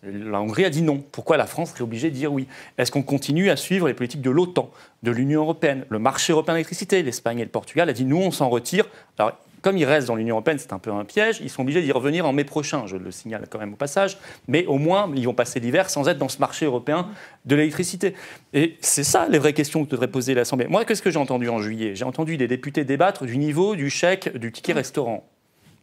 La 0.04 0.42
Hongrie 0.42 0.66
a 0.66 0.70
dit 0.70 0.82
non. 0.82 1.04
Pourquoi 1.12 1.38
la 1.38 1.46
France 1.46 1.74
est 1.78 1.82
obligée 1.82 2.10
de 2.10 2.16
dire 2.16 2.34
oui? 2.34 2.48
Est-ce 2.78 2.92
qu'on 2.92 3.04
continue 3.04 3.50
à 3.50 3.56
suivre 3.56 3.88
les 3.88 3.94
politiques 3.94 4.22
de 4.22 4.32
l'OTAN, 4.32 4.72
de 5.04 5.12
l'Union 5.12 5.42
européenne, 5.42 5.86
le 5.90 6.00
marché 6.00 6.34
européen 6.34 6.56
d'électricité 6.56 7.04
L'Espagne 7.04 7.40
et 7.40 7.44
le 7.44 7.50
Portugal 7.50 7.90
a 7.90 7.94
dit 7.94 8.06
nous, 8.06 8.18
on 8.18 8.32
s'en 8.32 8.50
retire. 8.50 8.86
Alors, 9.20 9.38
comme 9.62 9.78
ils 9.78 9.86
restent 9.86 10.08
dans 10.08 10.16
l'Union 10.16 10.36
européenne, 10.36 10.58
c'est 10.58 10.74
un 10.74 10.80
peu 10.80 10.92
un 10.92 11.06
piège, 11.06 11.40
ils 11.42 11.50
sont 11.50 11.62
obligés 11.62 11.84
d'y 11.84 11.92
revenir 11.92 12.26
en 12.26 12.34
mai 12.34 12.44
prochain, 12.44 12.88
je 12.88 12.98
le 12.98 13.12
signale 13.12 13.46
quand 13.48 13.60
même 13.60 13.74
au 13.74 13.76
passage, 13.76 14.18
mais 14.48 14.66
au 14.66 14.80
moins 14.80 15.12
ils 15.16 15.26
vont 15.26 15.36
passer 15.36 15.60
l'hiver 15.60 15.92
sans 15.92 16.08
être 16.08 16.18
dans 16.18 16.30
ce 16.30 16.40
marché 16.40 16.66
européen 16.66 17.10
de 17.46 17.56
l'électricité. 17.56 18.16
Et 18.54 18.78
c'est 18.82 19.04
ça 19.04 19.28
les 19.30 19.38
vraies 19.38 19.54
questions 19.54 19.86
que 19.86 19.92
devrait 19.92 20.08
poser 20.08 20.34
l'Assemblée. 20.34 20.66
Moi, 20.68 20.84
qu'est-ce 20.84 21.04
que 21.04 21.12
j'ai 21.12 21.20
entendu 21.20 21.48
en 21.48 21.60
juillet? 21.60 21.96
J'ai 21.96 22.06
entendu 22.06 22.38
des 22.38 22.48
députés 22.48 22.86
débattre 22.86 23.26
du 23.26 23.38
niveau 23.38 23.76
du 23.76 23.92
chèque 23.92 24.36
du 24.36 24.52
ticket 24.52 24.74
restaurant, 24.74 25.30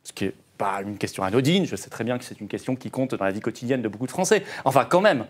ce 0.02 0.12
qui 0.12 0.24
est 0.24 0.35
pas 0.59 0.83
une 0.83 0.99
question 0.99 1.23
anodine, 1.23 1.64
je 1.64 1.77
sais 1.77 1.88
très 1.88 2.05
bien 2.05 2.18
que 2.18 2.25
c'est 2.25 2.40
une 2.40 2.49
question 2.49 2.77
qui 2.77 2.90
compte 2.90 3.14
dans 3.14 3.25
la 3.25 3.31
vie 3.31 3.40
quotidienne 3.40 3.81
de 3.81 3.88
beaucoup 3.88 4.07
de 4.07 4.11
Français. 4.11 4.42
Enfin, 4.64 4.85
quand 4.85 5.01
même, 5.01 5.25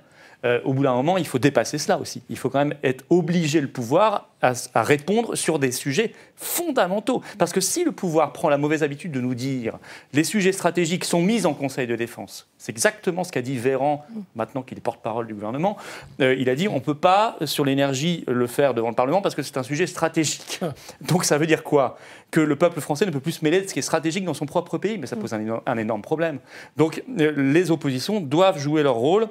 euh, 0.45 0.61
au 0.65 0.73
bout 0.73 0.83
d'un 0.83 0.95
moment, 0.95 1.19
il 1.19 1.27
faut 1.27 1.39
dépasser 1.39 1.79
cela 1.79 1.99
aussi. 1.99 2.23
Il 2.29 2.39
faut 2.39 2.49
quand 2.49 2.59
même 2.59 2.75
être 2.83 3.05
obligé 3.11 3.61
le 3.61 3.69
pouvoir 3.69 4.28
à, 4.43 4.83
répondre 4.83 5.35
sur 5.35 5.59
des 5.59 5.73
sujets 5.73 6.13
fondamentaux. 6.37 7.23
Parce 7.39 7.53
que 7.53 7.61
si 7.61 7.85
le 7.85 7.93
pouvoir 7.93 8.33
prend 8.33 8.49
la 8.49 8.59
mauvaise 8.59 8.83
habitude 8.83 9.13
de 9.13 9.21
nous 9.21 9.35
dire 9.35 9.79
les 10.13 10.25
sujets 10.25 10.53
stratégiques 10.53 11.05
sont 11.05 11.23
mis 11.23 11.47
en 11.47 11.55
Conseil 11.55 11.87
de 11.87 11.97
défense, 11.97 12.49
c'est 12.57 12.71
exactement 12.71 13.25
ce 13.25 13.33
qu'a 13.33 13.43
dit 13.43 13.57
Véran, 13.57 14.05
maintenant 14.37 14.63
qu'il 14.63 14.79
est 14.79 14.83
porte-parole 14.83 15.27
du 15.27 15.35
gouvernement. 15.35 15.77
Euh, 16.21 16.37
il 16.39 16.49
a 16.49 16.55
dit 16.55 16.69
on 16.69 16.77
ne 16.77 16.81
peut 16.81 16.95
pas, 16.95 17.37
sur 17.45 17.65
l'énergie, 17.65 18.25
le 18.29 18.47
faire 18.47 18.75
devant 18.75 18.89
le 18.89 18.95
Parlement 18.95 19.23
parce 19.23 19.35
que 19.35 19.43
c'est 19.43 19.57
un 19.57 19.63
sujet 19.63 19.87
stratégique. 19.87 20.61
Donc 21.01 21.25
ça 21.25 21.39
veut 21.39 21.47
dire 21.47 21.65
quoi? 21.65 21.99
Que 22.31 22.41
le 22.41 22.57
peuple 22.57 22.81
français 22.81 23.07
ne 23.07 23.11
peut 23.11 23.21
plus 23.21 23.33
se 23.33 23.45
mêler 23.45 23.63
de 23.63 23.69
ce 23.69 23.73
qui 23.73 23.79
est 23.79 23.83
stratégique 23.83 24.25
dans 24.25 24.35
son 24.35 24.47
propre 24.47 24.79
pays, 24.79 24.99
mais 24.99 25.07
ça 25.07 25.17
pose 25.17 25.33
un 25.35 25.41
énorme, 25.41 25.63
un 25.67 25.79
énorme 25.79 26.03
problème. 26.03 26.39
Donc 26.77 27.03
euh, 27.21 27.33
les 27.37 27.71
oppositions 27.71 28.21
doivent 28.21 28.59
jouer 28.59 28.83
leur 28.83 28.95
rôle 28.95 29.29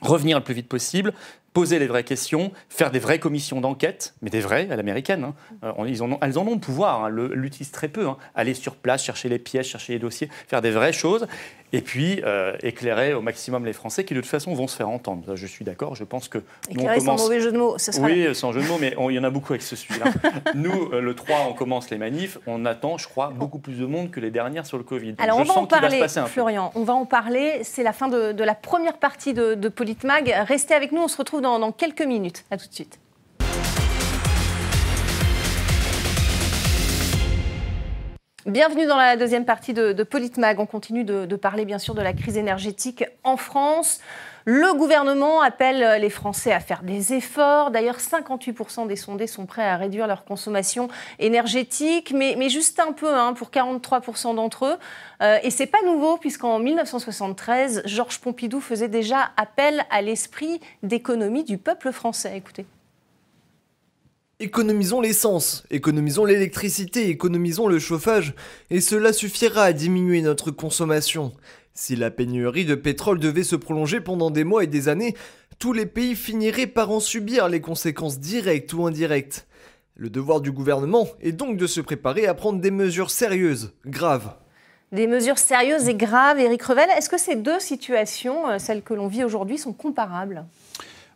revenir 0.00 0.38
le 0.38 0.44
plus 0.44 0.54
vite 0.54 0.68
possible, 0.68 1.12
poser 1.56 1.78
les 1.78 1.86
vraies 1.86 2.04
questions, 2.04 2.52
faire 2.68 2.90
des 2.90 2.98
vraies 2.98 3.18
commissions 3.18 3.62
d'enquête, 3.62 4.12
mais 4.20 4.28
des 4.28 4.40
vraies 4.40 4.68
à 4.70 4.76
l'américaine. 4.76 5.24
hein. 5.24 5.34
Euh, 5.64 5.88
ils 5.88 6.02
en 6.02 6.12
ont- 6.12 6.18
elles 6.20 6.38
en 6.38 6.46
ont 6.46 6.52
le 6.52 6.60
pouvoir, 6.60 7.04
hein, 7.04 7.08
l'utilisent 7.10 7.70
très 7.72 7.88
peu. 7.88 8.06
hein. 8.06 8.18
Aller 8.34 8.52
sur 8.52 8.74
place, 8.76 9.02
chercher 9.02 9.30
les 9.30 9.38
pièces, 9.38 9.66
chercher 9.66 9.94
les 9.94 9.98
dossiers, 9.98 10.28
faire 10.48 10.60
des 10.60 10.70
vraies 10.70 10.92
choses, 10.92 11.26
et 11.72 11.80
puis 11.80 12.20
euh, 12.24 12.52
éclairer 12.62 13.12
au 13.14 13.20
maximum 13.22 13.64
les 13.64 13.72
Français 13.72 14.04
qui 14.04 14.14
de 14.14 14.20
toute 14.20 14.30
façon 14.30 14.52
vont 14.54 14.68
se 14.68 14.76
faire 14.76 14.88
entendre. 14.90 15.34
Je 15.34 15.46
suis 15.46 15.64
d'accord, 15.64 15.94
je 15.96 16.04
pense 16.04 16.28
que 16.28 16.38
nous, 16.38 16.44
on 16.70 16.74
Éclairer 16.82 17.00
sans 17.00 17.16
mauvais 17.16 17.40
jeu 17.40 17.50
de 17.52 17.58
mots, 17.58 17.76
ce 17.78 17.90
sera 17.90 18.06
oui, 18.06 18.34
sans 18.34 18.52
jeu 18.52 18.60
de 18.60 18.66
mots, 18.66 18.76
mais 18.80 18.94
il 19.08 19.14
y 19.14 19.18
en 19.18 19.24
a 19.24 19.30
beaucoup 19.30 19.52
avec 19.54 19.62
ce 19.62 19.76
sujet-là. 19.76 20.12
Nous, 20.54 20.90
euh, 20.92 21.00
le 21.00 21.14
3, 21.14 21.46
on 21.50 21.54
commence 21.54 21.90
les 21.90 21.98
manifs. 21.98 22.38
On 22.46 22.64
attend, 22.66 22.98
je 22.98 23.08
crois, 23.08 23.30
beaucoup 23.34 23.58
plus 23.58 23.74
de 23.80 23.86
monde 23.86 24.10
que 24.10 24.20
les 24.20 24.30
dernières 24.30 24.64
sur 24.66 24.76
le 24.78 24.84
Covid. 24.84 25.12
Donc, 25.14 25.20
Alors 25.20 25.38
je 25.38 25.42
on 25.42 25.44
va 25.46 25.54
sens 25.54 25.62
en 25.64 25.66
parler, 25.66 26.00
peu. 26.00 26.26
Florian. 26.26 26.70
On 26.76 26.84
va 26.84 26.92
en 26.94 27.04
parler. 27.06 27.60
C'est 27.64 27.82
la 27.82 27.92
fin 27.92 28.08
de, 28.08 28.32
de 28.32 28.44
la 28.44 28.54
première 28.54 28.98
partie 28.98 29.34
de, 29.34 29.54
de 29.54 29.68
Politmag. 29.68 30.34
Restez 30.46 30.74
avec 30.74 30.92
nous. 30.92 31.02
On 31.02 31.08
se 31.08 31.16
retrouve 31.16 31.40
dans, 31.40 31.45
dans 31.46 31.72
quelques 31.72 32.02
minutes. 32.02 32.44
À 32.50 32.56
tout 32.56 32.68
de 32.68 32.74
suite. 32.74 32.98
Bienvenue 38.44 38.86
dans 38.86 38.96
la 38.96 39.16
deuxième 39.16 39.44
partie 39.44 39.72
de, 39.72 39.92
de 39.92 40.02
Politmag. 40.02 40.60
On 40.60 40.66
continue 40.66 41.04
de, 41.04 41.24
de 41.24 41.36
parler 41.36 41.64
bien 41.64 41.78
sûr 41.78 41.94
de 41.94 42.02
la 42.02 42.12
crise 42.12 42.36
énergétique 42.36 43.04
en 43.24 43.36
France. 43.36 44.00
Le 44.48 44.78
gouvernement 44.78 45.40
appelle 45.40 46.00
les 46.00 46.08
Français 46.08 46.52
à 46.52 46.60
faire 46.60 46.84
des 46.84 47.12
efforts. 47.12 47.72
D'ailleurs, 47.72 47.98
58% 47.98 48.86
des 48.86 48.94
sondés 48.94 49.26
sont 49.26 49.44
prêts 49.44 49.66
à 49.66 49.76
réduire 49.76 50.06
leur 50.06 50.24
consommation 50.24 50.86
énergétique, 51.18 52.12
mais, 52.14 52.48
juste 52.48 52.78
un 52.78 52.92
peu, 52.92 53.12
hein, 53.12 53.32
pour 53.32 53.50
43% 53.50 54.36
d'entre 54.36 54.66
eux. 54.66 54.76
Euh, 55.20 55.38
et 55.42 55.50
c'est 55.50 55.66
pas 55.66 55.82
nouveau, 55.84 56.16
puisqu'en 56.16 56.60
1973, 56.60 57.82
Georges 57.86 58.20
Pompidou 58.20 58.60
faisait 58.60 58.86
déjà 58.86 59.32
appel 59.36 59.84
à 59.90 60.00
l'esprit 60.00 60.60
d'économie 60.84 61.42
du 61.42 61.58
peuple 61.58 61.90
français. 61.90 62.34
Écoutez. 62.36 62.66
Économisons 64.38 65.00
l'essence, 65.00 65.64
économisons 65.70 66.24
l'électricité, 66.24 67.08
économisons 67.08 67.66
le 67.66 67.80
chauffage, 67.80 68.34
et 68.70 68.80
cela 68.80 69.12
suffira 69.12 69.64
à 69.64 69.72
diminuer 69.72 70.22
notre 70.22 70.52
consommation. 70.52 71.32
Si 71.78 71.94
la 71.94 72.10
pénurie 72.10 72.64
de 72.64 72.74
pétrole 72.74 73.18
devait 73.18 73.44
se 73.44 73.54
prolonger 73.54 74.00
pendant 74.00 74.30
des 74.30 74.44
mois 74.44 74.64
et 74.64 74.66
des 74.66 74.88
années, 74.88 75.14
tous 75.58 75.74
les 75.74 75.84
pays 75.84 76.16
finiraient 76.16 76.66
par 76.66 76.90
en 76.90 77.00
subir 77.00 77.48
les 77.50 77.60
conséquences 77.60 78.18
directes 78.18 78.72
ou 78.72 78.86
indirectes. 78.86 79.46
Le 79.94 80.08
devoir 80.08 80.40
du 80.40 80.52
gouvernement 80.52 81.06
est 81.20 81.32
donc 81.32 81.58
de 81.58 81.66
se 81.66 81.82
préparer 81.82 82.26
à 82.26 82.32
prendre 82.32 82.62
des 82.62 82.70
mesures 82.70 83.10
sérieuses, 83.10 83.74
graves. 83.84 84.32
Des 84.90 85.06
mesures 85.06 85.36
sérieuses 85.36 85.86
et 85.86 85.94
graves, 85.94 86.38
Éric 86.38 86.62
Revel. 86.62 86.88
Est-ce 86.96 87.10
que 87.10 87.18
ces 87.18 87.36
deux 87.36 87.60
situations, 87.60 88.48
euh, 88.48 88.58
celles 88.58 88.82
que 88.82 88.94
l'on 88.94 89.06
vit 89.06 89.24
aujourd'hui, 89.24 89.58
sont 89.58 89.74
comparables? 89.74 90.46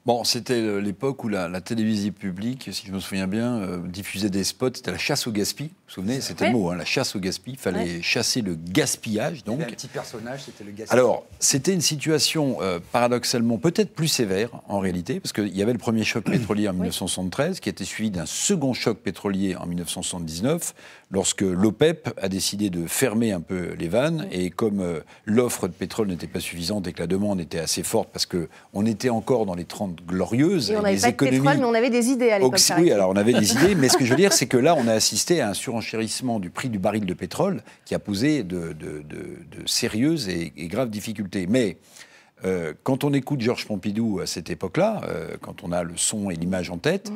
Bon, 0.05 0.25
c'était 0.25 0.55
euh, 0.55 0.79
l'époque 0.79 1.25
où 1.25 1.29
la, 1.29 1.49
la 1.49 1.63
télévision 1.63 2.13
publique, 2.13 2.69
si 2.71 2.87
je 2.87 2.93
me 2.93 3.01
souviens 3.01 3.27
bien, 3.27 3.61
euh, 3.61 3.79
diffusait 3.87 4.29
des 4.29 4.45
spots. 4.45 4.75
C'était 4.75 4.91
la 4.91 4.99
chasse 4.99 5.27
au 5.27 5.33
gaspillage. 5.33 5.73
Vous 5.91 6.03
vous 6.03 6.09
souvenez 6.09 6.21
C'était 6.21 6.47
le 6.47 6.53
mot, 6.53 6.71
hein, 6.71 6.77
la 6.77 6.85
chasse 6.85 7.17
au 7.17 7.19
gaspillage. 7.19 7.59
Il 7.59 7.61
fallait 7.61 8.01
chasser 8.03 8.43
le 8.43 8.55
gaspillage, 8.55 9.43
donc. 9.43 9.57
Il 9.57 9.61
y 9.61 9.63
avait 9.65 9.73
un 9.73 9.75
petit 9.75 9.89
personnage, 9.89 10.43
c'était 10.45 10.63
le 10.63 10.71
gars. 10.71 10.85
Alors, 10.91 11.27
c'était 11.41 11.73
une 11.73 11.81
situation 11.81 12.59
euh, 12.61 12.79
paradoxalement 12.93 13.59
peut-être 13.59 13.93
plus 13.93 14.07
sévère 14.07 14.51
en 14.69 14.79
réalité, 14.79 15.19
parce 15.19 15.33
qu'il 15.33 15.49
y 15.49 15.63
avait 15.63 15.73
le 15.73 15.79
premier 15.79 16.05
choc 16.05 16.25
pétrolier 16.25 16.69
en 16.69 16.75
1973, 16.75 17.59
qui 17.59 17.69
était 17.69 17.85
suivi 17.85 18.13
d'un 18.13 18.27
second 18.27 18.73
choc 18.73 18.99
pétrolier 18.99 19.57
en 19.57 19.67
1979, 19.67 20.75
lorsque 21.11 21.41
l'OPEP 21.41 22.11
a 22.23 22.29
décidé 22.29 22.71
de 22.71 22.87
fermer 22.87 23.33
un 23.33 23.41
peu 23.41 23.75
les 23.77 23.89
vannes, 23.89 24.29
et 24.31 24.51
comme 24.51 24.81
euh, 24.81 25.01
l'offre 25.25 25.67
de 25.67 25.73
pétrole 25.73 26.07
n'était 26.07 26.29
pas 26.29 26.39
suffisante 26.39 26.87
et 26.87 26.93
que 26.93 27.01
la 27.01 27.09
demande 27.09 27.41
était 27.41 27.59
assez 27.59 27.83
forte, 27.83 28.11
parce 28.13 28.27
qu'on 28.27 28.87
était 28.87 29.11
encore 29.11 29.45
dans 29.45 29.57
les 29.57 29.65
30 29.65 30.07
glorieuses, 30.07 30.71
Et 30.71 30.77
on 30.77 30.83
n'avait 30.83 30.95
les 30.95 31.01
pas 31.01 31.09
de 31.09 31.13
économies... 31.15 31.37
pétrole, 31.39 31.59
mais 31.59 31.65
on 31.65 31.75
avait 31.75 31.91
des 31.91 32.11
idées 32.11 32.31
à 32.31 32.39
l'époque. 32.39 32.61
Oui, 32.79 32.93
alors 32.93 33.11
on 33.11 33.17
avait 33.17 33.33
des 33.33 33.53
idées, 33.55 33.75
mais 33.75 33.89
ce 33.89 33.97
que 33.97 34.05
je 34.05 34.11
veux 34.11 34.17
dire, 34.17 34.33
c'est 34.41 34.47
que 34.47 34.57
là, 34.57 34.77
on 34.77 34.87
a 34.87 34.93
assisté 34.93 35.41
à 35.41 35.49
un 35.49 35.55
surenchérissement 35.81 36.41
du 36.41 36.51
prix 36.51 36.69
du 36.69 36.79
baril 36.79 37.07
de 37.07 37.15
pétrole 37.15 37.63
qui 37.85 37.95
a 37.95 37.99
posé 37.99 38.43
de, 38.43 38.77
sérieuses 39.67 40.29
et, 40.29 40.53
graves 40.69 40.91
difficultés. 40.91 41.47
Mais 41.47 41.79
euh, 42.45 42.75
quand 42.83 43.05
on 43.05 43.13
écoute 43.13 43.41
Georges 43.41 43.67
Pompidou 43.67 44.21
à 44.21 44.27
cette 44.27 44.51
époque-là, 44.51 45.03
euh, 45.05 45.37
quand 45.41 45.63
on 45.63 45.73
a 45.73 45.83
le 45.83 45.97
son 45.97 46.31
et 46.31 46.35
l'image 46.35 46.71
en 46.71 46.79
tête, 46.79 47.13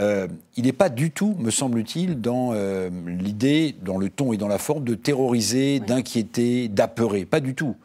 euh, 0.00 0.28
il 0.56 0.64
n'est 0.64 0.72
pas 0.72 0.88
du 0.88 1.10
tout, 1.10 1.34
me 1.38 1.50
semble-t-il, 1.50 2.20
dans 2.20 2.50
euh, 2.52 2.88
l'idée, 3.06 3.74
dans 3.82 3.98
le 3.98 4.08
ton 4.08 4.32
et 4.32 4.36
dans 4.36 4.48
la 4.48 4.58
forme 4.58 4.84
de 4.84 4.94
terroriser, 4.94 5.80
d'inquiéter, 5.80 6.68
d'apeurer. 6.68 7.24
Pas 7.24 7.40
du 7.40 7.54
tout. 7.54 7.76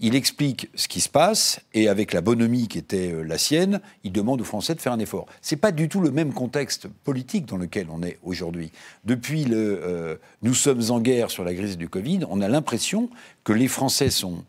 Il 0.00 0.14
explique 0.14 0.70
ce 0.74 0.88
qui 0.88 1.00
se 1.00 1.08
passe 1.08 1.60
et 1.74 1.88
avec 1.88 2.12
la 2.12 2.20
bonhomie 2.20 2.68
qui 2.68 2.78
était 2.78 3.12
euh, 3.12 3.22
la 3.22 3.38
sienne, 3.38 3.80
il 4.04 4.12
demande 4.12 4.40
aux 4.40 4.44
Français 4.44 4.74
de 4.74 4.80
faire 4.80 4.92
un 4.92 4.98
effort. 4.98 5.26
C'est 5.42 5.56
pas 5.56 5.72
du 5.72 5.88
tout 5.88 6.00
le 6.00 6.10
même 6.10 6.32
contexte 6.32 6.88
politique 7.04 7.46
dans 7.46 7.56
lequel 7.56 7.88
on 7.90 8.02
est 8.02 8.18
aujourd'hui. 8.22 8.70
Depuis 9.04 9.44
le 9.44 10.18
nous 10.42 10.54
sommes 10.54 10.82
en 10.90 11.00
guerre 11.00 11.30
sur 11.30 11.44
la 11.44 11.54
crise 11.54 11.76
du 11.76 11.88
Covid, 11.88 12.20
on 12.28 12.40
a 12.40 12.48
l'impression 12.48 13.10
que 13.44 13.52
les 13.52 13.68
Français 13.68 14.10
sont 14.10 14.44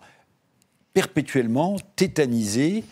perpétuellement 0.93 1.77
tétanisés, 1.95 2.83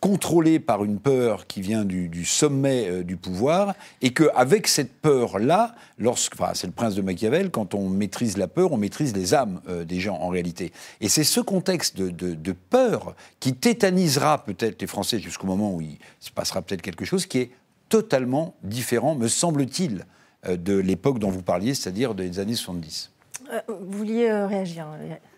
contrôlés 0.00 0.60
par 0.60 0.84
une 0.84 0.98
peur 1.00 1.46
qui 1.48 1.60
vient 1.60 1.84
du, 1.84 2.08
du 2.08 2.24
sommet 2.24 2.88
euh, 2.88 3.02
du 3.02 3.16
pouvoir, 3.16 3.74
et 4.00 4.12
qu'avec 4.12 4.68
cette 4.68 4.92
peur-là, 5.00 5.74
lorsque, 5.98 6.34
enfin, 6.40 6.52
c'est 6.54 6.66
le 6.68 6.72
prince 6.72 6.94
de 6.94 7.02
Machiavel, 7.02 7.50
quand 7.50 7.74
on 7.74 7.88
maîtrise 7.88 8.36
la 8.36 8.46
peur, 8.46 8.72
on 8.72 8.76
maîtrise 8.76 9.14
les 9.14 9.34
âmes 9.34 9.60
euh, 9.68 9.84
des 9.84 9.98
gens 9.98 10.16
en 10.16 10.28
réalité. 10.28 10.72
Et 11.00 11.08
c'est 11.08 11.24
ce 11.24 11.40
contexte 11.40 11.96
de, 11.96 12.10
de- 12.10 12.34
de 12.34 12.52
peur 12.52 13.16
qui 13.40 13.54
tétanisera 13.54 14.44
peut-être 14.44 14.80
les 14.80 14.86
Français 14.86 15.18
jusqu'au 15.18 15.46
moment 15.48 15.74
où 15.74 15.80
il 15.80 15.98
se 16.20 16.30
passera 16.30 16.62
peut-être 16.62 16.82
quelque 16.82 17.04
chose 17.04 17.26
qui 17.26 17.38
est 17.38 17.50
totalement 17.88 18.54
différent, 18.62 19.14
me 19.14 19.28
semble-t-il, 19.28 20.04
euh, 20.46 20.56
de 20.56 20.74
l'époque 20.76 21.18
dont 21.18 21.30
vous 21.30 21.42
parliez, 21.42 21.74
c'est-à-dire 21.74 22.14
des 22.14 22.38
années 22.38 22.54
70. 22.54 23.10
Euh, 23.52 23.60
vous 23.68 23.98
vouliez 23.98 24.28
euh, 24.28 24.46
réagir 24.46 24.86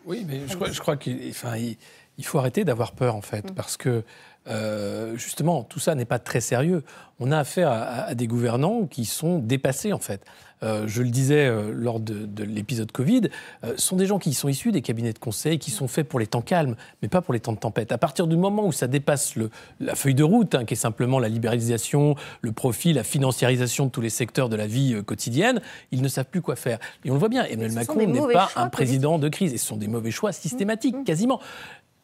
Oui, 0.05 0.27
mais 0.29 0.41
je 0.49 0.55
crois, 0.57 0.71
je 0.71 0.81
crois 0.81 0.97
qu'il 0.97 1.19
enfin, 1.31 1.57
il, 1.57 1.77
il 2.19 2.25
faut 2.27 2.39
arrêter 2.39 2.65
d'avoir 2.65 2.93
peur, 2.93 3.15
en 3.15 3.21
Mm. 3.21 3.23
fait, 3.23 3.53
parce 3.55 3.77
que 3.79 4.03
euh, 4.51 5.17
justement, 5.17 5.63
tout 5.63 5.79
ça 5.79 5.95
n'est 5.95 6.05
pas 6.05 6.19
très 6.19 6.41
sérieux. 6.41 6.83
On 7.19 7.33
a 7.33 7.39
affaire 7.39 7.71
à, 7.71 8.15
des 8.15 8.27
gouvernants 8.27 8.87
qui 8.87 9.05
sont 9.05 9.39
dépassés, 9.39 9.93
en 9.93 9.99
fait. 9.99 10.23
Euh, 10.63 10.85
je 10.87 11.03
le 11.03 11.09
disais 11.09 11.47
euh, 11.47 11.73
lors 11.75 12.01
de, 12.01 12.27
de 12.27 12.45
l'épisode 12.45 12.93
Covid, 12.93 13.23
euh, 13.65 13.73
ce 13.77 13.87
sont 13.87 13.97
des 13.97 14.05
gens 14.05 14.19
qui 14.19 14.35
sont 14.35 14.49
issus 14.49 14.73
des 14.73 14.83
cabinets 14.83 15.15
de 15.15 15.19
conseil, 15.19 15.59
qui 15.59 15.71
sont 15.71 15.89
faits 15.89 16.07
pour 16.07 16.21
les 16.21 16.27
temps 16.27 16.43
calmes, 16.43 16.77
mais 17.01 17.09
pas 17.09 17.23
pour 17.23 17.33
les 17.33 17.41
temps 17.41 17.55
de 17.55 17.59
tempête. 17.59 17.93
À 17.93 17.99
partir 17.99 18.27
du 18.27 18.37
moment 18.37 18.67
où 18.67 18.73
ça 18.73 18.87
dépasse 18.87 19.37
le- 19.37 19.49
la 19.81 19.95
feuille 19.95 20.15
de 20.15 20.23
route, 20.23 20.55
hein, 20.55 20.67
qui 20.67 20.75
est 20.75 20.77
simplement 20.77 21.19
la 21.19 21.29
libéralisation, 21.31 22.15
le 22.43 22.53
profit, 22.53 22.93
la 22.93 23.05
financiarisation 23.05 23.87
de 23.87 23.91
tous 23.91 24.03
les 24.03 24.11
secteurs 24.11 24.51
de 24.51 24.57
la 24.57 24.67
vie 24.67 25.03
quotidienne, 25.07 25.63
ils 25.93 26.03
ne 26.03 26.09
savent 26.09 26.27
plus 26.31 26.43
quoi 26.43 26.57
faire. 26.57 26.79
Et 27.07 27.11
on 27.11 27.15
le 27.15 27.21
voit 27.21 27.31
bien, 27.31 27.45
Emmanuel 27.45 27.73
Macron 27.73 27.95
n'est 28.07 28.33
pas 28.35 28.51
un 28.57 28.69
président 28.69 29.19
de 29.19 29.29
crise. 29.31 29.55
Et 29.55 29.59
ce 29.59 29.67
sont 29.67 29.77
des 29.79 29.89
mauvais 29.89 30.11
choix 30.11 30.33
systématiques, 30.33 31.05
quasiment. 31.05 31.41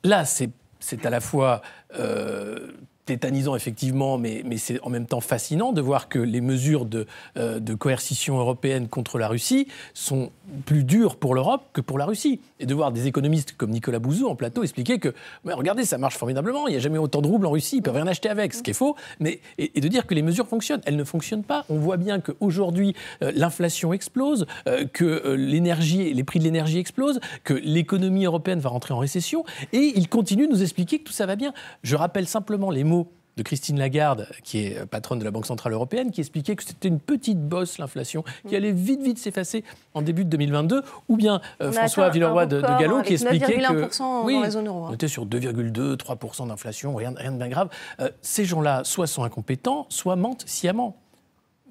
Là, 0.03 0.25
c'est 0.25 0.49
c'est 0.81 1.07
à 1.07 1.11
la 1.11 1.21
fois 1.21 1.63
euh, 1.99 2.73
tétanisant, 3.07 3.57
effectivement, 3.57 4.19
mais, 4.19 4.45
c'est 4.59 4.81
en 4.83 4.91
même 4.91 5.07
temps 5.07 5.21
fascinant 5.21 5.73
de 5.73 5.81
voir 5.81 6.09
que 6.09 6.19
les 6.19 6.41
mesures 6.41 6.85
de, 6.85 7.07
euh, 7.37 7.61
de 7.61 7.75
coercition 7.75 8.39
européenne 8.39 8.89
contre 8.89 9.19
la 9.19 9.29
Russie 9.29 9.69
sont 9.95 10.31
plus 10.65 10.85
dures 10.85 11.17
pour 11.17 11.35
l'Europe 11.35 11.63
que 11.73 11.81
pour 11.81 11.99
la 11.99 12.05
Russie. 12.05 12.41
Et 12.59 12.67
de 12.67 12.75
voir 12.75 12.91
des 12.93 13.07
économistes 13.07 13.55
comme 13.57 13.71
Nicolas 13.71 13.99
Bouzou 13.99 14.29
en 14.29 14.35
plateau 14.35 14.63
expliquer 14.63 14.99
que, 14.99 15.15
regardez, 15.45 15.85
ça 15.85 15.99
marche 15.99 16.17
formidablement, 16.17 16.67
il 16.67 16.73
n'y 16.73 16.77
a 16.77 16.81
jamais 16.81 16.99
autant 16.99 17.23
de 17.23 17.29
roubles 17.29 17.47
en 17.47 17.51
Russie, 17.51 17.77
ils 17.77 17.83
peuvent 17.83 17.95
rien 17.95 18.07
acheter 18.07 18.29
avec, 18.29 18.55
ce 18.55 18.63
qui 18.63 18.71
est 18.71 18.75
faux, 18.75 18.97
mais, 19.21 19.41
et, 19.59 19.73
et 19.77 19.81
de 19.81 19.89
dire 19.89 20.07
que 20.07 20.15
les 20.15 20.23
mesures 20.23 20.49
fonctionnent. 20.49 20.81
Elles 20.85 20.97
ne 20.97 21.05
fonctionnent 21.05 21.45
pas. 21.45 21.65
On 21.69 21.79
voit 21.79 21.97
bien 21.97 22.21
qu'aujourd'hui, 22.21 22.95
euh, 23.23 23.33
l'inflation 23.35 23.93
explose, 23.93 24.47
euh, 24.69 24.85
que 24.93 25.05
euh, 25.05 25.37
l'énergie, 25.37 26.13
les 26.13 26.25
prix 26.25 26.39
de 26.39 26.45
l'énergie 26.45 26.79
explosent, 26.79 27.21
que 27.45 27.55
l'économie 27.55 28.25
européenne 28.25 28.59
va 28.59 28.71
rentrer 28.71 28.95
en 28.95 28.99
récession, 28.99 29.45
et 29.73 29.93
il 29.95 30.09
continue 30.09 30.47
de 30.47 30.53
nous 30.53 30.63
expliquer 30.63 30.99
que 30.99 31.05
tout 31.05 31.13
ça 31.13 31.27
va 31.27 31.37
bien. 31.37 31.53
Je 31.83 31.97
rappelle 31.97 32.27
simplement 32.27 32.71
les 32.71 32.85
mots 32.85 32.96
de 33.37 33.43
Christine 33.43 33.79
Lagarde, 33.79 34.29
qui 34.43 34.65
est 34.65 34.79
euh, 34.79 34.87
patronne 34.87 35.19
de 35.19 35.25
la 35.25 35.31
Banque 35.31 35.47
Centrale 35.47 35.73
Européenne, 35.73 36.11
qui 36.11 36.21
expliquait 36.21 36.57
que 36.57 36.65
c'était 36.65 36.89
une 36.89 37.01
petite 37.01 37.41
bosse, 37.41 37.79
l'inflation, 37.79 38.25
qui 38.49 38.57
allait 38.57 38.73
vite, 38.73 39.03
vite 39.03 39.19
s'effacer 39.19 39.63
en 39.95 40.03
début 40.03 40.25
de 40.25 40.31
2022, 40.31 40.83
ou 41.09 41.17
bien 41.17 41.41
euh, 41.61 41.71
François 41.71 42.09
Villeroy 42.09 42.47
de, 42.47 42.57
de 42.57 42.63
Gallo 42.63 43.03
qui 43.03 43.15
avec 43.15 43.23
expliquait 43.23 43.59
9,1% 43.59 43.99
dans 43.99 44.27
que 44.27 44.43
la 44.43 44.51
zone 44.51 44.69
euro, 44.69 44.85
hein. 44.85 44.89
on 44.91 44.95
était 44.95 45.09
sur 45.09 45.27
2,2, 45.27 45.97
3% 45.97 46.49
d'inflation, 46.49 46.95
rien, 46.95 47.13
rien 47.17 47.33
de 47.33 47.37
bien 47.37 47.49
grave. 47.49 47.69
Euh, 48.01 48.11
ces 48.23 48.45
gens-là, 48.45 48.85
soit 48.85 49.07
sont 49.07 49.25
incompétents, 49.25 49.87
soit 49.91 50.17
mentent 50.17 50.45
sciemment. 50.47 50.97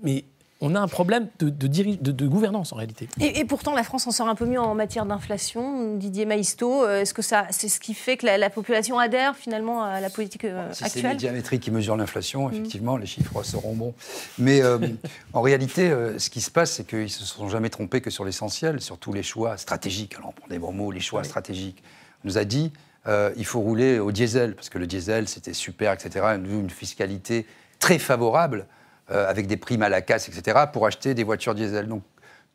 mais 0.04 0.26
on 0.66 0.74
a 0.74 0.80
un 0.80 0.88
problème 0.88 1.28
de, 1.38 1.50
de, 1.50 2.28
gouvernance 2.28 2.74
en 2.74 2.78
réalité. 2.78 3.08
Et, 3.22 3.46
pourtant, 3.46 3.76
la 3.76 3.84
France 3.84 4.08
en 4.08 4.12
sort 4.12 4.28
un 4.28 4.34
peu 4.34 4.46
mieux 4.46 4.60
en 4.60 4.74
matière 4.74 5.06
d'inflation. 5.06 5.96
Didier 5.96 6.26
Maïsto, 6.26 6.84
euh, 6.84 7.02
est-ce 7.02 7.14
que 7.14 7.22
ça, 7.22 7.46
c'est 7.52 7.70
ce 7.70 7.80
qui 7.80 7.94
fait 7.94 8.18
que 8.18 8.26
la, 8.26 8.50
population 8.50 8.98
adhère 8.98 9.36
finalement 9.36 9.84
à 9.84 10.00
la 10.02 10.10
politique 10.10 10.46
euh, 10.46 10.68
si 10.74 10.84
actuelle? 10.84 11.02
C'est 11.04 11.08
médiamétrique 11.10 11.62
qui 11.62 11.70
mesure 11.72 11.96
l'inflation, 11.96 12.48
mm. 12.48 12.54
effectivement, 12.54 12.98
les 12.98 13.06
chiffres 13.06 13.44
seront 13.44 13.74
bons. 13.74 13.94
Mais 14.40 14.64
euh, 14.64 14.80
en 15.34 15.42
réalité, 15.42 15.94
ce 16.18 16.30
qui 16.32 16.42
se 16.42 16.50
passe, 16.50 16.72
c'est 16.72 16.88
qu'ils 16.88 17.04
ne 17.04 17.08
se 17.08 17.26
sont 17.26 17.48
jamais 17.48 17.70
trompés 17.70 18.02
que 18.02 18.10
sur 18.10 18.26
l'essentiel, 18.26 18.82
sur 18.82 18.98
tous 18.98 19.14
les 19.14 19.24
choix 19.24 19.58
stratégiques. 19.58 20.16
Alors 20.16 20.30
on 20.30 20.34
prend 20.34 20.48
des 20.48 20.60
bons 20.60 20.74
mots, 20.74 20.92
les 20.92 21.00
choix 21.00 21.24
stratégiques. 21.24 21.84
On 22.24 22.30
nous 22.30 22.38
a 22.40 22.44
dit, 22.44 22.74
il 23.08 23.46
faut 23.46 23.60
rouler 23.60 24.00
au 24.00 24.12
diesel, 24.12 24.56
parce 24.56 24.70
que 24.70 24.80
le 24.80 24.88
diesel, 24.88 25.28
c'était 25.28 25.54
super, 25.54 25.94
etc. 25.94 26.26
Une 26.36 26.72
fiscalité 26.72 27.46
très 27.80 28.00
favorable 28.00 28.66
euh, 29.12 29.30
avec 29.30 29.48
des 29.48 29.58
primes 29.58 29.84
à 29.84 29.90
la 29.90 30.02
casse, 30.02 30.30
etc., 30.30 30.66
pour 30.72 30.86
acheter 30.86 31.14
des 31.14 31.24
voitures 31.24 31.56
diesel. 31.56 31.88
Donc 31.88 32.04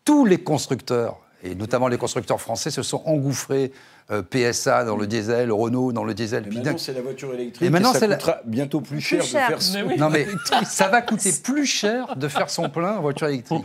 tous 0.05 0.25
les 0.25 0.39
constructeurs, 0.39 1.21
et 1.43 1.55
notamment 1.55 1.89
les 1.89 1.99
constructeurs 1.99 2.41
français, 2.41 2.71
se 2.71 2.83
sont 2.83 3.03
engouffrés 3.07 3.73
euh, 4.11 4.23
PSA 4.23 4.85
dans 4.85 4.97
le 4.97 5.07
diesel, 5.07 5.53
Renault 5.53 5.93
dans 5.93 6.05
le 6.05 6.15
diesel. 6.15 6.49
Et 6.49 6.55
maintenant, 6.55 6.79
c'est 6.79 6.93
la 6.93 7.03
voiture 7.03 7.33
électrique. 7.33 7.67
Et 7.67 7.71
maintenant, 7.71 7.93
ça 7.93 8.09
coûtera 8.09 8.41
bientôt 8.45 8.81
plus 8.81 9.01
cher, 9.01 9.21
de 9.21 9.27
faire 9.27 9.63
son 9.63 9.87
plein. 9.87 9.97
Non, 9.97 10.11
mais 10.11 10.27
ça 10.65 10.89
va 10.89 11.03
coûter 11.03 11.31
plus 11.43 11.67
cher 11.67 12.17
de 12.17 12.29
faire 12.29 12.51
son 12.51 12.69
plein 12.69 12.97
en 12.97 13.03
voiture 13.03 13.29
électrique. 13.29 13.65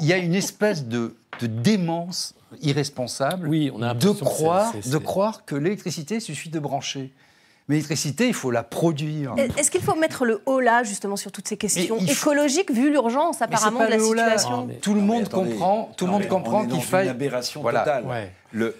Il 0.00 0.06
y 0.06 0.12
a 0.12 0.18
une 0.18 0.34
espèce 0.34 0.84
de, 0.84 1.16
de 1.40 1.46
démence 1.46 2.34
irresponsable 2.62 3.48
oui, 3.48 3.70
on 3.74 3.82
a 3.82 3.94
de, 3.94 4.10
croire, 4.10 4.72
de 4.84 4.98
croire 4.98 5.44
que 5.44 5.54
l'électricité 5.54 6.20
suffit 6.20 6.50
de 6.50 6.58
brancher. 6.58 7.12
Mais 7.68 7.74
l'électricité, 7.74 8.28
il 8.28 8.34
faut 8.34 8.50
la 8.50 8.62
produire. 8.62 9.34
Est-ce 9.58 9.70
qu'il 9.70 9.82
faut 9.82 9.94
mettre 9.94 10.24
le 10.24 10.40
haut 10.46 10.60
là, 10.60 10.82
justement, 10.84 11.16
sur 11.16 11.30
toutes 11.30 11.48
ces 11.48 11.58
questions 11.58 11.98
écologiques, 11.98 12.70
vu 12.72 12.90
l'urgence 12.90 13.42
apparemment 13.42 13.84
de 13.84 13.90
la 13.90 13.98
situation 13.98 14.68
Tout 14.80 14.94
le 14.94 15.02
monde 15.02 15.28
comprend, 15.28 15.92
tout 15.96 16.06
le 16.06 16.12
monde 16.12 16.26
comprend 16.28 16.66
qu'il 16.66 16.82
faille. 16.82 17.06
une 17.06 17.10
aberration 17.10 17.62
totale. 17.62 18.30
Le, 18.52 18.74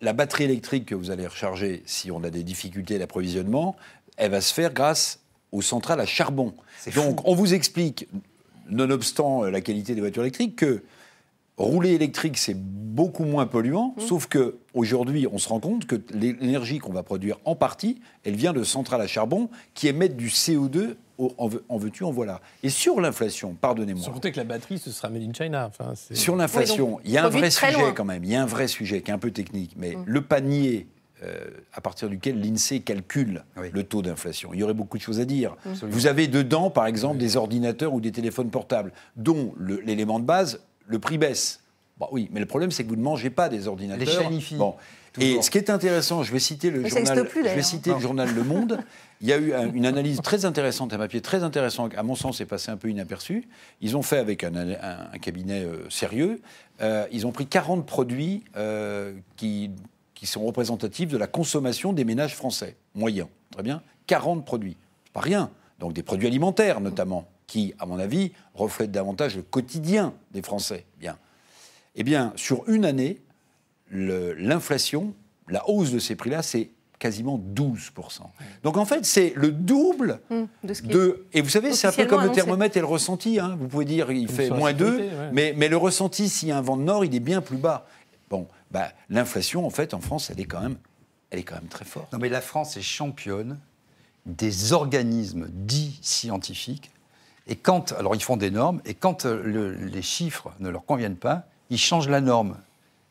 la 0.00 0.12
batterie 0.12 0.44
électrique 0.44 0.86
que 0.86 0.94
vous 0.94 1.10
allez 1.10 1.26
recharger, 1.26 1.82
si 1.86 2.12
on 2.12 2.22
a 2.22 2.30
des 2.30 2.44
difficultés 2.44 2.98
d'approvisionnement, 2.98 3.74
elle 4.16 4.30
va 4.30 4.40
se 4.40 4.54
faire 4.54 4.72
grâce 4.72 5.18
aux 5.50 5.62
centrales 5.62 6.00
à 6.00 6.06
charbon. 6.06 6.54
Donc, 6.94 7.26
on 7.26 7.34
vous 7.34 7.54
explique, 7.54 8.06
nonobstant 8.68 9.44
la 9.44 9.60
qualité 9.60 9.94
des 9.96 10.00
voitures 10.00 10.22
électriques, 10.22 10.56
que 10.56 10.82
rouler 11.58 11.90
électrique, 11.90 12.38
c'est 12.38 12.56
beaucoup 12.56 13.24
moins 13.24 13.46
polluant, 13.46 13.94
mmh. 13.96 14.00
sauf 14.00 14.26
que 14.26 14.56
aujourd'hui, 14.74 15.26
on 15.30 15.38
se 15.38 15.48
rend 15.48 15.60
compte 15.60 15.86
que 15.86 16.00
l'énergie 16.12 16.78
qu'on 16.78 16.92
va 16.92 17.02
produire 17.02 17.38
en 17.44 17.54
partie, 17.54 18.00
elle 18.24 18.34
vient 18.34 18.52
de 18.52 18.64
centrales 18.64 19.00
à 19.00 19.06
charbon 19.06 19.50
qui 19.74 19.88
émettent 19.88 20.16
du 20.16 20.28
CO2 20.28 20.96
en, 21.18 21.78
veux-tu, 21.78 22.04
en 22.04 22.12
voilà. 22.12 22.40
Et 22.62 22.70
sur 22.70 23.00
l'inflation, 23.00 23.56
pardonnez-moi. 23.60 24.04
Sans 24.04 24.12
compter 24.12 24.30
que 24.30 24.36
la 24.36 24.44
batterie, 24.44 24.78
ce 24.78 24.92
sera 24.92 25.08
made 25.08 25.22
in 25.22 25.32
China. 25.32 25.70
sur 26.12 26.36
l'inflation, 26.36 27.00
il 27.04 27.10
y 27.10 27.18
a 27.18 27.26
un 27.26 27.28
vrai 27.28 27.50
sujet 27.50 27.92
quand 27.94 28.04
même. 28.04 28.22
Il 28.22 28.30
y 28.30 28.36
a 28.36 28.42
un 28.42 28.46
vrai 28.46 28.68
sujet 28.68 29.02
qui 29.02 29.10
est 29.10 29.14
un 29.14 29.18
peu 29.18 29.32
technique. 29.32 29.74
Mais 29.76 29.96
mmh. 29.96 30.04
le 30.06 30.22
panier 30.22 30.86
euh, 31.24 31.50
à 31.72 31.80
partir 31.80 32.08
duquel 32.08 32.40
l'INSEE 32.40 32.80
calcule 32.80 33.42
le 33.56 33.82
taux 33.82 34.02
d'inflation. 34.02 34.50
Il 34.54 34.60
y 34.60 34.62
aurait 34.62 34.74
beaucoup 34.74 34.98
de 34.98 35.02
choses 35.02 35.18
à 35.18 35.24
dire. 35.24 35.56
Mmh. 35.66 35.86
Vous 35.88 36.06
avez 36.06 36.28
dedans, 36.28 36.70
par 36.70 36.86
exemple, 36.86 37.18
des 37.18 37.36
ordinateurs 37.36 37.92
ou 37.92 38.00
des 38.00 38.12
téléphones 38.12 38.50
portables, 38.50 38.92
dont 39.16 39.52
l'élément 39.84 40.20
de 40.20 40.24
base, 40.24 40.60
le 40.88 40.98
prix 40.98 41.18
baisse. 41.18 41.60
Bon, 41.98 42.08
oui, 42.12 42.28
mais 42.32 42.40
le 42.40 42.46
problème, 42.46 42.70
c'est 42.70 42.84
que 42.84 42.88
vous 42.88 42.96
ne 42.96 43.02
mangez 43.02 43.30
pas 43.30 43.48
des 43.48 43.68
ordinateurs. 43.68 44.30
Les 44.30 44.56
Bon. 44.56 44.74
Et 45.20 45.42
ce 45.42 45.50
qui 45.50 45.58
est 45.58 45.70
intéressant, 45.70 46.22
je 46.22 46.32
vais 46.32 46.38
citer 46.38 46.70
le, 46.70 46.86
journal, 46.86 47.28
je 47.34 47.54
vais 47.54 47.62
citer 47.62 47.92
le 47.92 47.98
journal 47.98 48.32
Le 48.32 48.44
Monde. 48.44 48.78
Il 49.20 49.26
y 49.26 49.32
a 49.32 49.38
eu 49.38 49.52
une 49.74 49.84
analyse 49.84 50.20
très 50.22 50.44
intéressante, 50.44 50.92
un 50.92 50.98
papier 50.98 51.20
très 51.20 51.42
intéressant, 51.42 51.88
à 51.96 52.04
mon 52.04 52.14
sens, 52.14 52.40
est 52.40 52.46
passé 52.46 52.70
un 52.70 52.76
peu 52.76 52.88
inaperçu. 52.88 53.48
Ils 53.80 53.96
ont 53.96 54.02
fait 54.02 54.18
avec 54.18 54.44
un, 54.44 54.52
cabinet 55.20 55.64
euh, 55.64 55.90
sérieux, 55.90 56.40
euh, 56.80 57.04
ils 57.10 57.26
ont 57.26 57.32
pris 57.32 57.46
40 57.46 57.84
produits 57.84 58.44
euh, 58.56 59.12
qui, 59.36 59.72
qui 60.14 60.26
sont 60.26 60.44
représentatifs 60.44 61.08
de 61.08 61.18
la 61.18 61.26
consommation 61.26 61.92
des 61.92 62.04
ménages 62.04 62.36
français, 62.36 62.76
moyens. 62.94 63.26
Très 63.50 63.64
bien 63.64 63.82
40 64.08 64.44
produits. 64.44 64.76
Pas 65.12 65.20
rien. 65.20 65.50
Donc 65.78 65.92
des 65.92 66.02
produits 66.02 66.26
alimentaires, 66.26 66.80
notamment 66.80 67.28
qui, 67.48 67.74
à 67.80 67.86
mon 67.86 67.98
avis, 67.98 68.30
reflètent 68.54 68.92
davantage 68.92 69.34
le 69.34 69.42
quotidien 69.42 70.14
des 70.30 70.42
Français. 70.42 70.84
Bien. 71.00 71.18
Eh 71.96 72.04
bien, 72.04 72.32
sur 72.36 72.68
une 72.68 72.84
année, 72.84 73.20
l'inflation, 73.90 75.14
la 75.48 75.68
hausse 75.68 75.90
de 75.90 75.98
ces 75.98 76.14
prix-là, 76.14 76.42
c'est 76.42 76.70
quasiment 76.98 77.38
12%. 77.38 78.20
Donc 78.62 78.76
en 78.76 78.84
fait, 78.84 79.04
c'est 79.04 79.32
le 79.34 79.50
double 79.50 80.20
mmh, 80.30 80.44
de, 80.84 81.26
Et 81.32 81.40
vous 81.40 81.48
savez, 81.48 81.72
c'est 81.72 81.86
un 81.86 81.92
peu 81.92 82.06
comme 82.06 82.22
le 82.22 82.32
thermomètre 82.32 82.76
et 82.76 82.80
le 82.80 82.86
ressenti. 82.86 83.38
Hein. 83.38 83.56
Vous 83.58 83.68
pouvez 83.68 83.84
dire 83.84 84.10
il 84.10 84.28
fait 84.28 84.50
moins 84.50 84.72
2, 84.72 85.10
mais, 85.32 85.54
mais, 85.56 85.68
le 85.68 85.76
ressenti, 85.76 86.28
s'il 86.28 86.48
y 86.48 86.52
a 86.52 86.58
un 86.58 86.62
vent 86.62 86.76
de 86.76 86.82
nord, 86.82 87.04
il 87.04 87.14
est 87.14 87.20
bien 87.20 87.40
plus 87.40 87.56
bas. 87.56 87.86
Bon, 88.30 88.46
bah, 88.70 88.90
l'inflation, 89.08 89.66
en 89.66 89.70
fait, 89.70 89.94
en 89.94 90.00
France, 90.00 90.30
elle 90.30 90.40
est, 90.40 90.44
quand 90.44 90.60
même, 90.60 90.76
elle 91.30 91.38
est 91.38 91.44
quand 91.44 91.54
même 91.54 91.68
très 91.68 91.84
forte. 91.84 92.12
Non, 92.12 92.18
mais 92.18 92.28
la 92.28 92.42
France 92.42 92.76
est 92.76 92.82
championne 92.82 93.58
des 94.26 94.72
organismes 94.74 95.48
dits 95.50 95.98
scientifiques 96.02 96.90
et 97.48 97.56
quand, 97.56 97.92
alors 97.92 98.14
ils 98.14 98.22
font 98.22 98.36
des 98.36 98.50
normes, 98.50 98.80
et 98.84 98.94
quand 98.94 99.24
euh, 99.24 99.74
les 99.90 100.02
chiffres 100.02 100.52
ne 100.60 100.68
leur 100.68 100.84
conviennent 100.84 101.16
pas, 101.16 101.44
ils 101.70 101.78
changent 101.78 102.08
la 102.08 102.20
norme. 102.20 102.56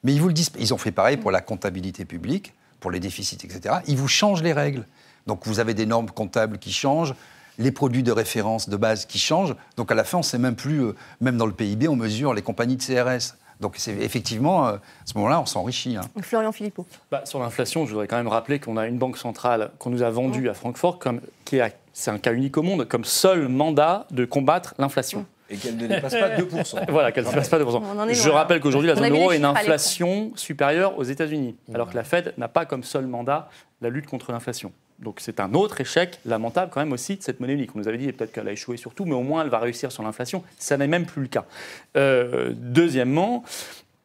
Mais 0.04 0.14
ils 0.14 0.22
vous 0.22 0.28
le 0.28 0.34
disent, 0.34 0.52
ils 0.60 0.74
ont 0.74 0.78
fait 0.78 0.92
pareil 0.92 1.18
pour 1.18 1.32
la 1.32 1.42
comptabilité 1.42 2.06
publique, 2.06 2.54
pour 2.80 2.92
les 2.92 3.00
déficits, 3.00 3.40
etc. 3.44 3.78
Ils 3.88 3.98
vous 3.98 4.08
changent 4.08 4.44
les 4.44 4.54
règles. 4.54 4.86
Donc 5.26 5.46
vous 5.46 5.60
avez 5.60 5.74
des 5.74 5.86
normes 5.86 6.10
comptables 6.10 6.60
qui 6.60 6.72
changent, 6.72 7.16
les 7.58 7.72
produits 7.72 8.04
de 8.04 8.12
référence 8.12 8.70
de 8.70 8.78
base 8.78 9.06
qui 9.06 9.18
changent. 9.18 9.56
Donc 9.76 9.92
à 9.92 9.96
la 9.96 10.04
fin, 10.04 10.20
on 10.20 10.22
ne 10.22 10.26
sait 10.26 10.38
même 10.38 10.56
plus, 10.56 10.84
euh, 10.84 10.96
même 11.20 11.38
dans 11.38 11.48
le 11.48 11.54
PIB, 11.54 11.88
on 11.88 11.96
mesure 11.96 12.34
les 12.34 12.44
compagnies 12.44 12.78
de 12.78 12.84
CRS. 12.84 13.36
Donc 13.60 13.76
c'est 13.78 13.94
effectivement, 13.94 14.68
euh, 14.68 14.74
à 14.74 14.80
ce 15.06 15.18
moment-là, 15.18 15.42
on 15.42 15.46
s'enrichit. 15.46 15.98
Hein. 15.98 16.02
Florian 16.22 16.52
Philippot. 16.52 16.86
Bah, 17.12 17.22
sur 17.26 17.40
l'inflation, 17.40 17.86
je 17.86 17.92
voudrais 17.92 18.08
quand 18.08 18.18
même 18.18 18.28
rappeler 18.28 18.60
qu'on 18.60 18.78
a 18.78 18.88
une 18.88 18.98
banque 18.98 19.18
centrale 19.18 19.72
qu'on 19.80 19.90
nous 19.90 20.04
a 20.04 20.10
vendue 20.10 20.50
à 20.50 20.54
Francfort 20.54 21.00
comme, 21.00 21.22
qui 21.46 21.58
est 21.58 21.76
c'est 21.98 22.12
un 22.12 22.20
cas 22.20 22.32
unique 22.32 22.56
au 22.58 22.62
monde, 22.62 22.88
comme 22.88 23.04
seul 23.04 23.48
mandat 23.48 24.06
de 24.12 24.24
combattre 24.24 24.76
l'inflation. 24.78 25.26
Et 25.50 25.58
qu'elle 25.58 25.78
ne 25.78 25.88
dépasse 25.88 26.14
pas 26.14 26.30
2%. 26.30 26.86
voilà, 26.92 27.12
qu'elle 27.12 27.24
ne 27.24 27.30
dépasse 27.30 27.50
pas 27.50 27.58
2%. 27.58 28.14
Je 28.14 28.30
rappelle 28.30 28.60
qu'aujourd'hui, 28.60 28.90
la 28.90 28.96
zone 28.96 29.10
euro 29.10 29.32
a 29.32 29.36
une 29.36 29.46
inflation 29.46 30.32
supérieure 30.36 30.96
aux 31.00 31.04
États-Unis, 31.04 31.56
alors 31.74 31.90
que 31.90 31.96
la 31.96 32.04
Fed 32.04 32.36
n'a 32.38 32.48
pas 32.48 32.66
comme 32.66 32.84
seul 32.84 33.08
mandat 33.08 33.50
la 33.82 33.90
lutte 33.90 34.06
contre 34.06 34.32
l'inflation. 34.32 34.72
Donc 35.00 35.20
c'est 35.20 35.40
un 35.40 35.54
autre 35.54 35.80
échec 35.82 36.20
lamentable 36.26 36.72
quand 36.74 36.80
même 36.80 36.94
aussi 36.94 37.18
de 37.18 37.24
cette 37.24 37.40
monnaie 37.40 37.54
unique. 37.54 37.76
On 37.76 37.80
nous 37.80 37.88
avait 37.88 37.98
dit 37.98 38.12
peut-être 38.12 38.32
qu'elle 38.32 38.48
a 38.48 38.52
échoué 38.52 38.78
sur 38.78 38.94
tout, 38.94 39.06
mais 39.06 39.14
au 39.14 39.22
moins 39.22 39.44
elle 39.44 39.50
va 39.50 39.60
réussir 39.60 39.92
sur 39.92 40.04
l'inflation. 40.04 40.44
Ça 40.58 40.78
n'est 40.78 40.88
même 40.88 41.06
plus 41.06 41.22
le 41.22 41.28
cas. 41.28 41.46
Euh, 41.96 42.54
deuxièmement, 42.56 43.44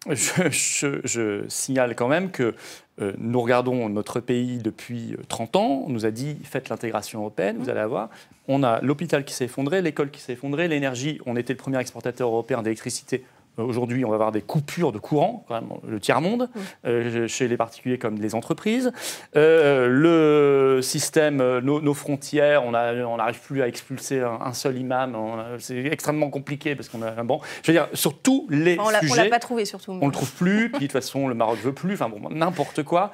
je, 0.09 1.45
signale 1.49 1.95
quand 1.95 2.09
même 2.09 2.31
que 2.31 2.55
euh, 3.01 3.13
nous 3.19 3.41
regardons 3.41 3.89
notre 3.89 4.21
pays 4.21 4.59
depuis 4.59 5.17
30 5.29 5.57
euh, 5.57 5.59
ans. 5.59 5.85
On 5.87 5.89
nous 5.89 6.05
a 6.05 6.11
dit 6.11 6.37
faites 6.45 6.69
l'intégration 6.69 7.21
européenne, 7.21 7.57
vous 7.59 7.71
allez 7.71 7.81
avoir. 7.81 8.11
On 8.49 8.63
a 8.63 8.81
l'hôpital 8.83 9.25
qui 9.25 9.33
s'est 9.33 9.47
effondré, 9.47 9.81
l'école 9.81 10.11
qui 10.11 10.21
s'est 10.21 10.35
effondrée, 10.35 10.69
l'énergie. 10.69 11.21
On 11.25 11.37
était 11.37 11.55
le 11.55 11.59
premier 11.59 11.79
exportateur 11.79 12.29
européen 12.29 12.63
d'électricité 12.63 13.25
aujourd'hui, 13.59 14.05
on 14.05 14.09
va 14.09 14.15
avoir 14.15 14.33
des 14.33 14.41
coupures 14.41 14.93
de 14.93 14.99
courant, 14.99 15.45
quand 15.49 15.55
même, 15.55 15.71
le 15.87 16.01
tiers-monde, 16.01 16.49
euh, 16.87 17.29
chez 17.29 17.49
les 17.49 17.57
particuliers 17.57 17.99
comme 17.99 18.17
les 18.17 18.35
entreprises. 18.35 18.93
Euh, 19.37 19.89
le 19.89 20.83
système, 20.83 21.59
nos, 21.61 21.95
frontières, 21.95 22.65
on 22.65 22.73
n'arrive 22.73 23.41
plus 23.41 23.63
à 23.63 23.69
expulser 23.69 24.21
un, 24.21 24.53
seul 24.53 24.79
imam. 24.79 25.17
C'est 25.59 25.85
extrêmement 25.87 26.31
compliqué 26.31 26.75
parce 26.75 26.89
qu'on 26.89 27.03
a 27.03 27.11
un 27.11 27.25
bon. 27.25 27.41
Je 27.63 27.73
veux 27.73 27.79
dire, 27.79 27.89
sur 27.95 28.19
tous 28.19 28.47
les 28.51 28.79
on 28.79 28.89
sujets. 29.01 29.13
On 29.13 29.15
l'a 29.25 29.31
pas 29.31 29.39
trouvé 29.39 29.65
surtout. 29.65 29.99
On 30.01 30.07
le 30.07 30.13
trouve 30.13 30.33
plus. 30.33 30.71
Puis 30.71 30.81
de 30.81 30.85
toute 30.87 30.93
façon, 30.93 31.29
le 31.29 31.35
Maroc 31.35 31.59
veut 31.59 31.75
plus. 31.75 31.95
Enfin 31.95 32.09
bon, 32.09 32.31
n'importe 32.31 32.83
quoi. 32.83 33.13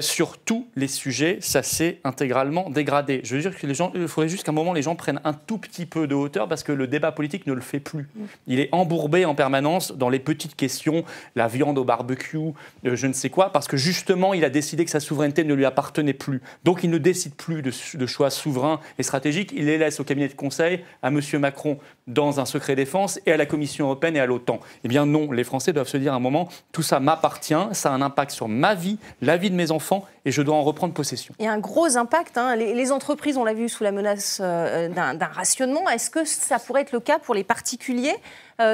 sur 0.00 0.38
tous 0.38 0.66
les 0.76 0.88
sujets, 0.88 1.38
ça 1.40 1.62
s'est 1.62 2.00
intégralement 2.04 2.70
dégradé. 2.70 3.20
Je 3.24 3.36
veux 3.36 3.40
dire 3.40 3.58
que 3.58 3.66
les 3.66 3.74
gens, 3.74 3.92
il 3.94 4.08
faudrait 4.08 4.28
juste 4.28 4.44
qu'à 4.44 4.52
un 4.52 4.54
moment 4.54 4.72
les 4.72 4.82
gens 4.82 4.96
prennent 4.96 5.20
un 5.24 5.32
tout 5.32 5.58
petit 5.58 5.86
peu 5.86 6.06
de 6.06 6.14
hauteur 6.14 6.48
parce 6.48 6.62
que 6.62 6.72
le 6.72 6.86
débat 6.86 7.12
politique 7.12 7.46
ne 7.46 7.52
le 7.52 7.60
fait 7.60 7.80
plus. 7.80 8.08
Mm. 8.14 8.24
Il 8.46 8.60
est 8.60 8.68
embourbé 8.72 9.24
en 9.24 9.34
permanence 9.34 9.77
dans 9.92 10.08
les 10.08 10.18
petites 10.18 10.56
questions, 10.56 11.04
la 11.36 11.48
viande 11.48 11.78
au 11.78 11.84
barbecue, 11.84 12.38
euh, 12.38 12.96
je 12.96 13.06
ne 13.06 13.12
sais 13.12 13.30
quoi, 13.30 13.50
parce 13.52 13.66
que 13.66 13.76
justement, 13.76 14.34
il 14.34 14.44
a 14.44 14.50
décidé 14.50 14.84
que 14.84 14.90
sa 14.90 15.00
souveraineté 15.00 15.44
ne 15.44 15.54
lui 15.54 15.64
appartenait 15.64 16.12
plus. 16.12 16.40
Donc, 16.64 16.84
il 16.84 16.90
ne 16.90 16.98
décide 16.98 17.34
plus 17.34 17.62
de, 17.62 18.06
choix 18.06 18.30
souverains 18.30 18.80
et 18.98 19.02
stratégiques. 19.02 19.52
Il 19.54 19.66
les 19.66 19.78
laisse 19.78 20.00
au 20.00 20.04
cabinet 20.04 20.28
de 20.28 20.34
conseil, 20.34 20.84
à 21.02 21.08
M. 21.08 21.20
Macron 21.34 21.78
dans 22.06 22.40
un 22.40 22.44
secret 22.44 22.74
défense 22.74 23.20
et 23.26 23.32
à 23.32 23.36
la 23.36 23.46
Commission 23.46 23.86
européenne 23.86 24.16
et 24.16 24.20
à 24.20 24.26
l'OTAN. 24.26 24.60
Eh 24.84 24.88
bien 24.88 25.06
non, 25.06 25.30
les 25.30 25.44
Français 25.44 25.72
doivent 25.72 25.88
se 25.88 25.96
dire 25.96 26.12
à 26.12 26.16
un 26.16 26.20
moment, 26.20 26.48
tout 26.72 26.82
ça 26.82 27.00
m'appartient, 27.00 27.54
ça 27.72 27.90
a 27.90 27.92
un 27.92 28.02
impact 28.02 28.32
sur 28.32 28.48
ma 28.48 28.74
vie, 28.74 28.98
la 29.20 29.36
vie 29.36 29.50
de 29.50 29.54
mes 29.56 29.70
enfants, 29.70 30.06
et 30.24 30.30
je 30.30 30.42
dois 30.42 30.56
en 30.56 30.62
reprendre 30.62 30.94
possession. 30.94 31.34
Il 31.38 31.44
y 31.44 31.48
a 31.48 31.52
un 31.52 31.58
gros 31.58 31.96
impact. 31.96 32.38
Hein. 32.38 32.56
Les, 32.56 32.92
entreprises, 32.92 33.36
on 33.36 33.44
l'a 33.44 33.54
vu 33.54 33.68
sous 33.68 33.84
la 33.84 33.92
menace 33.92 34.40
euh, 34.42 34.88
d'un 34.88 35.26
rationnement. 35.26 35.88
Est-ce 35.88 36.10
que 36.10 36.24
ça 36.24 36.58
pourrait 36.58 36.82
être 36.82 36.92
le 36.92 37.00
cas 37.00 37.18
pour 37.18 37.34
les 37.34 37.44
particuliers? 37.44 38.16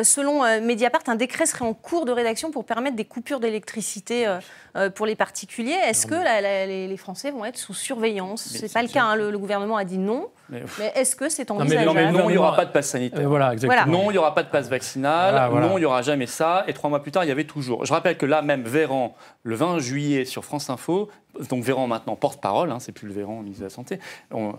Selon 0.02 0.44
euh, 0.44 0.60
Mediapart, 0.62 1.02
un 1.08 1.14
décret 1.14 1.44
serait 1.44 1.64
en 1.64 1.74
cours 1.74 2.06
de 2.06 2.12
rédaction 2.12 2.50
pour 2.50 2.64
permettre 2.64 2.96
des 2.96 3.04
coupures 3.04 3.38
d'électricité 3.38 4.26
euh, 4.26 4.38
pour 4.94 5.06
les 5.06 5.14
particuliers. 5.14 5.76
Est-ce 5.88 6.06
que 6.06 6.14
la- 6.14 6.40
la- 6.40 6.66
les, 6.66 6.88
les 6.88 6.96
Français 6.96 7.30
vont 7.30 7.44
être 7.44 7.58
sous 7.58 7.74
surveillance 7.74 8.42
C'est 8.42 8.72
pas 8.72 8.82
le 8.82 8.88
cas. 8.88 9.04
hein. 9.04 9.16
Le, 9.16 9.30
le 9.30 9.38
gouvernement 9.38 9.76
a 9.76 9.84
dit 9.84 9.98
non. 9.98 10.28
Mais- 10.50 10.62
Mais 10.78 10.92
est-ce 10.94 11.16
que 11.16 11.28
c'est 11.30 11.50
envisageable 11.50 11.86
non, 11.86 11.94
mais 11.94 12.02
non, 12.02 12.08
il 12.08 12.12
n'y 12.12 12.18
gouvernement- 12.20 12.42
aura 12.48 12.56
pas 12.56 12.64
de 12.66 12.70
passe 12.72 12.88
sanitaire. 12.88 13.20
Euh, 13.24 13.28
voilà, 13.28 13.52
exactement. 13.54 13.82
Voilà. 13.82 13.98
Non, 13.98 14.10
il 14.10 14.12
n'y 14.12 14.18
aura 14.18 14.34
pas 14.34 14.42
de 14.42 14.50
passe 14.50 14.68
vaccinal. 14.68 15.30
Voilà, 15.32 15.48
voilà. 15.48 15.66
Non, 15.68 15.78
il 15.78 15.80
n'y 15.80 15.86
aura 15.86 16.02
jamais 16.02 16.26
ça. 16.26 16.64
Et 16.68 16.74
trois 16.74 16.90
mois 16.90 17.00
plus 17.02 17.12
tard, 17.12 17.24
il 17.24 17.28
y 17.28 17.30
avait 17.30 17.44
toujours. 17.44 17.84
Je 17.86 17.92
rappelle 17.94 18.18
que 18.18 18.26
là, 18.26 18.42
même 18.42 18.62
Véran, 18.62 19.14
le 19.42 19.54
20 19.54 19.78
juillet 19.78 20.26
sur 20.26 20.44
France 20.44 20.68
Info, 20.68 21.08
donc 21.48 21.64
Véran 21.64 21.86
maintenant 21.86 22.14
porte-parole, 22.14 22.70
hein, 22.70 22.78
c'est 22.78 22.92
plus 22.92 23.08
le 23.08 23.14
Véran 23.14 23.40
ministre 23.40 23.60
de 23.60 23.64
la 23.66 23.70
Santé, 23.70 23.98
on- 24.32 24.48
bon, 24.50 24.54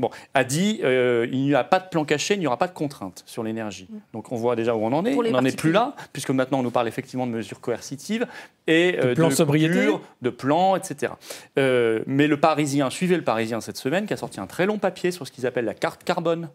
bon, 0.00 0.10
a 0.34 0.42
dit 0.44 0.80
euh, 0.82 1.26
il 1.30 1.38
n'y 1.42 1.54
a 1.54 1.62
pas 1.64 1.78
de 1.78 1.88
plan 1.88 2.04
caché, 2.04 2.34
il 2.34 2.40
n'y 2.40 2.46
aura 2.48 2.58
pas 2.58 2.66
de 2.66 2.72
contraintes 2.74 3.22
sur 3.24 3.42
l'énergie. 3.44 3.88
Donc 4.12 4.32
on 4.32 4.36
voit 4.36 4.56
déjà 4.56 4.74
où 4.74 4.84
on 4.84 4.92
en 4.92 5.04
est. 5.06 5.14
On 5.14 5.22
n'en 5.30 5.44
est 5.44 5.56
plus 5.56 5.72
là, 5.72 5.94
puisque 6.12 6.30
maintenant 6.30 6.58
on 6.58 6.62
nous 6.64 6.70
parle 6.72 6.88
effectivement 6.88 7.26
de 7.28 7.32
mesures 7.32 7.60
coercitives 7.60 8.26
et 8.66 8.96
euh, 8.98 9.10
De 9.10 9.14
plans 9.14 9.30
sobriété. 9.30 9.57
Coupures, 9.66 10.00
de 10.22 10.30
plans, 10.30 10.76
etc. 10.76 11.12
Euh, 11.58 12.02
mais 12.06 12.26
le 12.26 12.38
Parisien, 12.38 12.90
suivez 12.90 13.16
le 13.16 13.24
Parisien 13.24 13.60
cette 13.60 13.76
semaine, 13.78 14.06
qui 14.06 14.12
a 14.14 14.16
sorti 14.16 14.40
un 14.40 14.46
très 14.46 14.66
long 14.66 14.78
papier 14.78 15.10
sur 15.10 15.26
ce 15.26 15.32
qu'ils 15.32 15.46
appellent 15.46 15.64
la 15.64 15.74
carte 15.74 16.04
carbone, 16.04 16.48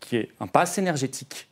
qui- 0.00 0.16
est 0.16 0.28
un 0.40 0.46
pass 0.46 0.78
énergétique. 0.78 1.48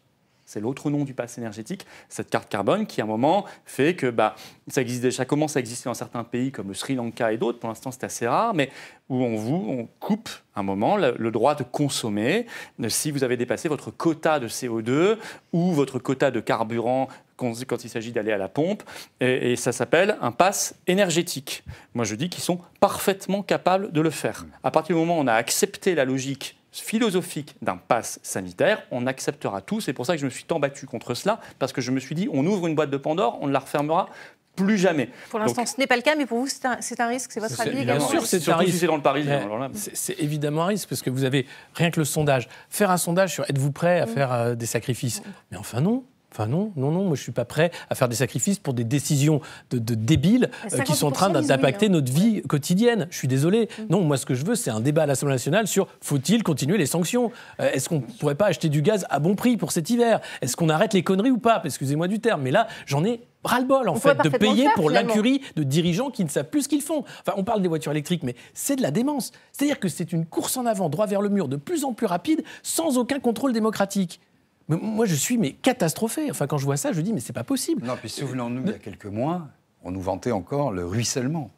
C'est 0.47 0.61
l'autre 0.61 0.91
nom 0.91 1.05
du 1.05 1.15
pass 1.15 1.39
énergétique, 1.39 1.87
cette 2.09 2.29
carte 2.29 2.49
carbone 2.51 2.87
qui, 2.87 3.01
à 3.01 3.05
un 3.05 3.07
moment, 3.07 3.45
fait 3.65 3.97
que 3.97 4.09
bah, 4.11 4.37
ça, 4.69 4.83
existe 4.83 5.03
déjà, 5.03 5.25
commence 5.25 5.57
à 5.57 5.61
exister 5.61 5.89
dans 5.89 5.95
certains 5.95 6.23
pays 6.23 6.53
comme 6.53 6.69
le 6.69 6.75
Sri 6.75 6.95
Lanka 6.95 7.33
et 7.33 7.39
d'autres. 7.39 7.59
Pour 7.59 7.71
l'instant, 7.71 7.91
c'est 7.91 8.05
assez 8.05 8.29
rare, 8.29 8.53
mais 8.55 8.71
où 9.09 9.17
on 9.25 9.37
vous 9.37 9.67
on 9.69 9.89
coupe 10.01 10.29
un 10.55 10.63
moment 10.63 10.97
le, 10.97 11.15
le 11.19 11.31
droit 11.31 11.55
de 11.55 11.65
consommer 11.65 12.47
euh, 12.81 12.89
si 12.89 13.11
vous 13.11 13.25
avez 13.25 13.37
dépassé 13.37 13.69
votre 13.69 13.91
quota 13.91 14.39
de 14.39 14.47
CO2 14.47 15.17
ou 15.53 15.73
votre 15.73 15.99
quota 15.99 16.31
de 16.31 16.41
carburant 16.41 17.09
quand, 17.37 17.85
il 17.85 17.91
s'agit 17.91 18.13
d'aller 18.13 18.33
à 18.33 18.39
la 18.39 18.49
pompe. 18.49 18.83
Et, 19.21 19.53
et 19.53 19.57
ça 19.57 19.73
s'appelle 19.73 20.17
un 20.21 20.33
pass 20.33 20.75
énergétique. 20.87 21.65
Moi, 21.95 22.05
je 22.05 22.15
dis 22.15 22.29
qu'ils 22.29 22.43
sont 22.43 22.59
parfaitement 22.81 23.43
capables 23.43 23.93
de 23.93 24.01
le 24.01 24.11
faire. 24.11 24.45
À 24.63 24.71
partir 24.71 24.97
du 24.97 25.01
moment 25.01 25.19
où 25.19 25.23
on 25.23 25.27
a 25.27 25.35
accepté 25.35 25.95
la 25.95 26.05
logique 26.05 26.57
philosophique 26.83 27.55
d'un 27.63 27.77
pass 27.77 28.19
sanitaire, 28.23 28.83
on 28.91 29.07
acceptera 29.07 29.61
tout. 29.61 29.81
C'est 29.81 29.93
pour 29.93 30.07
ça 30.07 30.15
que 30.15 30.21
je 30.21 30.25
me 30.25 30.31
suis 30.31 30.45
tant 30.45 30.59
battu 30.59 30.87
contre 30.87 31.15
cela, 31.15 31.41
parce 31.59 31.73
que 31.73 31.81
je 31.81 31.91
me 31.91 32.01
suis 32.01 32.15
dit, 32.15 32.29
on 32.33 32.45
ouvre 32.47 32.67
une 32.67 32.75
boîte 32.75 32.91
de 32.91 32.97
Pandore, 32.97 33.39
on 33.41 33.47
ne 33.47 33.53
la 33.53 33.61
refermera 33.61 34.09
plus 34.57 34.79
jamais. 34.79 35.11
Pour 35.31 35.39
l'instant, 35.39 35.67
ce 35.67 35.79
n'est 35.79 35.87
pas 35.87 35.97
le 35.97 36.03
cas, 36.03 36.15
mais 36.17 36.27
pour 36.27 36.39
vous, 36.39 36.49
c'est 36.49 36.65
un, 36.65 37.09
risque. 37.09 37.33
C'est 37.33 37.41
votre 37.41 37.61
avis 37.61 37.71
bien 37.71 37.83
également 37.83 38.09
sûr, 38.09 38.25
c'est 38.27 38.37
un 38.37 38.41
surtout 38.41 38.61
si 38.61 38.67
risque. 38.67 38.81
c'est 38.81 38.87
dans 38.87 38.97
le 38.97 39.03
Parisien. 39.03 39.71
C'est 39.73 40.19
évidemment 40.21 40.65
un 40.65 40.69
risque 40.69 40.89
parce 40.89 41.03
que 41.03 41.11
vous 41.11 41.25
avez 41.25 41.47
rien 41.75 41.91
que 41.91 42.01
le 42.01 42.05
sondage. 42.05 42.49
Faire 42.69 42.91
un 42.91 42.97
sondage 42.97 43.33
sur 43.33 43.49
êtes-vous 43.49 43.73
prêt 43.73 44.01
à 44.01 44.07
faire 44.07 44.33
euh, 44.33 44.55
des 44.55 44.67
sacrifices? 44.67 45.23
Mais 45.51 45.57
enfin 45.57 45.81
non. 45.81 46.05
Enfin 46.35 46.49
non, 46.49 46.73
non, 46.75 46.91
non, 46.91 47.05
moi 47.05 47.15
je 47.15 47.23
suis 47.23 47.31
pas 47.31 47.45
prêt 47.45 47.71
à 47.91 47.95
faire 47.95 48.09
des 48.09 48.17
sacrifices 48.17 48.59
pour 48.59 48.75
des 48.75 48.83
décisions 48.83 49.41
de, 49.71 49.79
de 49.79 49.95
débiles 49.95 50.51
euh, 50.73 50.81
qui 50.81 50.93
sont 50.93 51.07
en 51.07 51.11
50% 51.11 51.13
train 51.13 51.31
d'impacter 51.31 51.87
hein. 51.87 51.91
notre 51.91 52.13
vie 52.13 52.43
quotidienne. 52.43 53.07
Je 53.11 53.19
suis 53.19 53.29
désolé. 53.29 53.69
Non, 53.89 54.01
moi 54.01 54.17
ce 54.17 54.27
que 54.27 54.35
je 54.35 54.45
veux, 54.45 54.57
c'est 54.57 54.71
un 54.71 54.81
débat 54.81 55.05
à 55.05 55.07
l'Assemblée 55.07 55.37
nationale 55.37 55.69
sur 55.69 55.87
faut-il 56.01 56.43
continuer 56.43 56.77
les 56.77 56.87
sanctions? 56.87 57.31
Euh, 57.61 57.71
Est-ce 57.73 57.89
qu'on 57.89 58.01
pourrait 58.01 58.35
pas 58.35 58.47
acheter 58.47 58.69
du 58.69 58.83
gaz 58.83 59.07
à 59.11 59.21
bon 59.21 59.37
prix 59.37 59.57
pour 59.57 59.71
cet 59.71 59.91
hiver? 59.91 60.21
Est-ce 60.43 60.57
qu'on 60.57 60.69
arrête 60.71 60.93
les 60.93 61.05
conneries 61.05 61.31
ou 61.31 61.39
pas? 61.39 61.63
Excusez-moi 61.65 62.09
du 62.09 62.19
terme, 62.19 62.43
mais 62.43 62.51
là 62.51 62.67
j'en 62.85 63.05
ai 63.05 63.21
ras-le-bol 63.45 63.89
en 63.89 63.93
On 63.93 64.01
fait 64.01 64.21
de 64.21 64.29
payer 64.29 64.65
faire, 64.65 64.75
pour 64.75 64.91
l'incurie 64.91 65.41
de 65.55 65.63
dirigeants 65.63 66.11
qui 66.11 66.25
ne 66.25 66.31
savent 66.31 66.49
plus 66.49 66.63
ce 66.63 66.69
qu'ils 66.69 66.83
font. 66.83 67.05
Enfin, 67.21 67.35
on 67.37 67.45
parle 67.45 67.63
des 67.63 67.69
voitures 67.69 67.93
électriques, 67.93 68.25
mais 68.25 68.35
c'est 68.55 68.75
de 68.75 68.83
la 68.83 68.91
démence. 68.91 69.31
C'est-à-dire 69.53 69.79
que 69.79 69.89
c'est 69.89 70.13
une 70.13 70.27
course 70.27 70.57
en 70.57 70.67
avant, 70.67 70.89
droit 70.89 71.07
vers 71.07 71.21
le 71.21 71.29
mur, 71.29 71.47
de 71.47 71.57
plus 71.57 71.85
en 71.85 71.93
plus 71.93 72.07
rapide, 72.07 72.43
sans 72.65 72.99
aucun 72.99 73.21
contrôle 73.21 73.53
démocratique. 73.53 74.21
Mais 74.69 74.77
moi, 74.77 75.05
je 75.07 75.15
suis 75.15 75.37
mais 75.39 75.53
catastrophé. 75.53 76.31
Enfin, 76.31 76.47
quand 76.47 76.59
je 76.59 76.65
vois 76.65 76.77
ça, 76.77 76.93
je 76.93 77.01
dis 77.01 77.13
mais 77.13 77.21
c'est 77.21 77.33
pas 77.33 77.45
possible. 77.45 77.85
Non, 77.87 77.97
puis 77.97 78.09
souvenons-nous, 78.09 78.63
il 78.65 78.71
y 78.71 78.75
a 78.75 78.79
quelques 78.79 79.05
mois, 79.07 79.49
on 79.83 79.91
nous 79.91 80.01
vantait 80.01 80.33
encore 80.33 80.73
le 80.73 80.85
ruissellement. 80.87 81.51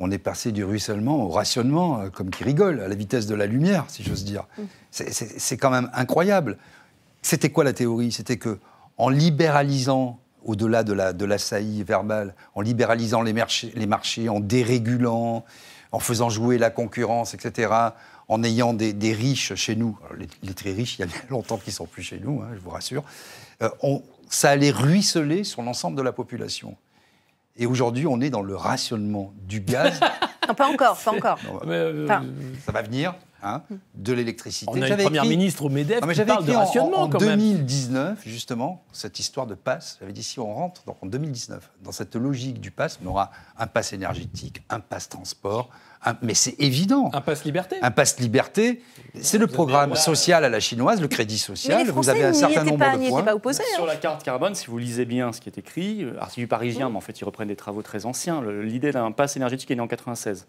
On 0.00 0.10
est 0.10 0.18
passé 0.18 0.50
du 0.50 0.64
ruissellement 0.64 1.22
au 1.24 1.28
rationnement, 1.28 2.00
euh, 2.00 2.10
comme 2.10 2.30
qui 2.30 2.42
rigole, 2.42 2.80
à 2.80 2.88
la 2.88 2.94
vitesse 2.96 3.26
de 3.28 3.34
la 3.36 3.46
lumière, 3.46 3.84
si 3.88 4.02
j'ose 4.02 4.24
dire. 4.24 4.46
C'est- 4.90 5.12
C'est 5.12 5.38
c'est 5.40 5.56
quand 5.56 5.70
même 5.70 5.88
incroyable. 5.94 6.58
C'était 7.22 7.50
quoi 7.50 7.62
la 7.64 7.72
théorie? 7.72 8.10
C'était 8.10 8.36
que 8.36 8.58
en 8.98 9.08
libéralisant, 9.08 10.18
au-delà 10.44 10.82
de 10.84 10.92
la, 10.92 11.12
de 11.12 11.24
la 11.24 11.38
saillie 11.38 11.84
verbale, 11.84 12.34
en 12.54 12.60
libéralisant 12.60 13.22
les 13.22 13.32
marchés, 13.32 13.72
les 13.76 13.86
marchés, 13.86 14.28
en 14.28 14.40
dérégulant, 14.40 15.44
en 15.92 15.98
faisant 16.00 16.28
jouer 16.28 16.58
la 16.58 16.70
concurrence, 16.70 17.32
etc., 17.34 17.72
en 18.28 18.42
ayant 18.42 18.72
des, 18.74 18.92
des 18.92 19.12
riches 19.12 19.54
chez 19.54 19.76
nous, 19.76 19.98
alors 20.04 20.16
les, 20.16 20.28
les 20.42 20.54
très 20.54 20.72
riches, 20.72 20.98
il 20.98 21.02
y 21.02 21.04
a 21.04 21.12
longtemps 21.30 21.58
qu'ils 21.58 21.72
sont 21.72 21.86
plus 21.86 22.02
chez 22.02 22.18
nous, 22.20 22.40
hein, 22.42 22.48
je 22.54 22.60
vous 22.60 22.70
rassure, 22.70 23.04
euh, 23.62 23.68
on- 23.82 24.02
ça 24.30 24.50
allait 24.50 24.70
ruisseler 24.70 25.44
sur 25.44 25.62
l'ensemble 25.62 25.96
de 25.96 26.02
la 26.02 26.12
population. 26.12 26.76
Et 27.56 27.66
aujourd'hui, 27.66 28.06
on 28.06 28.20
est 28.20 28.30
dans 28.30 28.42
le 28.42 28.56
rationnement 28.56 29.32
du 29.42 29.60
gaz. 29.60 30.00
Non, 30.46 30.52
pas 30.54 30.68
encore, 30.70 30.98
pas 30.98 31.10
encore. 31.12 31.38
Non, 31.46 31.60
Mais, 31.64 31.72
euh, 31.72 32.04
Enfin, 32.04 32.22
ça 32.66 32.70
va 32.72 32.82
venir, 32.82 33.14
hein, 33.42 33.62
de 33.94 34.12
l'électricité. 34.12 34.70
on 34.70 34.82
a 34.82 34.88
une 34.90 34.96
première 34.98 35.22
écrit- 35.24 35.36
ministre 35.38 35.64
au 35.64 35.70
MEDEF 35.70 36.02
non, 36.02 36.06
mais 36.06 36.12
qui 36.12 36.18
j'avais 36.18 36.32
parle 36.32 36.44
de 36.44 36.52
en- 36.52 36.58
rationnement 36.58 37.00
en, 37.00 37.08
quand 37.08 37.18
même. 37.22 37.38
2019, 37.38 38.20
justement, 38.26 38.84
cette 38.92 39.18
histoire 39.18 39.46
de 39.46 39.54
passe. 39.54 39.96
J'avais 40.00 40.12
dit 40.12 40.22
si 40.22 40.38
on 40.40 40.52
rentre 40.52 40.82
dans, 40.84 40.98
en 41.00 41.06
2019 41.06 41.70
dans 41.82 41.92
cette 41.92 42.14
logique 42.14 42.60
du 42.60 42.70
pass, 42.70 42.98
on 43.02 43.08
aura 43.08 43.30
un 43.56 43.66
pass 43.66 43.94
énergétique, 43.94 44.62
un 44.68 44.80
pass 44.80 45.08
transport, 45.08 45.70
un- 46.04 46.16
mais 46.22 46.34
c'est 46.34 46.54
évident. 46.60 47.10
Un 47.12 47.20
passe 47.20 47.44
liberté. 47.44 47.76
Un 47.82 47.90
pass 47.90 48.18
liberté, 48.20 48.80
c'est 49.20 49.38
le 49.38 49.46
programme 49.46 49.94
social 49.94 50.44
à 50.44 50.48
la 50.48 50.60
chinoise, 50.60 51.00
le 51.00 51.08
crédit 51.08 51.38
social. 51.38 51.78
les 51.78 51.84
vous 51.84 51.92
Français 51.92 52.10
avez 52.10 52.24
un 52.24 52.30
n'y 52.30 52.36
certain 52.36 52.60
étaient 52.62 52.70
nombre 52.70 52.78
pas, 52.84 52.96
de 52.96 53.08
points. 53.08 53.22
pas 53.22 53.34
opposés. 53.34 53.62
hein. 53.62 53.74
Sur 53.76 53.86
la 53.86 53.96
carte 53.96 54.22
carbone, 54.22 54.54
si 54.54 54.66
vous 54.66 54.78
lisez 54.78 55.04
bien 55.04 55.32
ce 55.32 55.40
qui 55.40 55.48
est 55.48 55.58
écrit, 55.58 56.04
euh, 56.04 56.12
article 56.20 56.40
du 56.40 56.46
Parisien, 56.46 56.90
mais 56.90 56.96
en 56.96 57.00
fait 57.00 57.20
ils 57.20 57.24
reprennent 57.24 57.48
des 57.48 57.56
travaux 57.56 57.82
très 57.82 58.06
anciens, 58.06 58.42
l'idée 58.62 58.92
d'un 58.92 59.10
pass 59.12 59.36
énergétique 59.36 59.70
est 59.70 59.74
née 59.74 59.80
en 59.80 59.86
96 59.88 60.46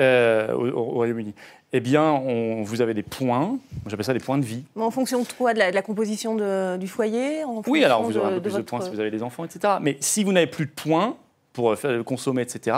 euh, 0.00 0.52
au, 0.54 0.68
au 0.68 0.82
Royaume-Uni. 0.94 1.34
Eh 1.72 1.80
bien, 1.80 2.02
on- 2.04 2.62
vous 2.62 2.80
avez 2.80 2.94
des 2.94 3.02
points, 3.02 3.58
j'appelle 3.86 4.04
ça 4.04 4.12
des 4.12 4.20
points 4.20 4.38
de 4.38 4.44
vie. 4.44 4.62
Mais 4.76 4.82
en 4.84 4.90
fonction 4.90 5.20
de 5.22 5.26
quoi 5.36 5.54
de 5.54 5.58
la, 5.58 5.70
de 5.70 5.74
la 5.74 5.82
composition 5.82 6.34
de- 6.36 6.76
du 6.76 6.86
foyer 6.88 7.42
en 7.44 7.62
Oui, 7.66 7.84
alors 7.84 8.02
vous 8.02 8.16
aurez 8.16 8.28
un 8.28 8.34
peu 8.36 8.42
plus 8.42 8.54
de 8.54 8.62
points 8.62 8.80
si 8.80 8.90
vous 8.90 9.00
avez 9.00 9.10
des 9.10 9.22
enfants, 9.22 9.44
etc. 9.44 9.74
Mais 9.80 9.96
si 10.00 10.22
vous 10.24 10.32
n'avez 10.32 10.46
plus 10.46 10.66
de 10.66 10.70
points 10.70 11.16
pour 11.54 11.72
euh, 11.84 12.02
consommer, 12.02 12.42
etc., 12.42 12.76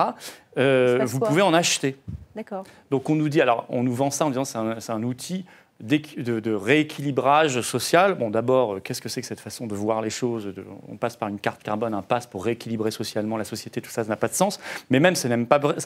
euh, 0.59 1.01
vous 1.05 1.19
pouvez 1.19 1.43
en 1.43 1.53
acheter. 1.53 1.97
D'accord. 2.37 2.63
Donc 2.93 3.11
on 3.11 3.17
nous 3.17 3.29
dit, 3.29 3.41
alors 3.41 3.67
on 3.69 3.83
nous 3.83 3.95
vend 3.95 4.13
ça 4.13 4.25
en 4.27 4.29
disant 4.29 4.45
c'est 4.45 4.59
un, 4.59 4.79
c'est 4.79 4.93
un 4.93 5.03
outil 5.03 5.45
de, 5.81 6.39
de 6.41 6.53
rééquilibrage 6.55 7.61
social. 7.63 8.15
Bon, 8.15 8.31
d'abord, 8.31 8.75
euh, 8.75 8.81
qu'est-ce 8.81 9.01
que 9.03 9.09
c'est 9.09 9.21
que 9.23 9.27
cette 9.27 9.41
façon 9.41 9.67
de 9.67 9.75
voir 9.75 10.01
les 10.03 10.11
choses 10.11 10.45
de- 10.47 10.65
On 10.89 10.97
passe 10.97 11.17
par 11.17 11.29
une 11.29 11.39
carte 11.39 11.63
carbone, 11.63 11.95
un 11.95 12.03
pass 12.03 12.27
pour 12.27 12.45
rééquilibrer 12.45 12.91
socialement 12.91 13.37
la 13.37 13.45
société, 13.45 13.81
tout 13.81 13.91
ça, 13.91 14.05
ça 14.05 14.09
n'a 14.11 14.17
pas 14.17 14.29
de 14.29 14.35
sens. 14.35 14.61
Mais 14.91 15.01
même, 15.01 15.15
même 15.15 15.17
ça 15.17 15.29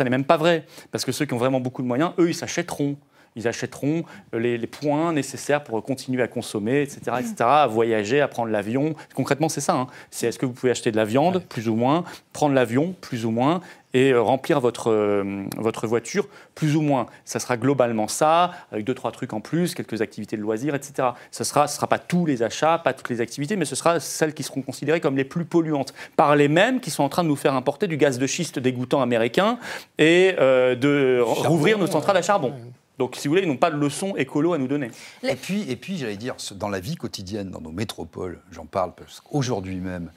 n'est 0.04 0.10
même 0.10 0.24
pas 0.24 0.36
vrai. 0.36 0.64
Parce 0.92 1.04
que 1.04 1.12
ceux 1.12 1.24
qui 1.24 1.34
ont 1.34 1.38
vraiment 1.38 1.60
beaucoup 1.60 1.82
de 1.82 1.86
moyens, 1.88 2.12
eux, 2.18 2.28
ils 2.28 2.34
s'achèteront. 2.34 2.96
Ils 3.36 3.46
achèteront 3.48 4.04
les, 4.32 4.58
les 4.58 4.66
points 4.66 5.12
nécessaires 5.12 5.62
pour 5.62 5.82
continuer 5.82 6.22
à 6.22 6.28
consommer, 6.28 6.82
etc., 6.82 7.00
etc., 7.18 7.34
à 7.40 7.66
voyager, 7.66 8.20
à 8.20 8.28
prendre 8.28 8.50
l'avion. 8.50 8.94
Concrètement, 9.14 9.48
c'est 9.48 9.60
ça. 9.60 9.74
hein. 9.74 9.86
C'est 10.10 10.26
est-ce 10.26 10.38
que 10.38 10.46
vous 10.46 10.52
pouvez 10.52 10.72
acheter 10.72 10.90
de 10.90 10.96
la 10.96 11.04
viande, 11.04 11.42
plus 11.48 11.68
ou 11.68 11.74
moins, 11.74 12.04
prendre 12.32 12.54
l'avion, 12.54 12.94
plus 13.00 13.24
ou 13.24 13.30
moins, 13.30 13.60
et 13.92 14.12
euh, 14.12 14.22
remplir 14.22 14.60
votre, 14.60 14.90
euh, 14.90 15.44
votre 15.56 15.86
voiture, 15.86 16.28
plus 16.54 16.76
ou 16.76 16.80
moins. 16.80 17.06
Ça 17.24 17.40
sera 17.40 17.56
globalement 17.56 18.08
ça, 18.08 18.52
avec 18.70 18.84
deux, 18.84 18.94
trois 18.94 19.10
trucs 19.10 19.32
en 19.32 19.40
plus, 19.40 19.74
quelques 19.74 20.00
activités 20.00 20.36
de 20.36 20.42
loisirs, 20.42 20.74
etc. 20.74 21.08
Ce 21.30 21.42
ne 21.42 21.44
sera, 21.44 21.66
ce 21.66 21.76
sera 21.76 21.86
pas 21.88 21.98
tous 21.98 22.26
les 22.26 22.42
achats, 22.42 22.78
pas 22.78 22.92
toutes 22.92 23.10
les 23.10 23.20
activités, 23.20 23.56
mais 23.56 23.64
ce 23.64 23.74
sera 23.74 23.98
celles 24.00 24.34
qui 24.34 24.42
seront 24.42 24.62
considérées 24.62 25.00
comme 25.00 25.16
les 25.16 25.24
plus 25.24 25.44
polluantes, 25.44 25.92
par 26.16 26.36
les 26.36 26.48
mêmes 26.48 26.80
qui 26.80 26.90
sont 26.90 27.02
en 27.02 27.08
train 27.08 27.24
de 27.24 27.28
nous 27.28 27.36
faire 27.36 27.54
importer 27.54 27.86
du 27.88 27.96
gaz 27.96 28.18
de 28.18 28.26
schiste 28.26 28.58
dégoûtant 28.58 29.02
américain 29.02 29.58
et 29.98 30.34
euh, 30.38 30.74
de 30.76 31.20
rouvrir 31.20 31.78
nos 31.78 31.86
centrales 31.86 32.16
à 32.16 32.22
charbon. 32.22 32.54
Donc, 33.00 33.16
si 33.16 33.28
vous 33.28 33.32
voulez, 33.32 33.44
ils 33.44 33.48
n'ont 33.48 33.56
pas 33.56 33.70
de 33.70 33.78
leçon 33.78 34.14
écolo 34.16 34.52
à 34.52 34.58
nous 34.58 34.68
donner. 34.68 34.90
Et 35.22 35.34
puis, 35.34 35.62
et 35.70 35.76
puis 35.76 35.96
j'allais 35.96 36.18
dire, 36.18 36.36
dans 36.56 36.68
la 36.68 36.80
vie 36.80 36.96
quotidienne, 36.96 37.50
dans 37.50 37.62
nos 37.62 37.72
métropoles, 37.72 38.42
j'en 38.52 38.66
parle 38.66 38.94
parce 38.94 39.20
qu'aujourd'hui 39.20 39.76
même, 39.76 40.12